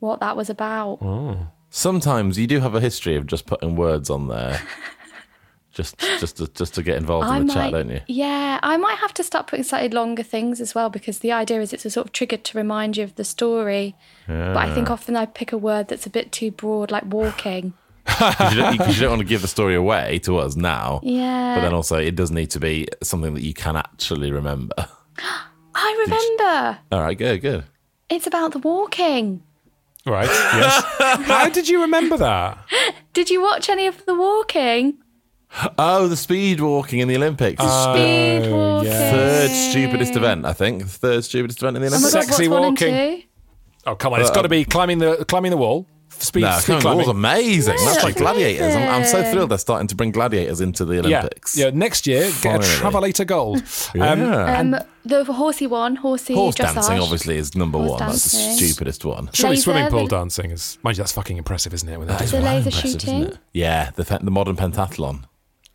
what 0.00 0.20
that 0.20 0.36
was 0.36 0.50
about. 0.50 0.98
Sometimes 1.70 2.38
you 2.38 2.46
do 2.46 2.60
have 2.60 2.74
a 2.74 2.80
history 2.80 3.16
of 3.16 3.26
just 3.26 3.46
putting 3.46 3.74
words 3.76 4.08
on 4.10 4.28
there, 4.28 4.60
just 5.72 5.98
just 6.20 6.36
to, 6.36 6.46
just 6.48 6.74
to 6.74 6.82
get 6.84 6.96
involved 6.96 7.26
I 7.26 7.38
in 7.38 7.46
the 7.46 7.54
might, 7.54 7.62
chat, 7.64 7.72
don't 7.72 7.90
you? 7.90 8.00
Yeah, 8.06 8.60
I 8.62 8.76
might 8.76 8.98
have 8.98 9.12
to 9.14 9.24
start 9.24 9.48
putting 9.48 9.64
slightly 9.64 9.88
longer 9.88 10.22
things 10.22 10.60
as 10.60 10.74
well 10.74 10.88
because 10.88 11.18
the 11.18 11.32
idea 11.32 11.60
is 11.60 11.72
it's 11.72 11.84
a 11.84 11.90
sort 11.90 12.06
of 12.06 12.12
trigger 12.12 12.36
to 12.36 12.56
remind 12.58 12.96
you 12.96 13.02
of 13.04 13.16
the 13.16 13.24
story. 13.24 13.96
But 14.28 14.56
I 14.56 14.72
think 14.72 14.88
often 14.90 15.16
I 15.16 15.26
pick 15.26 15.52
a 15.52 15.58
word 15.58 15.88
that's 15.88 16.06
a 16.06 16.10
bit 16.10 16.30
too 16.32 16.50
broad, 16.52 16.90
like 16.92 17.04
walking. 17.06 17.74
Because 18.04 18.54
you, 18.54 18.60
don't- 18.60 18.78
'cause 18.78 18.94
you 18.96 19.00
don't 19.02 19.10
want 19.10 19.22
to 19.22 19.26
give 19.28 19.42
the 19.42 19.48
story 19.48 19.74
away 19.74 20.18
to 20.20 20.38
us 20.38 20.56
now. 20.56 21.00
Yeah. 21.02 21.56
But 21.56 21.62
then 21.62 21.74
also, 21.74 21.96
it 21.96 22.14
does 22.14 22.30
need 22.30 22.50
to 22.50 22.60
be 22.60 22.86
something 23.02 23.34
that 23.34 23.42
you 23.42 23.54
can 23.54 23.76
actually 23.76 24.30
remember. 24.30 24.74
I 25.74 26.04
remember. 26.06 26.78
All 26.92 27.00
right, 27.00 27.16
good, 27.18 27.40
good. 27.40 27.64
It's 28.08 28.26
about 28.26 28.52
the 28.52 28.58
walking. 28.58 29.42
Right. 30.06 30.28
Yes. 30.54 30.84
How 31.26 31.48
did 31.48 31.68
you 31.68 31.80
remember 31.82 32.16
that? 32.18 32.58
Did 33.12 33.30
you 33.30 33.40
watch 33.42 33.68
any 33.68 33.86
of 33.86 34.04
the 34.06 34.14
walking? 34.14 34.98
Oh, 35.78 36.08
the 36.08 36.16
speed 36.16 36.60
walking 36.60 36.98
in 37.00 37.08
the 37.08 37.16
Olympics. 37.16 37.60
Oh, 37.64 37.94
speed 37.94 38.50
walking. 38.52 38.90
Third 38.90 39.50
stupidest 39.50 40.14
event, 40.16 40.44
I 40.44 40.52
think. 40.52 40.84
Third 40.86 41.24
stupidest 41.24 41.62
event 41.62 41.76
in 41.76 41.82
the 41.82 41.88
Oh 41.88 41.90
Olympics. 41.92 42.12
God, 42.12 42.18
what's 42.18 42.28
Sexy 42.36 42.48
one 42.48 42.64
and 42.64 42.72
walking. 42.80 42.94
two? 43.20 43.22
Oh 43.86 43.94
come 43.96 44.12
on! 44.14 44.20
It's 44.20 44.30
uh, 44.30 44.34
got 44.34 44.42
to 44.42 44.48
be 44.48 44.64
climbing 44.64 44.98
the 44.98 45.24
climbing 45.28 45.50
the 45.50 45.56
wall. 45.56 45.86
Speed, 46.18 46.42
no, 46.42 46.58
speed 46.58 46.80
climbing 46.80 47.04
the 47.04 47.10
amazing. 47.10 47.74
Yeah, 47.78 47.84
That's 47.84 48.04
like 48.04 48.16
gladiators. 48.16 48.74
I'm, 48.74 48.88
I'm 48.88 49.04
so 49.04 49.22
thrilled 49.30 49.50
they're 49.50 49.58
starting 49.58 49.88
to 49.88 49.94
bring 49.94 50.10
gladiators 50.10 50.60
into 50.60 50.84
the 50.84 50.98
Olympics. 51.00 51.56
yeah. 51.56 51.70
Next 51.70 52.06
year, 52.06 52.22
get 52.42 52.62
Finally. 52.62 52.64
a 52.64 53.12
travelator 53.12 53.26
gold. 53.26 53.58
Um, 53.58 54.20
Yeah. 54.20 54.58
Um, 54.60 54.76
the 55.04 55.24
horsey 55.24 55.66
one, 55.66 55.96
horsey 55.96 56.34
Horse 56.34 56.54
dressage. 56.54 56.74
dancing, 56.74 56.98
obviously, 56.98 57.36
is 57.36 57.54
number 57.54 57.76
Horse 57.78 57.90
one. 57.90 57.98
That's 57.98 58.24
the 58.32 58.38
stupidest 58.56 59.04
one. 59.04 59.28
Surely 59.34 59.56
Laser, 59.56 59.62
swimming 59.62 59.90
pool 59.90 60.04
the- 60.08 60.16
dancing 60.16 60.50
is, 60.50 60.78
mind 60.82 60.96
you, 60.96 61.02
that's 61.02 61.12
fucking 61.12 61.36
impressive, 61.36 61.74
isn't 61.74 61.88
it? 61.88 61.98
When 61.98 62.08
they 62.08 62.14
The 62.14 62.24
that? 62.24 62.42
laser 62.42 62.68
Impressive, 62.68 62.84
isn't 62.86 63.00
shooting. 63.00 63.38
Yeah, 63.52 63.90
the, 63.96 64.04
the 64.22 64.30
modern 64.30 64.56
pentathlon. 64.56 65.24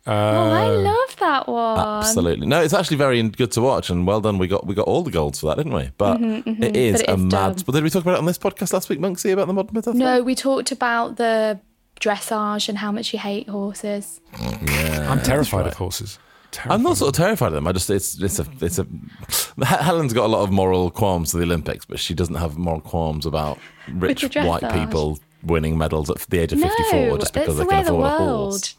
Oh, 0.06 0.12
I 0.12 0.66
love 0.68 1.16
that 1.18 1.46
one. 1.48 1.78
Absolutely. 1.78 2.46
No, 2.46 2.62
it's 2.62 2.72
actually 2.74 2.96
very 2.96 3.22
good 3.22 3.52
to 3.52 3.60
watch, 3.60 3.90
and 3.90 4.06
well 4.06 4.20
done. 4.20 4.38
We 4.38 4.48
got 4.48 4.66
we 4.66 4.74
got 4.74 4.86
all 4.88 5.02
the 5.02 5.10
golds 5.10 5.40
for 5.40 5.46
that, 5.48 5.56
didn't 5.58 5.74
we? 5.74 5.90
But 5.98 6.18
Mhm, 6.18 6.38
it 6.38 6.44
mhm. 6.46 6.74
is 6.74 6.92
But 6.92 7.00
it 7.02 7.08
a 7.10 7.14
is 7.14 7.18
mad. 7.20 7.30
dumb. 7.30 7.56
But 7.66 7.72
did 7.74 7.84
we 7.84 7.90
talk 7.90 8.02
about 8.02 8.14
it 8.14 8.18
on 8.18 8.24
this 8.26 8.38
podcast 8.38 8.72
last 8.72 8.88
week, 8.88 8.98
Monksy, 8.98 9.32
about 9.32 9.46
the 9.46 9.52
modern 9.52 9.74
pentathlon? 9.74 9.94
No, 9.96 10.22
we 10.22 10.34
talked 10.34 10.72
about 10.72 11.16
the 11.16 11.60
dressage 12.00 12.68
and 12.68 12.78
how 12.78 12.90
much 12.90 13.12
you 13.12 13.18
hate 13.18 13.48
horses. 13.48 14.20
Yeah, 14.40 15.06
I'm 15.10 15.20
terrified 15.20 15.64
that's 15.66 15.74
of 15.74 15.78
horses. 15.78 16.18
I'm 16.64 16.82
not 16.82 16.96
sort 16.96 17.10
of 17.10 17.16
terrified 17.16 17.48
of 17.48 17.52
them. 17.54 17.66
I 17.68 17.72
just 17.72 17.90
it's 17.90 18.18
it's 18.20 18.38
a 18.40 18.46
it's 18.60 18.78
a. 18.78 18.86
Helen's 19.64 20.12
got 20.12 20.24
a 20.24 20.28
lot 20.28 20.42
of 20.42 20.50
moral 20.50 20.90
qualms 20.90 21.30
to 21.32 21.36
the 21.36 21.44
Olympics, 21.44 21.84
but 21.84 21.98
she 22.00 22.14
doesn't 22.14 22.34
have 22.36 22.56
moral 22.58 22.80
qualms 22.80 23.26
about 23.26 23.58
rich 23.92 24.22
white 24.34 24.68
people 24.72 25.18
winning 25.42 25.78
medals 25.78 26.10
at 26.10 26.16
the 26.28 26.38
age 26.38 26.52
of 26.52 26.58
no, 26.58 26.68
54 26.68 27.18
just 27.18 27.32
because 27.34 27.56
they 27.56 27.64
the 27.64 27.68
can 27.68 27.76
way 27.76 27.80
of 27.80 27.86
the 27.86 27.94
afford 27.94 28.06
a 28.06 28.18
horse. 28.18 28.74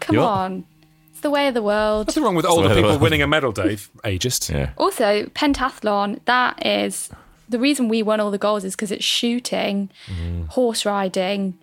Come 0.00 0.14
You 0.16 0.20
what? 0.20 0.28
on. 0.28 0.64
It's 1.10 1.20
the 1.20 1.30
way 1.30 1.48
of 1.48 1.54
the 1.54 1.62
world. 1.62 2.06
Nothing 2.08 2.22
wrong 2.24 2.34
with 2.34 2.46
older 2.46 2.68
people 2.74 2.90
well- 2.90 2.98
winning 2.98 3.22
a 3.22 3.26
medal, 3.26 3.52
Dave. 3.52 3.90
Ageist. 4.04 4.52
Yeah. 4.52 4.70
Also, 4.76 5.24
pentathlon, 5.26 6.20
that 6.26 6.64
is 6.66 7.08
the 7.48 7.58
reason 7.58 7.88
we 7.88 8.02
won 8.02 8.20
all 8.20 8.30
the 8.30 8.38
goals 8.38 8.64
is 8.64 8.74
because 8.74 8.90
it's 8.92 9.04
shooting, 9.04 9.90
Mm-hmm. 10.06 10.44
horse 10.46 10.84
riding, 10.86 11.58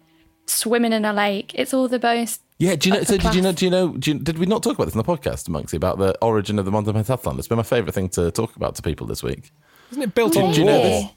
swimming 0.45 0.93
in 0.93 1.05
a 1.05 1.13
lake. 1.13 1.51
It's 1.55 1.73
all 1.73 1.87
the 1.87 1.99
most. 1.99 2.41
Yeah, 2.57 2.75
do 2.75 2.89
you 2.89 2.93
know? 2.93 3.01
upper 3.01 3.07
So 3.13 3.17
did 3.17 3.33
you 3.35 3.41
know? 3.41 3.51
Do 3.51 3.65
you 3.65 3.71
know? 3.71 3.87
Do 3.97 4.11
you, 4.11 4.19
did 4.19 4.37
we 4.37 4.45
not 4.45 4.61
talk 4.61 4.75
about 4.75 4.85
this 4.85 4.93
in 4.93 4.99
the 4.99 5.03
podcast, 5.03 5.49
Monksy, 5.49 5.73
about 5.73 5.97
the 5.97 6.15
origin 6.21 6.59
of 6.59 6.65
the 6.65 6.71
modern 6.71 6.93
pentathlon? 6.95 7.39
It's 7.39 7.47
been 7.47 7.57
my 7.57 7.63
favourite 7.63 7.93
thing 7.95 8.09
to 8.09 8.29
talk 8.31 8.55
about 8.55 8.75
to 8.75 8.81
people 8.83 9.07
this 9.07 9.23
week. 9.23 9.51
Isn't 9.91 10.03
it 10.03 10.13
built 10.13 10.37
on 10.37 10.53
Do 10.53 10.59
you 10.59 10.65
know 10.65 10.79
war? 10.79 11.11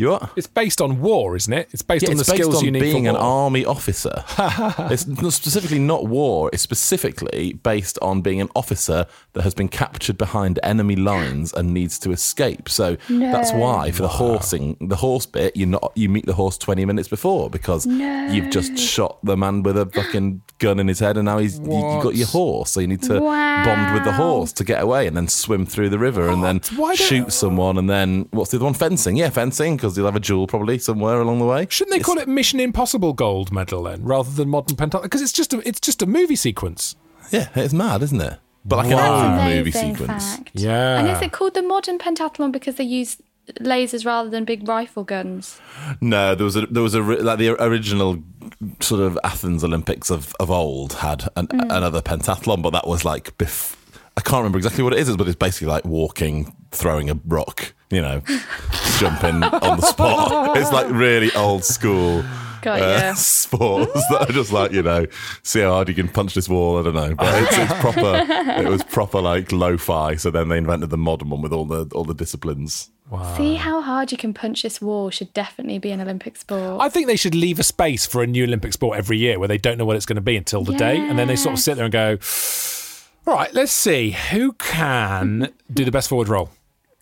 This? 0.00 0.04
You 0.04 0.10
what? 0.10 0.30
It's 0.36 0.46
based 0.46 0.80
on 0.80 1.00
war, 1.00 1.36
isn't 1.36 1.52
it? 1.52 1.68
It's 1.72 1.82
based 1.82 2.02
Yeah, 2.04 2.10
on 2.10 2.16
the 2.16 2.20
it's 2.20 2.30
based 2.30 2.42
skills 2.42 2.56
on 2.56 2.64
you 2.64 2.70
need 2.70 2.80
being 2.80 3.04
for 3.04 3.10
an 3.10 3.14
war. 3.16 3.22
army 3.44 3.64
officer. 3.64 4.24
it's 4.90 5.06
not 5.06 5.32
specifically 5.32 5.78
not 5.78 6.06
war. 6.06 6.50
It's 6.52 6.62
specifically 6.62 7.52
based 7.54 7.98
on 8.02 8.20
being 8.22 8.40
an 8.40 8.48
officer 8.56 9.06
that 9.34 9.42
has 9.42 9.54
been 9.54 9.68
captured 9.68 10.18
behind 10.18 10.58
enemy 10.62 10.96
lines 10.96 11.52
and 11.52 11.72
needs 11.72 11.98
to 12.00 12.10
escape. 12.12 12.68
So 12.68 12.96
that's 13.08 13.52
why 13.52 13.90
for 13.90 14.02
the 14.02 14.08
horsing, 14.08 14.76
the 14.80 14.96
horse 14.96 15.26
bit, 15.26 15.56
you 15.56 15.66
not 15.66 15.92
you 15.94 16.08
meet 16.08 16.26
the 16.26 16.34
horse 16.34 16.58
twenty 16.58 16.84
minutes 16.84 17.08
before 17.08 17.50
because 17.50 17.86
you've 17.86 18.50
just 18.50 18.76
shot 18.78 19.18
the 19.24 19.36
man 19.36 19.62
with 19.62 19.76
a 19.76 19.86
fucking 19.86 20.42
gun 20.58 20.78
in 20.78 20.88
his 20.88 20.98
head, 20.98 21.16
and 21.16 21.24
now 21.26 21.38
he's 21.38 21.58
you, 21.58 21.64
you 21.66 22.02
got 22.02 22.14
your 22.16 22.26
horse. 22.26 22.70
So 22.72 22.80
you 22.80 22.86
need 22.86 23.02
to 23.02 23.18
bond 23.20 23.94
with 23.94 24.04
the 24.04 24.10
Wow. 24.10 24.16
horse 24.16 24.52
to 24.54 24.64
get 24.64 24.82
away, 24.82 25.06
and 25.06 25.16
then 25.16 25.28
swim 25.28 25.64
through 25.66 25.88
the 25.90 25.98
river, 25.98 26.28
and 26.28 26.42
then 26.44 26.60
Why 26.76 26.94
don't- 26.94 27.08
shoot 27.08 27.32
someone, 27.32 27.78
and 27.78 27.88
then 27.88 28.28
what's 28.32 28.50
the 28.50 28.56
other 28.58 28.64
one? 28.64 28.74
Fencing, 28.74 29.16
yeah, 29.16 29.30
fencing, 29.30 29.76
because 29.76 29.89
you'll 29.96 30.06
have 30.06 30.16
a 30.16 30.20
jewel 30.20 30.46
probably 30.46 30.78
somewhere 30.78 31.20
along 31.20 31.38
the 31.38 31.44
way. 31.46 31.66
Shouldn't 31.68 31.96
they 31.96 32.02
call 32.02 32.18
it 32.18 32.28
Mission 32.28 32.60
Impossible 32.60 33.12
gold 33.12 33.52
medal 33.52 33.82
then, 33.84 34.02
rather 34.02 34.30
than 34.30 34.48
modern 34.48 34.76
pentathlon? 34.76 35.02
Because 35.04 35.22
it's 35.22 35.32
just 35.32 35.52
a 35.52 35.66
it's 35.66 35.80
just 35.80 36.02
a 36.02 36.06
movie 36.06 36.36
sequence. 36.36 36.96
Yeah, 37.30 37.48
it's 37.54 37.72
mad, 37.74 38.02
isn't 38.02 38.20
it? 38.20 38.38
But 38.64 38.76
like 38.76 38.86
Wow. 38.88 38.92
an 38.92 39.36
That's 39.36 39.42
old 39.44 39.56
movie 39.56 39.70
sequence. 39.70 40.36
fact. 40.36 40.50
Yeah. 40.54 40.98
And 40.98 41.08
is 41.08 41.22
it 41.22 41.32
called 41.32 41.54
the 41.54 41.62
modern 41.62 41.98
pentathlon 41.98 42.52
because 42.52 42.74
they 42.76 42.84
use 42.84 43.16
lasers 43.60 44.04
rather 44.04 44.28
than 44.28 44.44
big 44.44 44.68
rifle 44.68 45.04
guns? 45.04 45.60
No, 46.00 46.34
there 46.34 46.44
was 46.44 46.56
a 46.56 46.66
there 46.66 46.82
was 46.82 46.94
a 46.94 47.00
like 47.02 47.38
the 47.38 47.50
original 47.62 48.22
sort 48.80 49.00
of 49.00 49.18
Athens 49.24 49.64
Olympics 49.64 50.10
of, 50.10 50.34
of 50.40 50.50
old 50.50 50.94
had 50.94 51.28
an, 51.36 51.46
mm. 51.46 51.62
another 51.74 52.02
pentathlon, 52.02 52.62
but 52.62 52.70
that 52.70 52.86
was 52.86 53.04
like 53.04 53.36
bef- 53.38 53.76
I 54.16 54.20
can't 54.20 54.38
remember 54.38 54.58
exactly 54.58 54.84
what 54.84 54.92
it 54.92 54.98
is, 54.98 55.16
but 55.16 55.26
it's 55.26 55.36
basically 55.36 55.68
like 55.68 55.84
walking, 55.84 56.54
throwing 56.72 57.08
a 57.08 57.18
rock, 57.26 57.72
you 57.90 58.02
know, 58.02 58.20
jumping 59.00 59.42
on 59.42 59.80
the 59.80 59.86
spot. 59.86 60.56
It's 60.58 60.70
like 60.72 60.90
really 60.90 61.32
old 61.34 61.64
school. 61.64 62.22
Got 62.60 62.82
uh, 62.82 62.84
ya. 62.84 63.14
sports 63.16 64.02
that 64.10 64.28
are 64.28 64.32
just 64.32 64.52
like 64.52 64.72
you 64.72 64.82
know, 64.82 65.06
see 65.42 65.60
how 65.60 65.70
hard 65.70 65.88
you 65.88 65.94
can 65.94 66.08
punch 66.08 66.34
this 66.34 66.48
wall. 66.48 66.78
I 66.78 66.82
don't 66.82 66.94
know, 66.94 67.14
but 67.14 67.42
it's, 67.42 67.56
it's 67.56 67.80
proper. 67.80 68.60
It 68.60 68.68
was 68.68 68.84
proper 68.84 69.20
like 69.22 69.50
lo-fi. 69.52 70.16
So 70.16 70.30
then 70.30 70.48
they 70.48 70.58
invented 70.58 70.90
the 70.90 70.98
modern 70.98 71.30
one 71.30 71.40
with 71.40 71.52
all 71.52 71.64
the 71.64 71.90
all 71.94 72.04
the 72.04 72.14
disciplines. 72.14 72.90
See 73.36 73.56
how 73.56 73.80
hard 73.80 74.12
you 74.12 74.18
can 74.18 74.32
punch 74.32 74.62
this 74.62 74.80
wall 74.80 75.10
should 75.10 75.32
definitely 75.32 75.80
be 75.80 75.90
an 75.90 76.00
Olympic 76.00 76.36
sport. 76.36 76.80
I 76.80 76.88
think 76.88 77.08
they 77.08 77.16
should 77.16 77.34
leave 77.34 77.58
a 77.58 77.64
space 77.64 78.06
for 78.06 78.22
a 78.22 78.26
new 78.26 78.44
Olympic 78.44 78.72
sport 78.72 78.98
every 78.98 79.18
year 79.18 79.40
where 79.40 79.48
they 79.48 79.58
don't 79.58 79.78
know 79.78 79.84
what 79.84 79.96
it's 79.96 80.06
going 80.06 80.14
to 80.14 80.22
be 80.22 80.36
until 80.36 80.62
the 80.62 80.74
day, 80.74 80.96
and 80.96 81.18
then 81.18 81.26
they 81.26 81.36
sort 81.36 81.54
of 81.54 81.58
sit 81.58 81.76
there 81.76 81.86
and 81.86 81.92
go, 81.92 82.18
"All 83.26 83.34
right, 83.34 83.52
let's 83.54 83.72
see 83.72 84.10
who 84.10 84.52
can 84.52 85.52
do 85.72 85.84
the 85.84 85.90
best 85.90 86.08
forward 86.08 86.28
roll." 86.28 86.50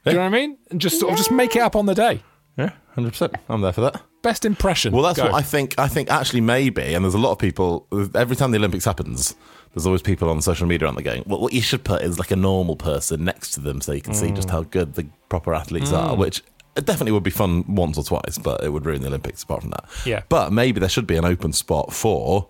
Do 0.04 0.10
you 0.10 0.16
know 0.16 0.22
what 0.22 0.34
I 0.34 0.38
mean? 0.40 0.58
And 0.70 0.80
just 0.80 1.00
sort 1.00 1.12
of 1.12 1.18
just 1.18 1.30
make 1.30 1.56
it 1.56 1.60
up 1.60 1.76
on 1.76 1.86
the 1.86 1.94
day. 1.94 2.22
Yeah, 2.56 2.72
hundred 2.94 3.10
percent. 3.10 3.34
I'm 3.48 3.60
there 3.60 3.72
for 3.72 3.82
that. 3.82 4.02
Best 4.22 4.44
impression. 4.44 4.92
Well, 4.92 5.02
that's 5.02 5.18
Go. 5.18 5.26
what 5.26 5.34
I 5.34 5.42
think. 5.42 5.78
I 5.78 5.86
think 5.86 6.10
actually 6.10 6.40
maybe, 6.40 6.94
and 6.94 7.04
there's 7.04 7.14
a 7.14 7.18
lot 7.18 7.32
of 7.32 7.38
people. 7.38 7.86
Every 8.14 8.36
time 8.36 8.50
the 8.50 8.58
Olympics 8.58 8.84
happens, 8.84 9.36
there's 9.74 9.86
always 9.86 10.02
people 10.02 10.28
on 10.28 10.42
social 10.42 10.66
media 10.66 10.88
on 10.88 10.96
the 10.96 11.02
going. 11.02 11.22
Well, 11.26 11.40
what 11.40 11.52
you 11.52 11.62
should 11.62 11.84
put 11.84 12.02
is 12.02 12.18
like 12.18 12.30
a 12.30 12.36
normal 12.36 12.76
person 12.76 13.24
next 13.24 13.52
to 13.52 13.60
them, 13.60 13.80
so 13.80 13.92
you 13.92 14.00
can 14.00 14.14
see 14.14 14.30
just 14.30 14.48
mm. 14.48 14.52
how 14.52 14.62
good 14.62 14.94
the 14.94 15.06
proper 15.28 15.54
athletes 15.54 15.92
are. 15.92 16.14
Mm. 16.14 16.18
Which 16.18 16.42
it 16.76 16.84
definitely 16.84 17.12
would 17.12 17.22
be 17.22 17.30
fun 17.30 17.64
once 17.74 17.98
or 17.98 18.04
twice, 18.04 18.38
but 18.38 18.64
it 18.64 18.72
would 18.72 18.86
ruin 18.86 19.02
the 19.02 19.08
Olympics. 19.08 19.42
Apart 19.42 19.62
from 19.62 19.70
that, 19.70 19.84
Yeah. 20.04 20.22
But 20.28 20.52
maybe 20.52 20.80
there 20.80 20.88
should 20.88 21.06
be 21.06 21.16
an 21.16 21.24
open 21.24 21.52
spot 21.52 21.92
for 21.92 22.48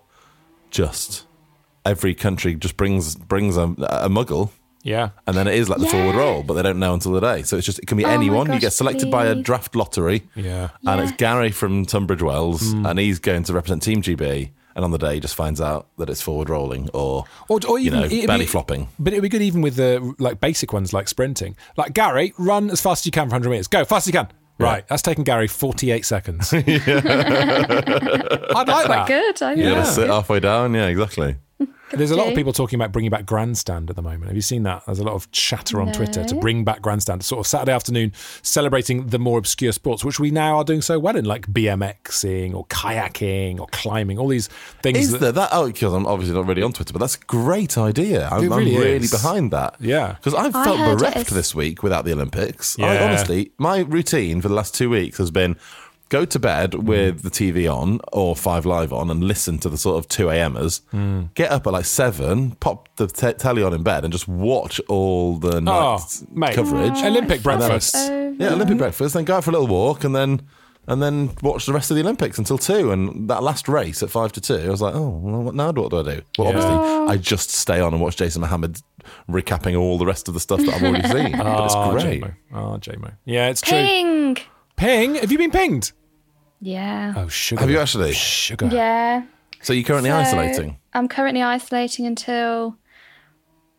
just 0.70 1.26
every 1.84 2.14
country 2.14 2.54
just 2.54 2.76
brings 2.76 3.14
brings 3.16 3.56
a, 3.56 3.62
a 3.62 4.08
muggle. 4.08 4.50
Yeah. 4.82 5.10
And 5.26 5.36
then 5.36 5.46
it 5.48 5.54
is 5.54 5.68
like 5.68 5.80
the 5.80 5.88
forward 5.88 6.14
Yeah. 6.14 6.20
roll, 6.20 6.42
but 6.42 6.54
they 6.54 6.62
don't 6.62 6.78
know 6.78 6.94
until 6.94 7.12
the 7.12 7.20
day. 7.20 7.42
So 7.42 7.56
it's 7.56 7.66
just 7.66 7.78
it 7.80 7.86
can 7.86 7.98
be 7.98 8.04
Oh 8.04 8.08
my 8.08 8.14
anyone. 8.14 8.52
you 8.52 8.60
get 8.60 8.72
selected 8.72 9.10
by 9.10 9.26
a 9.26 9.34
draft 9.34 9.74
lottery. 9.76 10.22
Yeah. 10.34 10.68
And 10.86 11.00
it's 11.00 11.12
Gary 11.12 11.50
from 11.50 11.84
Tunbridge 11.84 12.22
Wells, 12.22 12.72
Hmm. 12.72 12.86
and 12.86 12.98
he's 12.98 13.18
going 13.18 13.42
to 13.44 13.52
represent 13.52 13.82
Team 13.82 14.00
GB. 14.02 14.50
And 14.76 14.84
on 14.84 14.92
the 14.92 14.98
day, 14.98 15.14
he 15.14 15.20
just 15.20 15.34
finds 15.34 15.60
out 15.60 15.88
that 15.98 16.08
it's 16.08 16.22
forward 16.22 16.48
rolling 16.48 16.88
or, 16.94 17.24
Or, 17.48 17.58
or 17.68 17.80
you 17.80 17.90
know, 17.90 17.98
it'd 18.04 18.10
be- 18.10 18.26
belly 18.26 18.46
flopping. 18.46 18.86
But 19.00 19.12
it'd 19.12 19.22
be 19.22 19.28
good 19.28 19.42
even 19.42 19.60
with 19.60 19.74
the 19.74 20.14
like 20.20 20.40
basic 20.40 20.72
ones 20.72 20.92
like 20.92 21.08
sprinting. 21.08 21.56
Like 21.76 21.92
Gary, 21.94 22.32
run 22.38 22.70
as 22.70 22.80
fast 22.80 23.02
as 23.02 23.06
you 23.06 23.12
can 23.12 23.24
for 23.28 23.34
100 23.34 23.50
meters. 23.50 23.66
Go 23.66 23.84
fast 23.84 24.06
as 24.06 24.14
you 24.14 24.18
can. 24.20 24.28
Right, 24.60 24.86
that's 24.88 25.02
taken 25.02 25.22
Gary 25.24 25.46
48 25.48 26.04
seconds. 26.04 26.52
I'd 26.52 26.64
like 26.64 26.84
Quite 28.66 28.88
that. 28.88 29.06
good. 29.06 29.42
I 29.42 29.52
You 29.54 29.84
sit 29.84 30.08
halfway 30.08 30.40
down. 30.40 30.74
Yeah, 30.74 30.86
exactly. 30.86 31.36
There's 31.92 32.10
a 32.10 32.16
lot 32.16 32.28
of 32.28 32.34
people 32.34 32.52
talking 32.52 32.78
about 32.78 32.92
bringing 32.92 33.10
back 33.10 33.24
Grandstand 33.24 33.88
at 33.88 33.96
the 33.96 34.02
moment. 34.02 34.26
Have 34.26 34.36
you 34.36 34.42
seen 34.42 34.62
that? 34.64 34.84
There's 34.86 34.98
a 34.98 35.04
lot 35.04 35.14
of 35.14 35.30
chatter 35.32 35.80
on 35.80 35.92
Twitter 35.92 36.22
to 36.24 36.34
bring 36.34 36.62
back 36.62 36.82
Grandstand, 36.82 37.24
sort 37.24 37.40
of 37.40 37.46
Saturday 37.46 37.72
afternoon 37.72 38.12
celebrating 38.42 39.06
the 39.06 39.18
more 39.18 39.38
obscure 39.38 39.72
sports, 39.72 40.04
which 40.04 40.20
we 40.20 40.30
now 40.30 40.58
are 40.58 40.64
doing 40.64 40.82
so 40.82 40.98
well 40.98 41.16
in, 41.16 41.24
like 41.24 41.46
BMXing 41.46 42.54
or 42.54 42.66
kayaking 42.66 43.58
or 43.58 43.66
climbing, 43.72 44.18
all 44.18 44.28
these 44.28 44.48
things. 44.82 44.98
Is 44.98 45.12
that- 45.12 45.18
there 45.20 45.32
that? 45.32 45.48
Oh, 45.52 45.66
because 45.66 45.94
I'm 45.94 46.06
obviously 46.06 46.34
not 46.36 46.46
really 46.46 46.62
on 46.62 46.72
Twitter, 46.72 46.92
but 46.92 46.98
that's 46.98 47.16
a 47.16 47.20
great 47.20 47.78
idea. 47.78 48.28
I'm, 48.30 48.44
It 48.44 48.52
I'm 48.52 48.58
really 48.58 48.76
really 48.76 49.08
behind 49.08 49.50
that. 49.52 49.76
Yeah. 49.80 50.12
Because 50.12 50.34
I've 50.34 50.52
felt 50.52 50.98
bereft 50.98 51.30
this 51.30 51.54
week 51.54 51.82
without 51.82 52.04
the 52.04 52.12
Olympics. 52.12 52.78
I, 52.78 52.94
Yeah. 52.94 53.04
honestly, 53.06 53.52
my 53.58 53.78
routine 53.80 54.40
for 54.42 54.48
the 54.48 54.54
last 54.54 54.74
two 54.74 54.90
weeks 54.90 55.18
has 55.18 55.30
been 55.30 55.56
go 56.08 56.24
to 56.24 56.38
bed 56.38 56.72
Mm. 56.72 56.84
with 56.84 57.22
the 57.22 57.30
TV 57.30 57.66
on 57.68 58.00
or 58.12 58.34
Five 58.34 58.64
Live 58.66 58.92
on 58.92 59.10
and 59.10 59.22
listen 59.24 59.58
to 59.58 59.68
the 59.68 59.76
sort 59.76 59.98
of 59.98 60.08
2 60.08 60.30
a.m.ers. 60.30 60.80
Mm. 60.92 61.34
Get 61.34 61.50
up 61.50 61.66
at 61.66 61.72
like 61.72 61.84
7, 61.84 62.52
pop 62.60 62.88
the 62.96 63.06
te- 63.06 63.32
telly 63.34 63.62
on 63.62 63.72
in 63.74 63.82
bed 63.82 64.04
and 64.04 64.12
just 64.12 64.26
watch 64.28 64.80
all 64.88 65.36
the 65.38 65.60
night 65.60 65.72
Oh, 65.74 65.98
mate. 66.32 66.54
coverage. 66.54 66.96
Olympic 67.02 67.42
breakfast. 67.42 67.92
so 67.92 68.34
Yeah, 68.38 68.52
Olympic 68.54 68.78
breakfast, 68.78 69.14
then 69.14 69.24
go 69.24 69.36
out 69.36 69.44
for 69.44 69.50
a 69.50 69.52
little 69.52 69.68
walk 69.68 70.04
and 70.04 70.14
then 70.16 70.42
and 70.90 71.02
then 71.02 71.32
watch 71.42 71.66
the 71.66 71.72
rest 71.74 71.90
of 71.90 71.96
the 71.96 72.00
Olympics 72.02 72.38
until 72.38 72.56
two. 72.56 72.90
And 72.90 73.28
that 73.28 73.42
last 73.42 73.68
race 73.68 74.02
at 74.02 74.08
five 74.08 74.32
to 74.32 74.40
two, 74.40 74.54
I 74.54 74.68
was 74.70 74.80
like, 74.80 74.94
oh, 74.94 75.10
well, 75.10 75.42
what 75.42 75.54
now? 75.54 75.70
What 75.70 75.90
do 75.90 75.98
I 75.98 76.02
do? 76.02 76.22
Well, 76.38 76.48
Yeah. 76.50 76.58
obviously, 76.64 77.12
I 77.12 77.16
just 77.18 77.50
stay 77.50 77.78
on 77.78 77.92
and 77.92 78.00
watch 78.00 78.16
Jason 78.16 78.40
Mohammad 78.40 78.78
recapping 79.30 79.78
all 79.78 79.98
the 79.98 80.06
rest 80.06 80.28
of 80.28 80.34
the 80.34 80.40
stuff 80.40 80.60
that 80.60 80.74
I've 80.74 80.82
already 80.82 81.06
seen. 81.08 81.36
but 81.36 81.64
it's 81.64 81.74
Oh, 81.76 81.90
great. 81.90 82.22
JMO. 82.22 82.34
Oh, 82.54 82.78
JMO. 82.80 83.12
Yeah, 83.26 83.48
it's 83.48 83.60
true. 83.60 83.76
Ping. 83.76 84.38
Ping? 84.76 85.16
Have 85.16 85.30
you 85.30 85.36
been 85.36 85.50
pinged? 85.50 85.92
Yeah. 86.60 87.14
Oh, 87.16 87.28
sugar. 87.28 87.60
Have 87.60 87.70
you 87.70 87.78
actually? 87.78 88.12
Sugar. 88.12 88.68
Yeah. 88.72 89.22
So 89.62 89.72
you're 89.72 89.84
currently 89.84 90.10
So, 90.10 90.16
isolating? 90.16 90.78
I'm 90.92 91.08
currently 91.08 91.42
isolating 91.42 92.06
until 92.06 92.76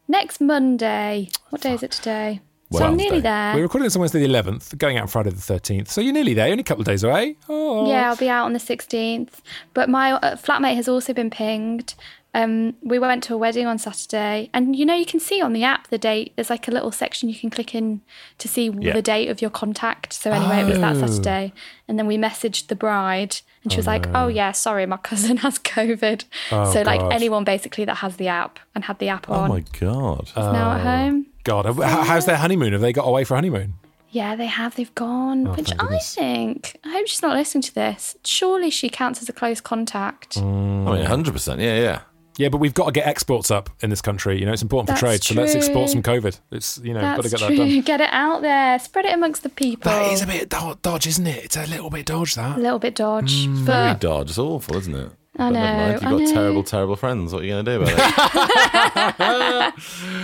next 0.07 0.41
Monday. 0.41 1.29
What 1.49 1.61
day 1.61 1.73
is 1.73 1.83
it 1.83 1.91
today? 1.91 2.41
so 2.71 2.83
I'm 2.85 2.95
nearly 2.97 3.19
there. 3.19 3.55
We're 3.55 3.63
recording 3.63 3.85
this 3.85 3.95
on 3.95 4.01
Wednesday 4.01 4.19
the 4.25 4.31
11th, 4.31 4.77
going 4.77 4.97
out 4.97 5.09
Friday 5.09 5.31
the 5.31 5.35
13th. 5.37 5.87
So 5.87 6.01
you're 6.01 6.13
nearly 6.13 6.33
there, 6.35 6.47
only 6.51 6.61
a 6.61 6.63
couple 6.63 6.81
of 6.81 6.87
days 6.87 7.03
away. 7.03 7.35
Oh. 7.47 7.89
Yeah, 7.89 8.09
I'll 8.09 8.15
be 8.17 8.29
out 8.29 8.45
on 8.45 8.53
the 8.53 8.59
16th. 8.59 9.29
But 9.73 9.89
my 9.89 10.11
uh, 10.13 10.35
flatmate 10.35 10.75
has 10.75 10.87
also 10.87 11.13
been 11.13 11.29
pinged. 11.29 11.95
Um, 12.43 12.75
we 12.81 12.99
went 12.99 13.23
to 13.25 13.33
a 13.33 13.37
wedding 13.37 13.67
on 13.67 13.77
Saturday, 13.77 14.49
and 14.53 14.75
you 14.75 14.85
know 14.85 14.95
you 14.95 15.05
can 15.05 15.19
see 15.19 15.41
on 15.41 15.53
the 15.53 15.63
app 15.63 15.87
the 15.87 15.97
date. 15.97 16.33
There's 16.35 16.49
like 16.49 16.67
a 16.67 16.71
little 16.71 16.91
section 16.91 17.27
you 17.29 17.35
can 17.35 17.49
click 17.49 17.75
in 17.75 18.01
to 18.37 18.47
see 18.47 18.69
Yeah. 18.79 18.93
the 18.93 19.01
date 19.01 19.27
of 19.29 19.41
your 19.41 19.49
contact. 19.51 20.13
So 20.13 20.31
anyway, 20.31 20.61
it 20.61 20.65
was 20.65 20.79
that 20.79 20.95
Oh. 20.95 21.07
Saturday, 21.07 21.53
and 21.87 21.99
then 21.99 22.07
we 22.07 22.17
messaged 22.17 22.67
the 22.67 22.75
bride, 22.75 23.37
and 23.63 23.71
she 23.71 23.77
Oh, 23.77 23.79
was 23.79 23.87
like, 23.87 24.07
no. 24.09 24.23
"Oh 24.25 24.27
yeah, 24.27 24.51
sorry, 24.53 24.85
my 24.85 24.97
cousin 25.09 25.37
has 25.37 25.59
COVID." 25.59 26.23
Oh, 26.51 26.71
so 26.71 26.81
like 26.83 27.01
God. 27.01 27.13
anyone 27.13 27.43
basically 27.43 27.85
that 27.85 27.95
has 27.97 28.15
the 28.17 28.27
app 28.27 28.59
and 28.73 28.85
had 28.85 28.99
the 28.99 29.09
app 29.09 29.29
Oh 29.29 29.33
on 29.33 29.49
my 29.49 29.63
god! 29.79 30.27
is 30.29 30.35
now 30.35 30.71
at 30.73 30.81
home. 30.81 31.25
God, 31.43 31.65
H- 31.65 31.75
how's 32.07 32.25
their 32.25 32.37
honeymoon? 32.37 32.73
Have 32.73 32.81
they 32.81 32.93
got 32.93 33.07
away 33.07 33.23
for 33.23 33.35
honeymoon? 33.35 33.73
Yeah, 34.11 34.35
they 34.35 34.47
have. 34.47 34.75
They've 34.75 34.93
gone. 34.95 35.47
Oh, 35.47 35.53
which 35.53 35.71
I 35.73 35.75
goodness. 35.75 36.15
think. 36.15 36.77
I 36.83 36.93
hope 36.93 37.07
she's 37.07 37.21
not 37.21 37.35
listening 37.37 37.61
to 37.63 37.75
this. 37.75 38.15
Surely 38.25 38.69
she 38.71 38.89
counts 38.89 39.21
as 39.21 39.29
a 39.29 39.33
close 39.33 39.61
contact. 39.61 40.37
I 40.37 40.41
mean, 40.41 41.05
hundred 41.05 41.33
percent. 41.33 41.59
Yeah, 41.61 41.75
yeah. 41.79 41.99
Yeah, 42.39 42.47
but 42.47 42.59
we've 42.59 42.73
got 42.73 42.85
to 42.85 42.91
get 42.93 43.05
exports 43.05 43.51
up 43.51 43.69
in 43.81 43.89
this 43.89 44.01
country. 44.01 44.39
You 44.39 44.45
know, 44.45 44.53
it's 44.53 44.61
important 44.61 44.87
That's 44.87 45.01
for 45.01 45.05
trade. 45.07 45.23
So 45.23 45.33
let's 45.35 45.55
export 45.55 45.89
some 45.89 46.01
COVID. 46.01 46.39
It's 46.51 46.77
you 46.81 46.93
know, 46.93 47.01
got 47.01 47.23
to 47.23 47.29
get 47.29 47.39
true. 47.39 47.49
that 47.49 47.55
done. 47.57 47.81
Get 47.89 47.99
it 47.99 48.09
out 48.13 48.41
there. 48.41 48.79
Spread 48.79 49.05
it 49.05 49.13
amongst 49.13 49.43
the 49.43 49.49
people. 49.49 49.91
That 49.91 50.11
is 50.13 50.21
a 50.21 50.27
bit 50.27 50.49
do- 50.49 50.77
dodge, 50.81 51.05
isn't 51.05 51.27
it? 51.27 51.43
It's 51.43 51.57
a 51.57 51.65
little 51.67 51.89
bit 51.89 52.05
dodge 52.05 52.35
that. 52.35 52.57
A 52.57 52.61
little 52.61 52.79
bit 52.79 52.95
dodge. 52.95 53.45
Very 53.47 53.91
but 53.93 53.99
dodge. 53.99 54.29
It's 54.29 54.37
awful, 54.37 54.77
isn't 54.77 54.95
it? 54.95 55.11
I 55.37 55.37
But 55.37 55.49
never 55.51 55.65
know, 55.67 55.77
mind. 55.77 55.91
You've 55.93 56.03
I 56.03 56.09
got 56.11 56.19
know. 56.21 56.33
terrible, 56.33 56.63
terrible 56.63 56.95
friends. 56.95 57.33
What 57.33 57.41
are 57.43 57.45
you 57.45 57.51
going 57.51 57.65
to 57.65 57.71
do 57.77 57.81
about 57.81 57.93
it? 57.97 59.13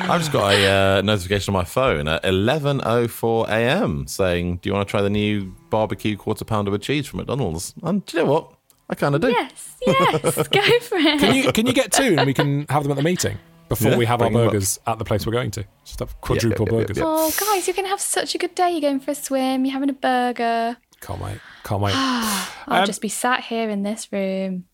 I've 0.10 0.20
just 0.22 0.32
got 0.32 0.54
a 0.54 0.98
uh, 0.98 1.02
notification 1.02 1.54
on 1.54 1.60
my 1.60 1.66
phone 1.66 2.08
at 2.08 2.24
11:04 2.24 3.48
a.m. 3.50 4.08
saying, 4.08 4.58
"Do 4.58 4.70
you 4.70 4.74
want 4.74 4.88
to 4.88 4.92
try 4.92 5.02
the 5.02 5.10
new 5.10 5.54
barbecue 5.70 6.16
quarter 6.18 6.46
pounder 6.46 6.72
with 6.72 6.82
cheese 6.82 7.08
from 7.08 7.18
McDonald's?" 7.18 7.74
And 7.84 8.06
do 8.06 8.18
you 8.18 8.24
know 8.24 8.32
what? 8.32 8.52
I 8.90 8.96
kind 8.96 9.16
of 9.16 9.22
do. 9.22 9.30
yes, 9.32 9.76
yes, 9.86 10.22
go 10.48 10.80
for 10.82 10.98
it. 10.98 11.20
Can 11.20 11.36
you 11.36 11.52
can 11.52 11.66
you 11.66 11.74
get 11.74 11.92
two 11.92 12.16
and 12.18 12.26
we 12.28 12.34
can 12.34 12.66
have 12.70 12.84
them 12.84 12.92
at 12.92 12.96
the 12.98 13.04
meeting 13.04 13.38
before 13.68 13.92
Yeah, 13.92 13.98
we 13.98 14.06
have 14.06 14.22
our 14.22 14.30
bring 14.30 14.40
up. 14.46 14.52
burgers 14.52 14.80
at 14.86 15.00
the 15.00 15.06
place 15.06 15.26
we're 15.26 15.32
going 15.34 15.50
to? 15.52 15.66
Just 15.84 16.00
have 16.00 16.20
quadruple 16.22 16.68
yeah, 16.68 16.74
yeah, 16.74 16.80
burgers. 16.82 16.98
yeah. 16.98 17.04
Oh, 17.06 17.32
guys, 17.40 17.66
you're 17.68 17.74
going 17.76 17.86
to 17.86 17.90
have 17.90 18.00
such 18.02 18.36
a 18.36 18.38
good 18.38 18.54
day. 18.54 18.72
You're 18.72 18.82
going 18.82 19.00
for 19.00 19.12
a 19.12 19.16
swim. 19.16 19.66
You're 19.66 19.74
having 19.74 19.90
a 19.90 19.94
burger. 19.94 20.78
Can't 21.02 21.20
wait. 21.22 21.40
Can't 21.64 21.82
wait. 21.82 21.94
I'll 21.96 22.82
Um, 22.82 22.86
just 22.86 23.02
be 23.02 23.10
sat 23.10 23.42
here 23.46 23.70
in 23.72 23.82
this 23.84 24.12
room. 24.14 24.66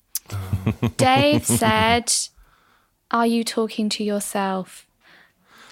Dave 0.98 1.46
said, 1.46 2.12
Are 3.12 3.26
you 3.28 3.44
talking 3.46 3.88
to 3.90 4.04
yourself? 4.04 4.88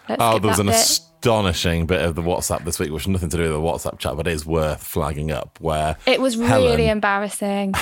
Let's 0.07 0.21
Oh, 0.21 0.31
skip 0.31 0.41
there 0.43 0.49
was 0.49 0.57
that 0.57 0.63
an 0.63 0.67
bit. 0.67 0.99
Astonishing 1.19 1.85
bit 1.85 2.01
of 2.01 2.15
the 2.15 2.21
WhatsApp 2.21 2.63
this 2.63 2.79
week, 2.79 2.91
which 2.91 3.03
has 3.03 3.09
nothing 3.09 3.27
to 3.29 3.35
do 3.35 3.43
with 3.43 3.51
the 3.51 3.59
WhatsApp 3.59 3.99
chat, 3.99 4.15
but 4.15 4.25
it 4.25 4.31
is 4.31 4.45
worth 4.45 4.81
flagging 4.81 5.31
up. 5.31 5.57
Where 5.59 5.97
It 6.05 6.21
was 6.21 6.35
Helen, 6.35 6.71
really 6.71 6.87
embarrassing. 6.87 7.73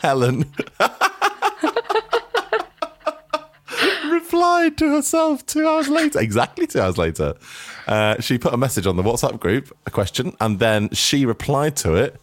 Helen 0.00 0.44
replied 4.10 4.76
to 4.76 4.90
herself 4.90 5.46
two 5.46 5.66
hours 5.66 5.88
later, 5.88 6.20
exactly 6.20 6.66
two 6.66 6.82
hours 6.82 6.98
later. 6.98 7.32
Uh, 7.86 8.20
she 8.20 8.36
put 8.36 8.52
a 8.52 8.58
message 8.58 8.86
on 8.86 8.96
the 8.96 9.02
WhatsApp 9.02 9.40
group, 9.40 9.74
a 9.86 9.90
question, 9.90 10.36
and 10.38 10.58
then 10.58 10.90
she 10.90 11.24
replied 11.24 11.76
to 11.76 11.94
it 11.94 12.20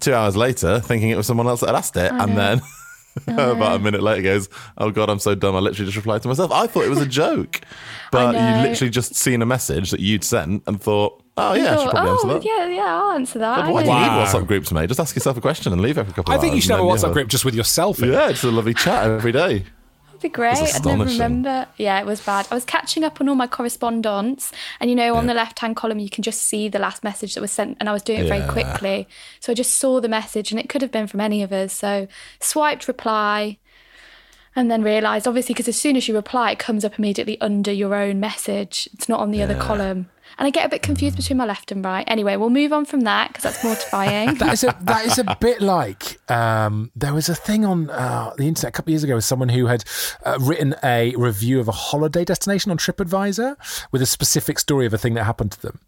two 0.00 0.12
hours 0.12 0.36
later, 0.36 0.80
thinking 0.80 1.10
it 1.10 1.16
was 1.16 1.28
someone 1.28 1.46
else 1.46 1.60
that 1.60 1.68
had 1.68 1.76
asked 1.76 1.96
it, 1.96 2.10
and 2.10 2.36
then. 2.36 2.60
About 3.26 3.38
a 3.38 3.64
uh-huh. 3.64 3.78
minute 3.78 4.02
later, 4.02 4.22
goes, 4.22 4.48
"Oh 4.76 4.90
God, 4.90 5.10
I'm 5.10 5.18
so 5.18 5.34
dumb. 5.34 5.56
I 5.56 5.58
literally 5.60 5.86
just 5.86 5.96
replied 5.96 6.22
to 6.22 6.28
myself. 6.28 6.52
I 6.52 6.66
thought 6.66 6.84
it 6.84 6.90
was 6.90 7.00
a 7.00 7.06
joke, 7.06 7.60
but 8.12 8.34
you 8.34 8.68
literally 8.68 8.90
just 8.90 9.14
seen 9.14 9.42
a 9.42 9.46
message 9.46 9.90
that 9.90 10.00
you'd 10.00 10.24
sent 10.24 10.62
and 10.66 10.80
thought, 10.80 11.22
oh 11.36 11.54
yeah, 11.54 11.62
I 11.62 11.76
should 11.76 11.84
thought, 11.84 11.90
probably 11.90 12.10
answer 12.10 12.28
oh, 12.28 12.34
that. 12.34 12.44
yeah, 12.44 12.68
yeah, 12.68 13.00
I'll 13.00 13.12
answer 13.12 13.38
that. 13.38 13.56
God, 13.56 13.64
I 13.64 13.70
why 13.70 13.82
do 13.82 13.88
you 13.88 13.94
know. 13.94 14.00
need 14.00 14.08
Wow. 14.08 14.24
WhatsApp 14.24 14.46
groups, 14.46 14.72
mate? 14.72 14.88
Just 14.88 15.00
ask 15.00 15.14
yourself 15.14 15.36
a 15.36 15.40
question 15.40 15.72
and 15.72 15.80
leave 15.82 15.98
every 15.98 16.12
couple 16.12 16.32
I 16.32 16.36
of 16.36 16.42
think 16.42 16.54
you 16.54 16.60
should 16.60 16.72
have 16.72 16.80
a 16.80 16.82
and 16.82 16.90
then 16.90 16.98
WhatsApp 16.98 17.08
you 17.08 17.14
group 17.14 17.28
just 17.28 17.44
with 17.44 17.54
yourself. 17.54 18.02
In. 18.02 18.12
Yeah, 18.12 18.30
it's 18.30 18.44
a 18.44 18.50
lovely 18.50 18.74
chat 18.74 19.04
every 19.04 19.32
day. 19.32 19.64
That'd 20.18 20.32
be 20.32 20.34
great. 20.34 20.54
Never 20.54 20.64
astonishing. 20.64 21.18
remember. 21.20 21.68
Yeah, 21.76 22.00
it 22.00 22.06
was 22.06 22.20
bad. 22.20 22.48
I 22.50 22.54
was 22.54 22.64
catching 22.64 23.04
up 23.04 23.20
on 23.20 23.28
all 23.28 23.36
my 23.36 23.46
correspondence, 23.46 24.50
and 24.80 24.90
you 24.90 24.96
know, 24.96 25.14
on 25.14 25.26
the 25.26 25.34
left-hand 25.34 25.76
column, 25.76 26.00
you 26.00 26.10
can 26.10 26.22
just 26.22 26.42
see 26.42 26.68
the 26.68 26.80
last 26.80 27.04
message 27.04 27.34
that 27.34 27.40
was 27.40 27.52
sent, 27.52 27.76
and 27.78 27.88
I 27.88 27.92
was 27.92 28.02
doing 28.02 28.24
it 28.24 28.28
very 28.28 28.46
quickly. 28.48 29.06
So 29.38 29.52
I 29.52 29.54
just 29.54 29.74
saw 29.74 30.00
the 30.00 30.08
message, 30.08 30.50
and 30.50 30.58
it 30.58 30.68
could 30.68 30.82
have 30.82 30.90
been 30.90 31.06
from 31.06 31.20
any 31.20 31.42
of 31.44 31.52
us. 31.52 31.72
So 31.72 32.08
swiped 32.40 32.88
reply, 32.88 33.58
and 34.56 34.68
then 34.68 34.82
realised, 34.82 35.28
obviously, 35.28 35.52
because 35.52 35.68
as 35.68 35.76
soon 35.76 35.94
as 35.94 36.08
you 36.08 36.16
reply, 36.16 36.50
it 36.50 36.58
comes 36.58 36.84
up 36.84 36.98
immediately 36.98 37.40
under 37.40 37.70
your 37.70 37.94
own 37.94 38.18
message. 38.18 38.88
It's 38.94 39.08
not 39.08 39.20
on 39.20 39.30
the 39.30 39.40
other 39.40 39.54
column. 39.54 40.10
And 40.36 40.46
I 40.46 40.50
get 40.50 40.66
a 40.66 40.68
bit 40.68 40.82
confused 40.82 41.16
between 41.16 41.36
my 41.36 41.46
left 41.46 41.72
and 41.72 41.84
right. 41.84 42.04
Anyway, 42.06 42.36
we'll 42.36 42.50
move 42.50 42.72
on 42.72 42.84
from 42.84 43.00
that 43.00 43.28
because 43.28 43.44
that's 43.44 43.64
mortifying. 43.64 44.34
That 44.38 44.52
is 44.52 44.64
a 44.64 44.76
that 44.82 45.04
is 45.04 45.18
a 45.18 45.36
bit 45.40 45.60
like 45.60 46.18
um, 46.30 46.92
there 46.94 47.12
was 47.12 47.28
a 47.28 47.34
thing 47.34 47.64
on 47.64 47.90
uh, 47.90 48.32
the 48.36 48.46
internet 48.46 48.68
a 48.68 48.72
couple 48.72 48.90
of 48.90 48.92
years 48.92 49.04
ago 49.04 49.16
with 49.16 49.24
someone 49.24 49.48
who 49.48 49.66
had 49.66 49.84
uh, 50.24 50.38
written 50.40 50.76
a 50.84 51.14
review 51.16 51.58
of 51.58 51.66
a 51.66 51.72
holiday 51.72 52.24
destination 52.24 52.70
on 52.70 52.78
TripAdvisor 52.78 53.56
with 53.90 54.00
a 54.00 54.06
specific 54.06 54.58
story 54.58 54.86
of 54.86 54.94
a 54.94 54.98
thing 54.98 55.14
that 55.14 55.24
happened 55.24 55.52
to 55.52 55.62
them, 55.62 55.80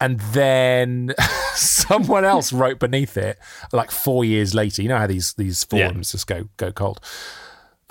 and 0.00 0.20
then 0.32 1.14
someone 1.54 2.24
else 2.24 2.52
wrote 2.52 2.78
beneath 2.78 3.16
it 3.16 3.38
like 3.72 3.90
four 3.90 4.24
years 4.24 4.54
later. 4.54 4.82
You 4.82 4.88
know 4.88 4.98
how 4.98 5.06
these 5.08 5.34
these 5.34 5.64
forums 5.64 6.12
just 6.12 6.26
go 6.26 6.48
go 6.56 6.70
cold. 6.70 7.00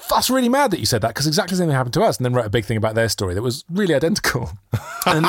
That's 0.09 0.29
really 0.29 0.49
mad 0.49 0.71
that 0.71 0.79
you 0.79 0.85
said 0.85 1.01
that 1.01 1.09
because 1.09 1.27
exactly 1.27 1.55
the 1.55 1.59
same 1.59 1.67
thing 1.67 1.75
happened 1.75 1.93
to 1.95 2.03
us, 2.03 2.17
and 2.17 2.25
then 2.25 2.33
wrote 2.33 2.45
a 2.45 2.49
big 2.49 2.65
thing 2.65 2.77
about 2.77 2.95
their 2.95 3.09
story 3.09 3.33
that 3.33 3.41
was 3.41 3.65
really 3.69 3.93
identical. 3.93 4.51
And 5.05 5.25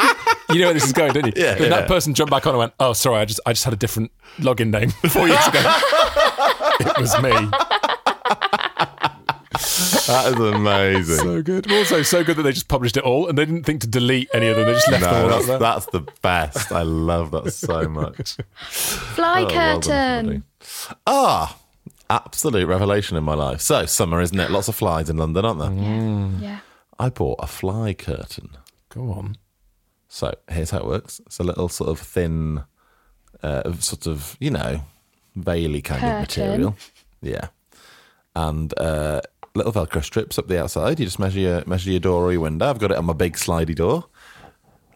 you 0.50 0.58
know 0.60 0.66
where 0.66 0.74
this 0.74 0.84
is 0.84 0.92
going, 0.92 1.12
don't 1.12 1.26
you? 1.26 1.32
Yeah, 1.36 1.54
Then 1.54 1.62
yeah. 1.64 1.68
that 1.80 1.88
person 1.88 2.14
jumped 2.14 2.30
back 2.30 2.46
on 2.46 2.52
and 2.54 2.58
went, 2.58 2.72
"Oh, 2.80 2.92
sorry, 2.92 3.18
I 3.18 3.24
just 3.24 3.40
I 3.46 3.52
just 3.52 3.64
had 3.64 3.72
a 3.74 3.76
different 3.76 4.10
login 4.38 4.70
name 4.70 4.90
four 5.10 5.28
years 5.28 5.46
ago. 5.46 5.60
it 6.80 6.98
was 6.98 7.20
me." 7.22 7.30
That 10.06 10.32
is 10.32 10.40
amazing. 10.40 11.16
So 11.16 11.42
good. 11.42 11.70
Also, 11.70 12.02
so 12.02 12.24
good 12.24 12.36
that 12.36 12.42
they 12.42 12.52
just 12.52 12.68
published 12.68 12.96
it 12.96 13.04
all, 13.04 13.28
and 13.28 13.36
they 13.36 13.44
didn't 13.44 13.64
think 13.64 13.82
to 13.82 13.86
delete 13.86 14.28
any 14.32 14.48
of 14.48 14.56
them. 14.56 14.66
They 14.66 14.72
just 14.72 14.90
left 14.90 15.04
them 15.04 15.12
no, 15.12 15.18
all 15.18 15.24
out 15.26 15.30
that's, 15.30 15.46
there. 15.46 15.58
that's 15.58 15.86
the 15.86 16.00
best. 16.22 16.72
I 16.72 16.82
love 16.82 17.30
that 17.32 17.50
so 17.52 17.88
much. 17.88 18.36
Fly 18.58 19.42
Oh, 19.42 19.44
well 19.44 19.48
done, 19.48 19.80
curtain. 19.80 20.26
everybody. 20.26 20.42
Ah, 21.06 21.58
absolute 22.08 22.66
revelation 22.66 23.16
in 23.16 23.24
my 23.24 23.34
life. 23.34 23.60
So, 23.60 23.84
summer, 23.86 24.20
isn't 24.22 24.38
it? 24.38 24.50
Lots 24.50 24.68
of 24.68 24.74
flies 24.76 25.10
in 25.10 25.16
London, 25.18 25.44
aren't 25.44 25.60
there? 25.60 25.68
Mm. 25.70 26.40
yeah. 26.42 26.58
I 26.98 27.10
bought 27.10 27.38
a 27.40 27.46
fly 27.46 27.92
curtain. 27.94 28.50
Go 28.88 29.12
on. 29.12 29.36
So, 30.08 30.34
here's 30.50 30.70
how 30.70 30.78
it 30.78 30.86
works 30.86 31.20
it's 31.26 31.38
a 31.38 31.44
little 31.44 31.68
sort 31.68 31.90
of 31.90 31.98
thin, 31.98 32.64
uh, 33.42 33.72
sort 33.74 34.06
of, 34.06 34.36
you 34.40 34.50
know, 34.50 34.82
veily 35.36 35.82
kind 35.84 36.04
of 36.04 36.20
material. 36.20 36.76
Yeah. 37.20 37.48
And 38.34 38.72
uh, 38.78 39.20
little 39.54 39.72
Velcro 39.72 40.02
strips 40.02 40.38
up 40.38 40.48
the 40.48 40.62
outside. 40.62 40.98
You 40.98 41.06
just 41.06 41.18
measure 41.18 41.40
your, 41.40 41.64
measure 41.66 41.90
your 41.90 42.00
door 42.00 42.24
or 42.24 42.32
your 42.32 42.40
window. 42.40 42.70
I've 42.70 42.78
got 42.78 42.90
it 42.90 42.96
on 42.96 43.04
my 43.04 43.12
big 43.12 43.34
slidey 43.34 43.74
door. 43.74 44.06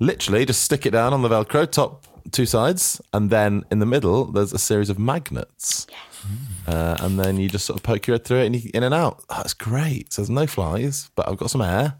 Literally, 0.01 0.44
just 0.46 0.62
stick 0.62 0.87
it 0.87 0.90
down 0.90 1.12
on 1.12 1.22
the 1.22 1.29
Velcro, 1.29 1.70
top 1.70 2.07
two 2.31 2.46
sides, 2.46 3.01
and 3.12 3.31
then 3.31 3.64
in 3.70 3.79
the 3.79 3.87
middle, 3.87 4.25
there's 4.25 4.53
a 4.53 4.59
series 4.59 4.90
of 4.90 4.98
magnets. 4.98 5.87
Uh, 6.66 6.96
and 7.01 7.18
then 7.18 7.37
you 7.37 7.48
just 7.48 7.66
sort 7.66 7.79
of 7.79 7.83
poke 7.83 8.07
your 8.07 8.14
head 8.14 8.25
through 8.25 8.38
it 8.38 8.46
and 8.46 8.57
you 8.57 8.70
in 8.72 8.83
and 8.85 8.94
out. 8.94 9.25
It's 9.38 9.55
great. 9.55 10.12
So 10.12 10.22
there's 10.22 10.31
no 10.31 10.46
flies, 10.46 11.11
but 11.16 11.29
I've 11.29 11.37
got 11.37 11.51
some 11.51 11.62
air. 11.62 11.94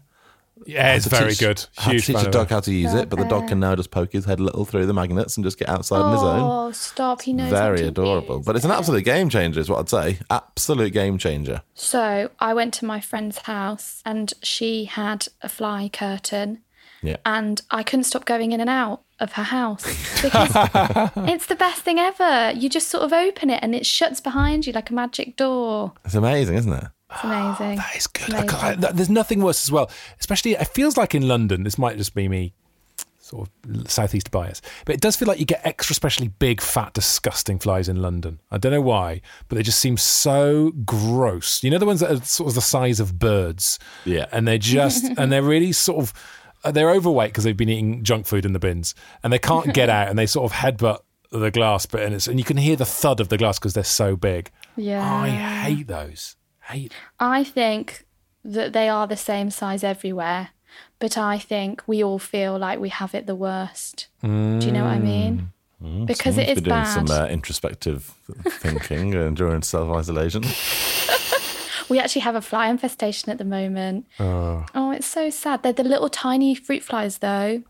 Yeah, 0.65 0.95
it's 0.95 1.05
very 1.07 1.31
teach- 1.31 1.39
good. 1.39 1.65
Had 1.77 1.91
to 1.91 1.97
teach 1.99 2.15
fan 2.15 2.23
the 2.25 2.31
dog 2.31 2.49
how 2.49 2.59
to 2.61 2.73
use 2.73 2.93
it, 2.93 3.09
but 3.09 3.19
the 3.19 3.25
dog 3.25 3.47
can 3.47 3.59
now 3.59 3.75
just 3.75 3.91
poke 3.91 4.11
his 4.13 4.25
head 4.25 4.39
a 4.39 4.43
little 4.43 4.65
through 4.65 4.85
the 4.85 4.93
magnets 4.93 5.37
and 5.37 5.43
just 5.43 5.57
get 5.57 5.69
outside 5.69 5.99
on 6.01 6.13
his 6.13 6.21
own. 6.23 6.39
Oh, 6.41 6.71
stop. 6.71 7.21
He 7.23 7.33
knows. 7.33 7.49
Very 7.51 7.77
to 7.79 7.87
adorable. 7.87 8.37
use 8.37 8.45
But 8.45 8.55
it's 8.55 8.65
an 8.65 8.71
absolute 8.71 9.03
game 9.03 9.29
changer, 9.29 9.59
is 9.59 9.69
what 9.69 9.79
I'd 9.79 9.89
say. 9.89 10.19
Absolute 10.29 10.93
game 10.93 11.17
changer. 11.17 11.61
So 11.73 12.29
I 12.39 12.53
went 12.53 12.73
to 12.75 12.85
my 12.85 12.99
friend's 12.99 13.39
house 13.39 14.01
and 14.05 14.33
she 14.41 14.85
had 14.85 15.27
a 15.41 15.49
fly 15.49 15.89
curtain 15.91 16.61
Yeah. 17.01 17.17
and 17.25 17.61
I 17.71 17.83
couldn't 17.83 18.05
stop 18.05 18.25
going 18.25 18.51
in 18.51 18.61
and 18.61 18.69
out 18.69 19.01
of 19.19 19.33
her 19.33 19.43
house 19.43 19.83
because 20.21 20.51
it's 21.27 21.45
the 21.45 21.55
best 21.55 21.81
thing 21.81 21.99
ever. 21.99 22.51
You 22.55 22.69
just 22.69 22.87
sort 22.89 23.03
of 23.03 23.13
open 23.13 23.49
it 23.49 23.59
and 23.61 23.73
it 23.75 23.85
shuts 23.85 24.19
behind 24.19 24.65
you 24.67 24.73
like 24.73 24.89
a 24.89 24.93
magic 24.93 25.35
door. 25.37 25.93
It's 26.05 26.15
amazing, 26.15 26.55
isn't 26.57 26.73
it? 26.73 26.83
It's 27.15 27.23
amazing. 27.23 27.75
That 27.77 27.95
is 27.95 28.07
good. 28.07 28.29
Amazing. 28.29 28.49
I- 28.49 28.69
I- 28.89 28.91
there's 28.91 29.09
nothing 29.09 29.41
worse 29.41 29.63
as 29.65 29.71
well. 29.71 29.89
Especially, 30.19 30.51
it 30.53 30.67
feels 30.69 30.97
like 30.97 31.13
in 31.15 31.27
London. 31.27 31.63
This 31.63 31.77
might 31.77 31.97
just 31.97 32.13
be 32.15 32.27
me 32.27 32.53
sort 33.19 33.47
of 33.69 33.89
southeast 33.89 34.31
bias. 34.31 34.61
But 34.85 34.95
it 34.95 35.01
does 35.01 35.15
feel 35.15 35.27
like 35.29 35.39
you 35.39 35.45
get 35.45 35.61
extra 35.65 35.95
specially 35.95 36.27
big, 36.27 36.59
fat, 36.59 36.93
disgusting 36.93 37.57
flies 37.57 37.87
in 37.87 38.01
London. 38.01 38.41
I 38.51 38.57
don't 38.57 38.73
know 38.73 38.81
why, 38.81 39.21
but 39.47 39.55
they 39.55 39.63
just 39.63 39.79
seem 39.79 39.95
so 39.97 40.71
gross. 40.85 41.63
You 41.63 41.69
know 41.71 41.77
the 41.77 41.85
ones 41.85 42.01
that 42.01 42.11
are 42.11 42.21
sort 42.21 42.49
of 42.49 42.55
the 42.55 42.61
size 42.61 42.99
of 42.99 43.17
birds. 43.19 43.79
Yeah. 44.05 44.25
and 44.31 44.45
they're 44.47 44.57
just 44.57 45.05
and 45.17 45.31
they're 45.31 45.41
really 45.41 45.71
sort 45.71 45.99
of 46.03 46.13
uh, 46.65 46.71
they're 46.71 46.91
overweight 46.91 47.29
because 47.31 47.43
they've 47.45 47.57
been 47.57 47.69
eating 47.69 48.03
junk 48.03 48.25
food 48.25 48.45
in 48.45 48.53
the 48.53 48.59
bins, 48.59 48.93
and 49.23 49.31
they 49.33 49.39
can't 49.39 49.73
get 49.73 49.89
out, 49.97 50.09
and 50.09 50.19
they 50.19 50.25
sort 50.25 50.51
of 50.51 50.57
headbutt 50.57 50.99
the 51.31 51.49
glass 51.49 51.87
but 51.87 52.03
and 52.03 52.13
it's 52.13 52.27
and 52.27 52.37
you 52.39 52.43
can 52.45 52.57
hear 52.57 52.75
the 52.75 52.85
thud 52.85 53.19
of 53.19 53.29
the 53.29 53.37
glass 53.37 53.57
because 53.57 53.73
they're 53.73 53.83
so 53.83 54.15
big. 54.15 54.51
Yeah. 54.75 55.01
I 55.01 55.29
hate 55.29 55.87
those. 55.87 56.35
Hate. 56.65 56.93
I 57.19 57.43
think 57.43 58.05
that 58.43 58.73
they 58.73 58.89
are 58.89 59.07
the 59.07 59.17
same 59.17 59.49
size 59.49 59.83
everywhere, 59.83 60.49
but 60.99 61.17
I 61.17 61.37
think 61.37 61.83
we 61.87 62.03
all 62.03 62.19
feel 62.19 62.57
like 62.57 62.79
we 62.79 62.89
have 62.89 63.13
it 63.15 63.25
the 63.27 63.35
worst. 63.35 64.07
Do 64.21 64.27
you 64.29 64.71
know 64.71 64.83
what 64.83 64.93
I 64.93 64.99
mean? 64.99 65.51
Because 66.05 66.37
it 66.37 66.45
Someone's 66.47 66.61
been 66.61 66.63
doing 66.63 66.83
bad. 66.83 67.07
some 67.07 67.11
uh, 67.11 67.27
introspective 67.27 68.13
thinking 68.47 69.15
uh, 69.15 69.29
during 69.31 69.61
self 69.61 69.89
isolation. 69.95 70.43
We 71.89 71.99
actually 71.99 72.21
have 72.21 72.35
a 72.35 72.41
fly 72.41 72.69
infestation 72.69 73.29
at 73.29 73.37
the 73.37 73.43
moment. 73.45 74.07
Oh. 74.19 74.65
Oh, 74.73 74.91
it's 74.91 75.05
so 75.05 75.29
sad. 75.29 75.61
They're 75.63 75.73
the 75.73 75.83
little 75.83 76.09
tiny 76.09 76.55
fruit 76.55 76.81
flies, 76.81 77.17
though. 77.19 77.61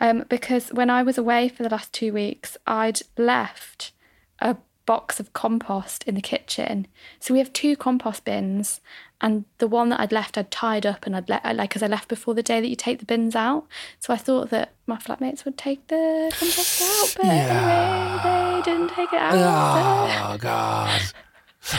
Um, 0.00 0.24
because 0.28 0.70
when 0.72 0.90
I 0.90 1.02
was 1.02 1.16
away 1.18 1.48
for 1.48 1.62
the 1.62 1.68
last 1.68 1.92
two 1.92 2.12
weeks, 2.12 2.56
I'd 2.66 3.00
left 3.16 3.92
a 4.40 4.56
box 4.86 5.20
of 5.20 5.32
compost 5.32 6.02
in 6.04 6.14
the 6.14 6.22
kitchen. 6.22 6.86
So 7.20 7.34
we 7.34 7.38
have 7.40 7.52
two 7.52 7.76
compost 7.76 8.24
bins, 8.24 8.80
and 9.20 9.44
the 9.58 9.66
one 9.68 9.88
that 9.90 10.00
I'd 10.00 10.12
left, 10.12 10.38
I'd 10.38 10.50
tied 10.50 10.86
up 10.86 11.06
and 11.06 11.16
I'd 11.16 11.28
let, 11.28 11.44
like, 11.56 11.70
because 11.70 11.82
I 11.82 11.86
left 11.86 12.08
before 12.08 12.34
the 12.34 12.42
day 12.42 12.60
that 12.60 12.68
you 12.68 12.76
take 12.76 12.98
the 13.00 13.04
bins 13.04 13.34
out. 13.34 13.66
So 13.98 14.12
I 14.14 14.16
thought 14.16 14.50
that 14.50 14.72
my 14.86 14.96
flatmates 14.96 15.44
would 15.44 15.58
take 15.58 15.86
the 15.88 16.32
compost 16.38 16.82
out, 16.82 17.14
but 17.16 17.24
anyway, 17.26 18.20
they 18.62 18.62
didn't 18.72 18.90
take 18.90 19.12
it 19.12 19.20
out. 19.20 19.32
so- 19.32 20.32
Oh 20.34 20.38
God. 20.38 21.02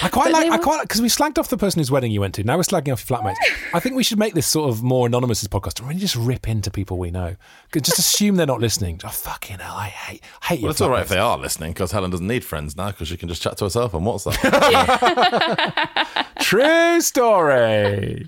I 0.04 0.10
quite 0.10 0.26
But 0.26 0.34
like. 0.34 0.52
I 0.52 0.58
were- 0.58 0.64
quite 0.64 0.82
because 0.82 1.02
we 1.02 1.08
slagged 1.08 1.38
off 1.38 1.48
the 1.50 1.58
person 1.58 1.80
whose 1.80 1.90
wedding 1.90 2.12
you 2.12 2.20
went 2.22 2.36
to. 2.36 2.44
Now 2.44 2.58
we're 2.58 2.64
slagging 2.64 2.92
off 2.94 3.10
your 3.10 3.18
flatmates. 3.20 3.36
I 3.74 3.80
think 3.80 3.96
we 3.96 4.04
should 4.04 4.20
make 4.20 4.34
this 4.34 4.48
sort 4.48 4.70
of 4.70 4.84
more 4.84 5.08
anonymous 5.08 5.42
as 5.44 5.48
podcast 5.50 5.80
and 5.80 5.88
really 5.88 6.02
just 6.02 6.16
rip 6.16 6.48
into 6.50 6.70
people 6.72 6.98
we 6.98 7.12
know. 7.12 7.36
'Cause 7.72 7.84
Just 7.84 8.00
assume 8.00 8.36
they're 8.36 8.46
not 8.46 8.60
listening. 8.62 9.00
Oh 9.04 9.10
fucking 9.10 9.60
hell! 9.60 9.76
I 9.76 9.88
hate 9.88 10.22
hate 10.44 10.56
Well, 10.56 10.62
your 10.64 10.72
it's 10.72 10.82
all 10.82 10.90
right 10.90 11.02
if 11.04 11.10
they 11.10 11.18
are 11.20 11.38
listening 11.38 11.72
because 11.74 11.92
Helen 11.92 12.12
doesn't 12.12 12.28
need 12.28 12.44
friends 12.44 12.76
now 12.76 12.88
because 12.92 13.08
she 13.08 13.18
can 13.18 13.30
just 13.30 13.42
chat 13.42 13.58
to 13.58 13.66
herself 13.66 13.94
on 13.96 14.04
WhatsApp. 14.04 14.38
True 16.42 17.02
story. 17.02 18.26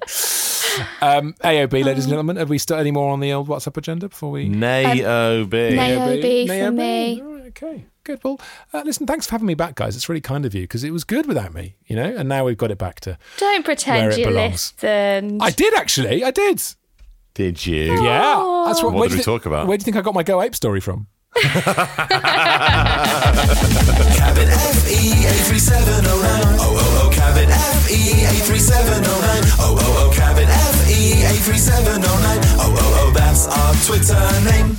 um, 1.01 1.33
AOB, 1.43 1.83
ladies 1.83 2.05
and 2.05 2.09
gentlemen, 2.11 2.37
have 2.37 2.49
we 2.49 2.57
started 2.57 2.81
any 2.81 2.91
more 2.91 3.11
on 3.11 3.19
the 3.19 3.33
old 3.33 3.47
WhatsApp 3.47 3.77
agenda 3.77 4.09
before 4.09 4.31
we? 4.31 4.47
Nay, 4.49 4.85
OB. 5.03 5.51
Naobi 5.51 6.47
for 6.47 6.53
Naobi. 6.53 6.75
me. 6.75 7.23
All 7.61 7.69
right, 7.69 7.75
okay, 7.75 7.85
good. 8.03 8.23
Well, 8.23 8.39
uh, 8.73 8.83
listen, 8.85 9.07
thanks 9.07 9.25
for 9.25 9.31
having 9.31 9.47
me 9.47 9.55
back, 9.55 9.75
guys. 9.75 9.95
It's 9.95 10.07
really 10.09 10.21
kind 10.21 10.45
of 10.45 10.53
you 10.53 10.61
because 10.61 10.83
it 10.83 10.91
was 10.91 11.03
good 11.03 11.25
without 11.25 11.53
me, 11.53 11.75
you 11.87 11.95
know. 11.95 12.13
And 12.15 12.29
now 12.29 12.45
we've 12.45 12.57
got 12.57 12.71
it 12.71 12.77
back 12.77 12.99
to. 13.01 13.17
Don't 13.37 13.59
Where 13.59 13.63
pretend 13.63 14.13
it 14.13 14.19
you 14.19 14.25
belongs. 14.25 14.73
listened. 14.81 15.41
I 15.41 15.49
did 15.51 15.73
actually. 15.73 16.23
I 16.23 16.31
did. 16.31 16.61
Did 17.33 17.65
you? 17.65 18.03
Yeah, 18.03 18.63
that's 18.67 18.83
what. 18.83 18.93
What 18.93 18.99
where 19.01 19.09
did 19.09 19.15
we 19.15 19.19
you 19.19 19.23
thi- 19.23 19.23
talk 19.23 19.45
about? 19.45 19.67
Where 19.67 19.77
do 19.77 19.81
you 19.81 19.85
think 19.85 19.97
I 19.97 20.01
got 20.01 20.13
my 20.13 20.23
Go 20.23 20.41
Ape 20.41 20.55
story 20.55 20.81
from? 20.81 21.07
Cabin 21.35 21.53
FE 24.49 25.25
83709. 25.25 26.59
Oh, 26.59 26.75
oh, 26.75 27.05
oh, 27.05 27.09
Cabin 27.13 27.49
FE 27.49 27.93
83709. 28.47 29.51
Oh, 29.59 29.77
oh, 29.79 30.09
oh, 30.09 30.13
Cabin 30.15 30.47
FE 30.47 31.23
83709. 31.37 32.59
Oh, 32.59 32.75
oh, 32.77 33.07
oh, 33.07 33.11
that's 33.13 33.47
our 33.47 33.73
Twitter 33.85 34.19
name. 34.49 34.75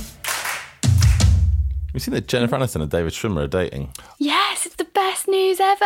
Have 1.91 1.95
you 1.95 1.99
seen 1.99 2.13
that 2.13 2.27
Jennifer 2.27 2.55
Aniston 2.55 2.81
and 2.81 2.89
David 2.89 3.11
Schwimmer 3.11 3.41
are 3.43 3.47
dating? 3.47 3.91
Yes, 4.17 4.65
it's 4.65 4.75
the 4.75 4.85
best 4.85 5.27
news 5.27 5.59
ever. 5.59 5.85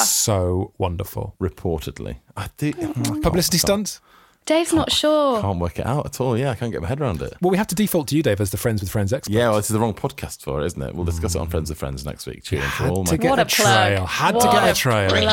It's 0.00 0.10
so 0.10 0.74
wonderful. 0.76 1.34
Reportedly. 1.40 2.16
I 2.36 2.48
do. 2.58 2.74
Oh, 2.78 2.86
hmm. 2.88 3.20
Publicity 3.22 3.56
stunt. 3.56 4.00
Dave's 4.44 4.74
not 4.74 4.92
sure. 4.92 5.40
Can't 5.40 5.58
work 5.58 5.78
it 5.78 5.86
out 5.86 6.04
at 6.04 6.20
all. 6.20 6.36
Yeah, 6.38 6.50
I 6.50 6.54
can't 6.56 6.70
get 6.72 6.82
my 6.82 6.88
head 6.88 7.00
around 7.00 7.22
it. 7.22 7.32
Well, 7.40 7.50
we 7.50 7.56
have 7.56 7.66
to 7.68 7.74
default 7.74 8.08
to 8.08 8.16
you, 8.16 8.22
Dave, 8.22 8.38
as 8.40 8.50
the 8.50 8.58
Friends 8.58 8.82
with 8.82 8.90
Friends 8.90 9.14
expert. 9.14 9.32
Yeah, 9.32 9.48
well, 9.48 9.56
this 9.56 9.70
is 9.70 9.72
the 9.72 9.80
wrong 9.80 9.94
podcast 9.94 10.42
for 10.42 10.60
it, 10.62 10.66
isn't 10.66 10.82
it? 10.82 10.94
We'll 10.94 11.06
discuss 11.06 11.34
it 11.34 11.38
on 11.40 11.48
Friends 11.48 11.70
with 11.70 11.78
Friends 11.78 12.04
next 12.04 12.26
week. 12.26 12.44
Tune 12.44 12.60
in 12.60 12.68
for 12.68 12.88
all 12.88 13.02
my 13.04 13.10
to 13.12 13.16
get 13.18 13.30
What 13.30 13.38
a, 13.38 13.42
a 13.42 13.46
plug. 13.46 13.66
trail. 13.88 14.06
Had 14.06 14.34
What 14.34 14.42
to 14.42 14.50
get 14.52 14.62
a 14.62 14.70
a 14.70 14.74
trail. 14.74 15.08
plug. 15.08 15.24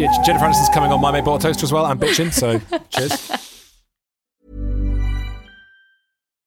Yeah, 0.00 0.12
Jennifer 0.24 0.46
Aniston's 0.46 0.70
coming 0.70 0.90
on 0.92 1.00
My 1.00 1.12
Mate 1.12 1.24
Bought 1.26 1.44
a 1.44 1.48
Toaster 1.48 1.64
as 1.66 1.72
well. 1.72 1.84
I'm 1.84 2.00
bitching, 2.00 2.32
so 2.32 2.58
cheers. 2.90 3.55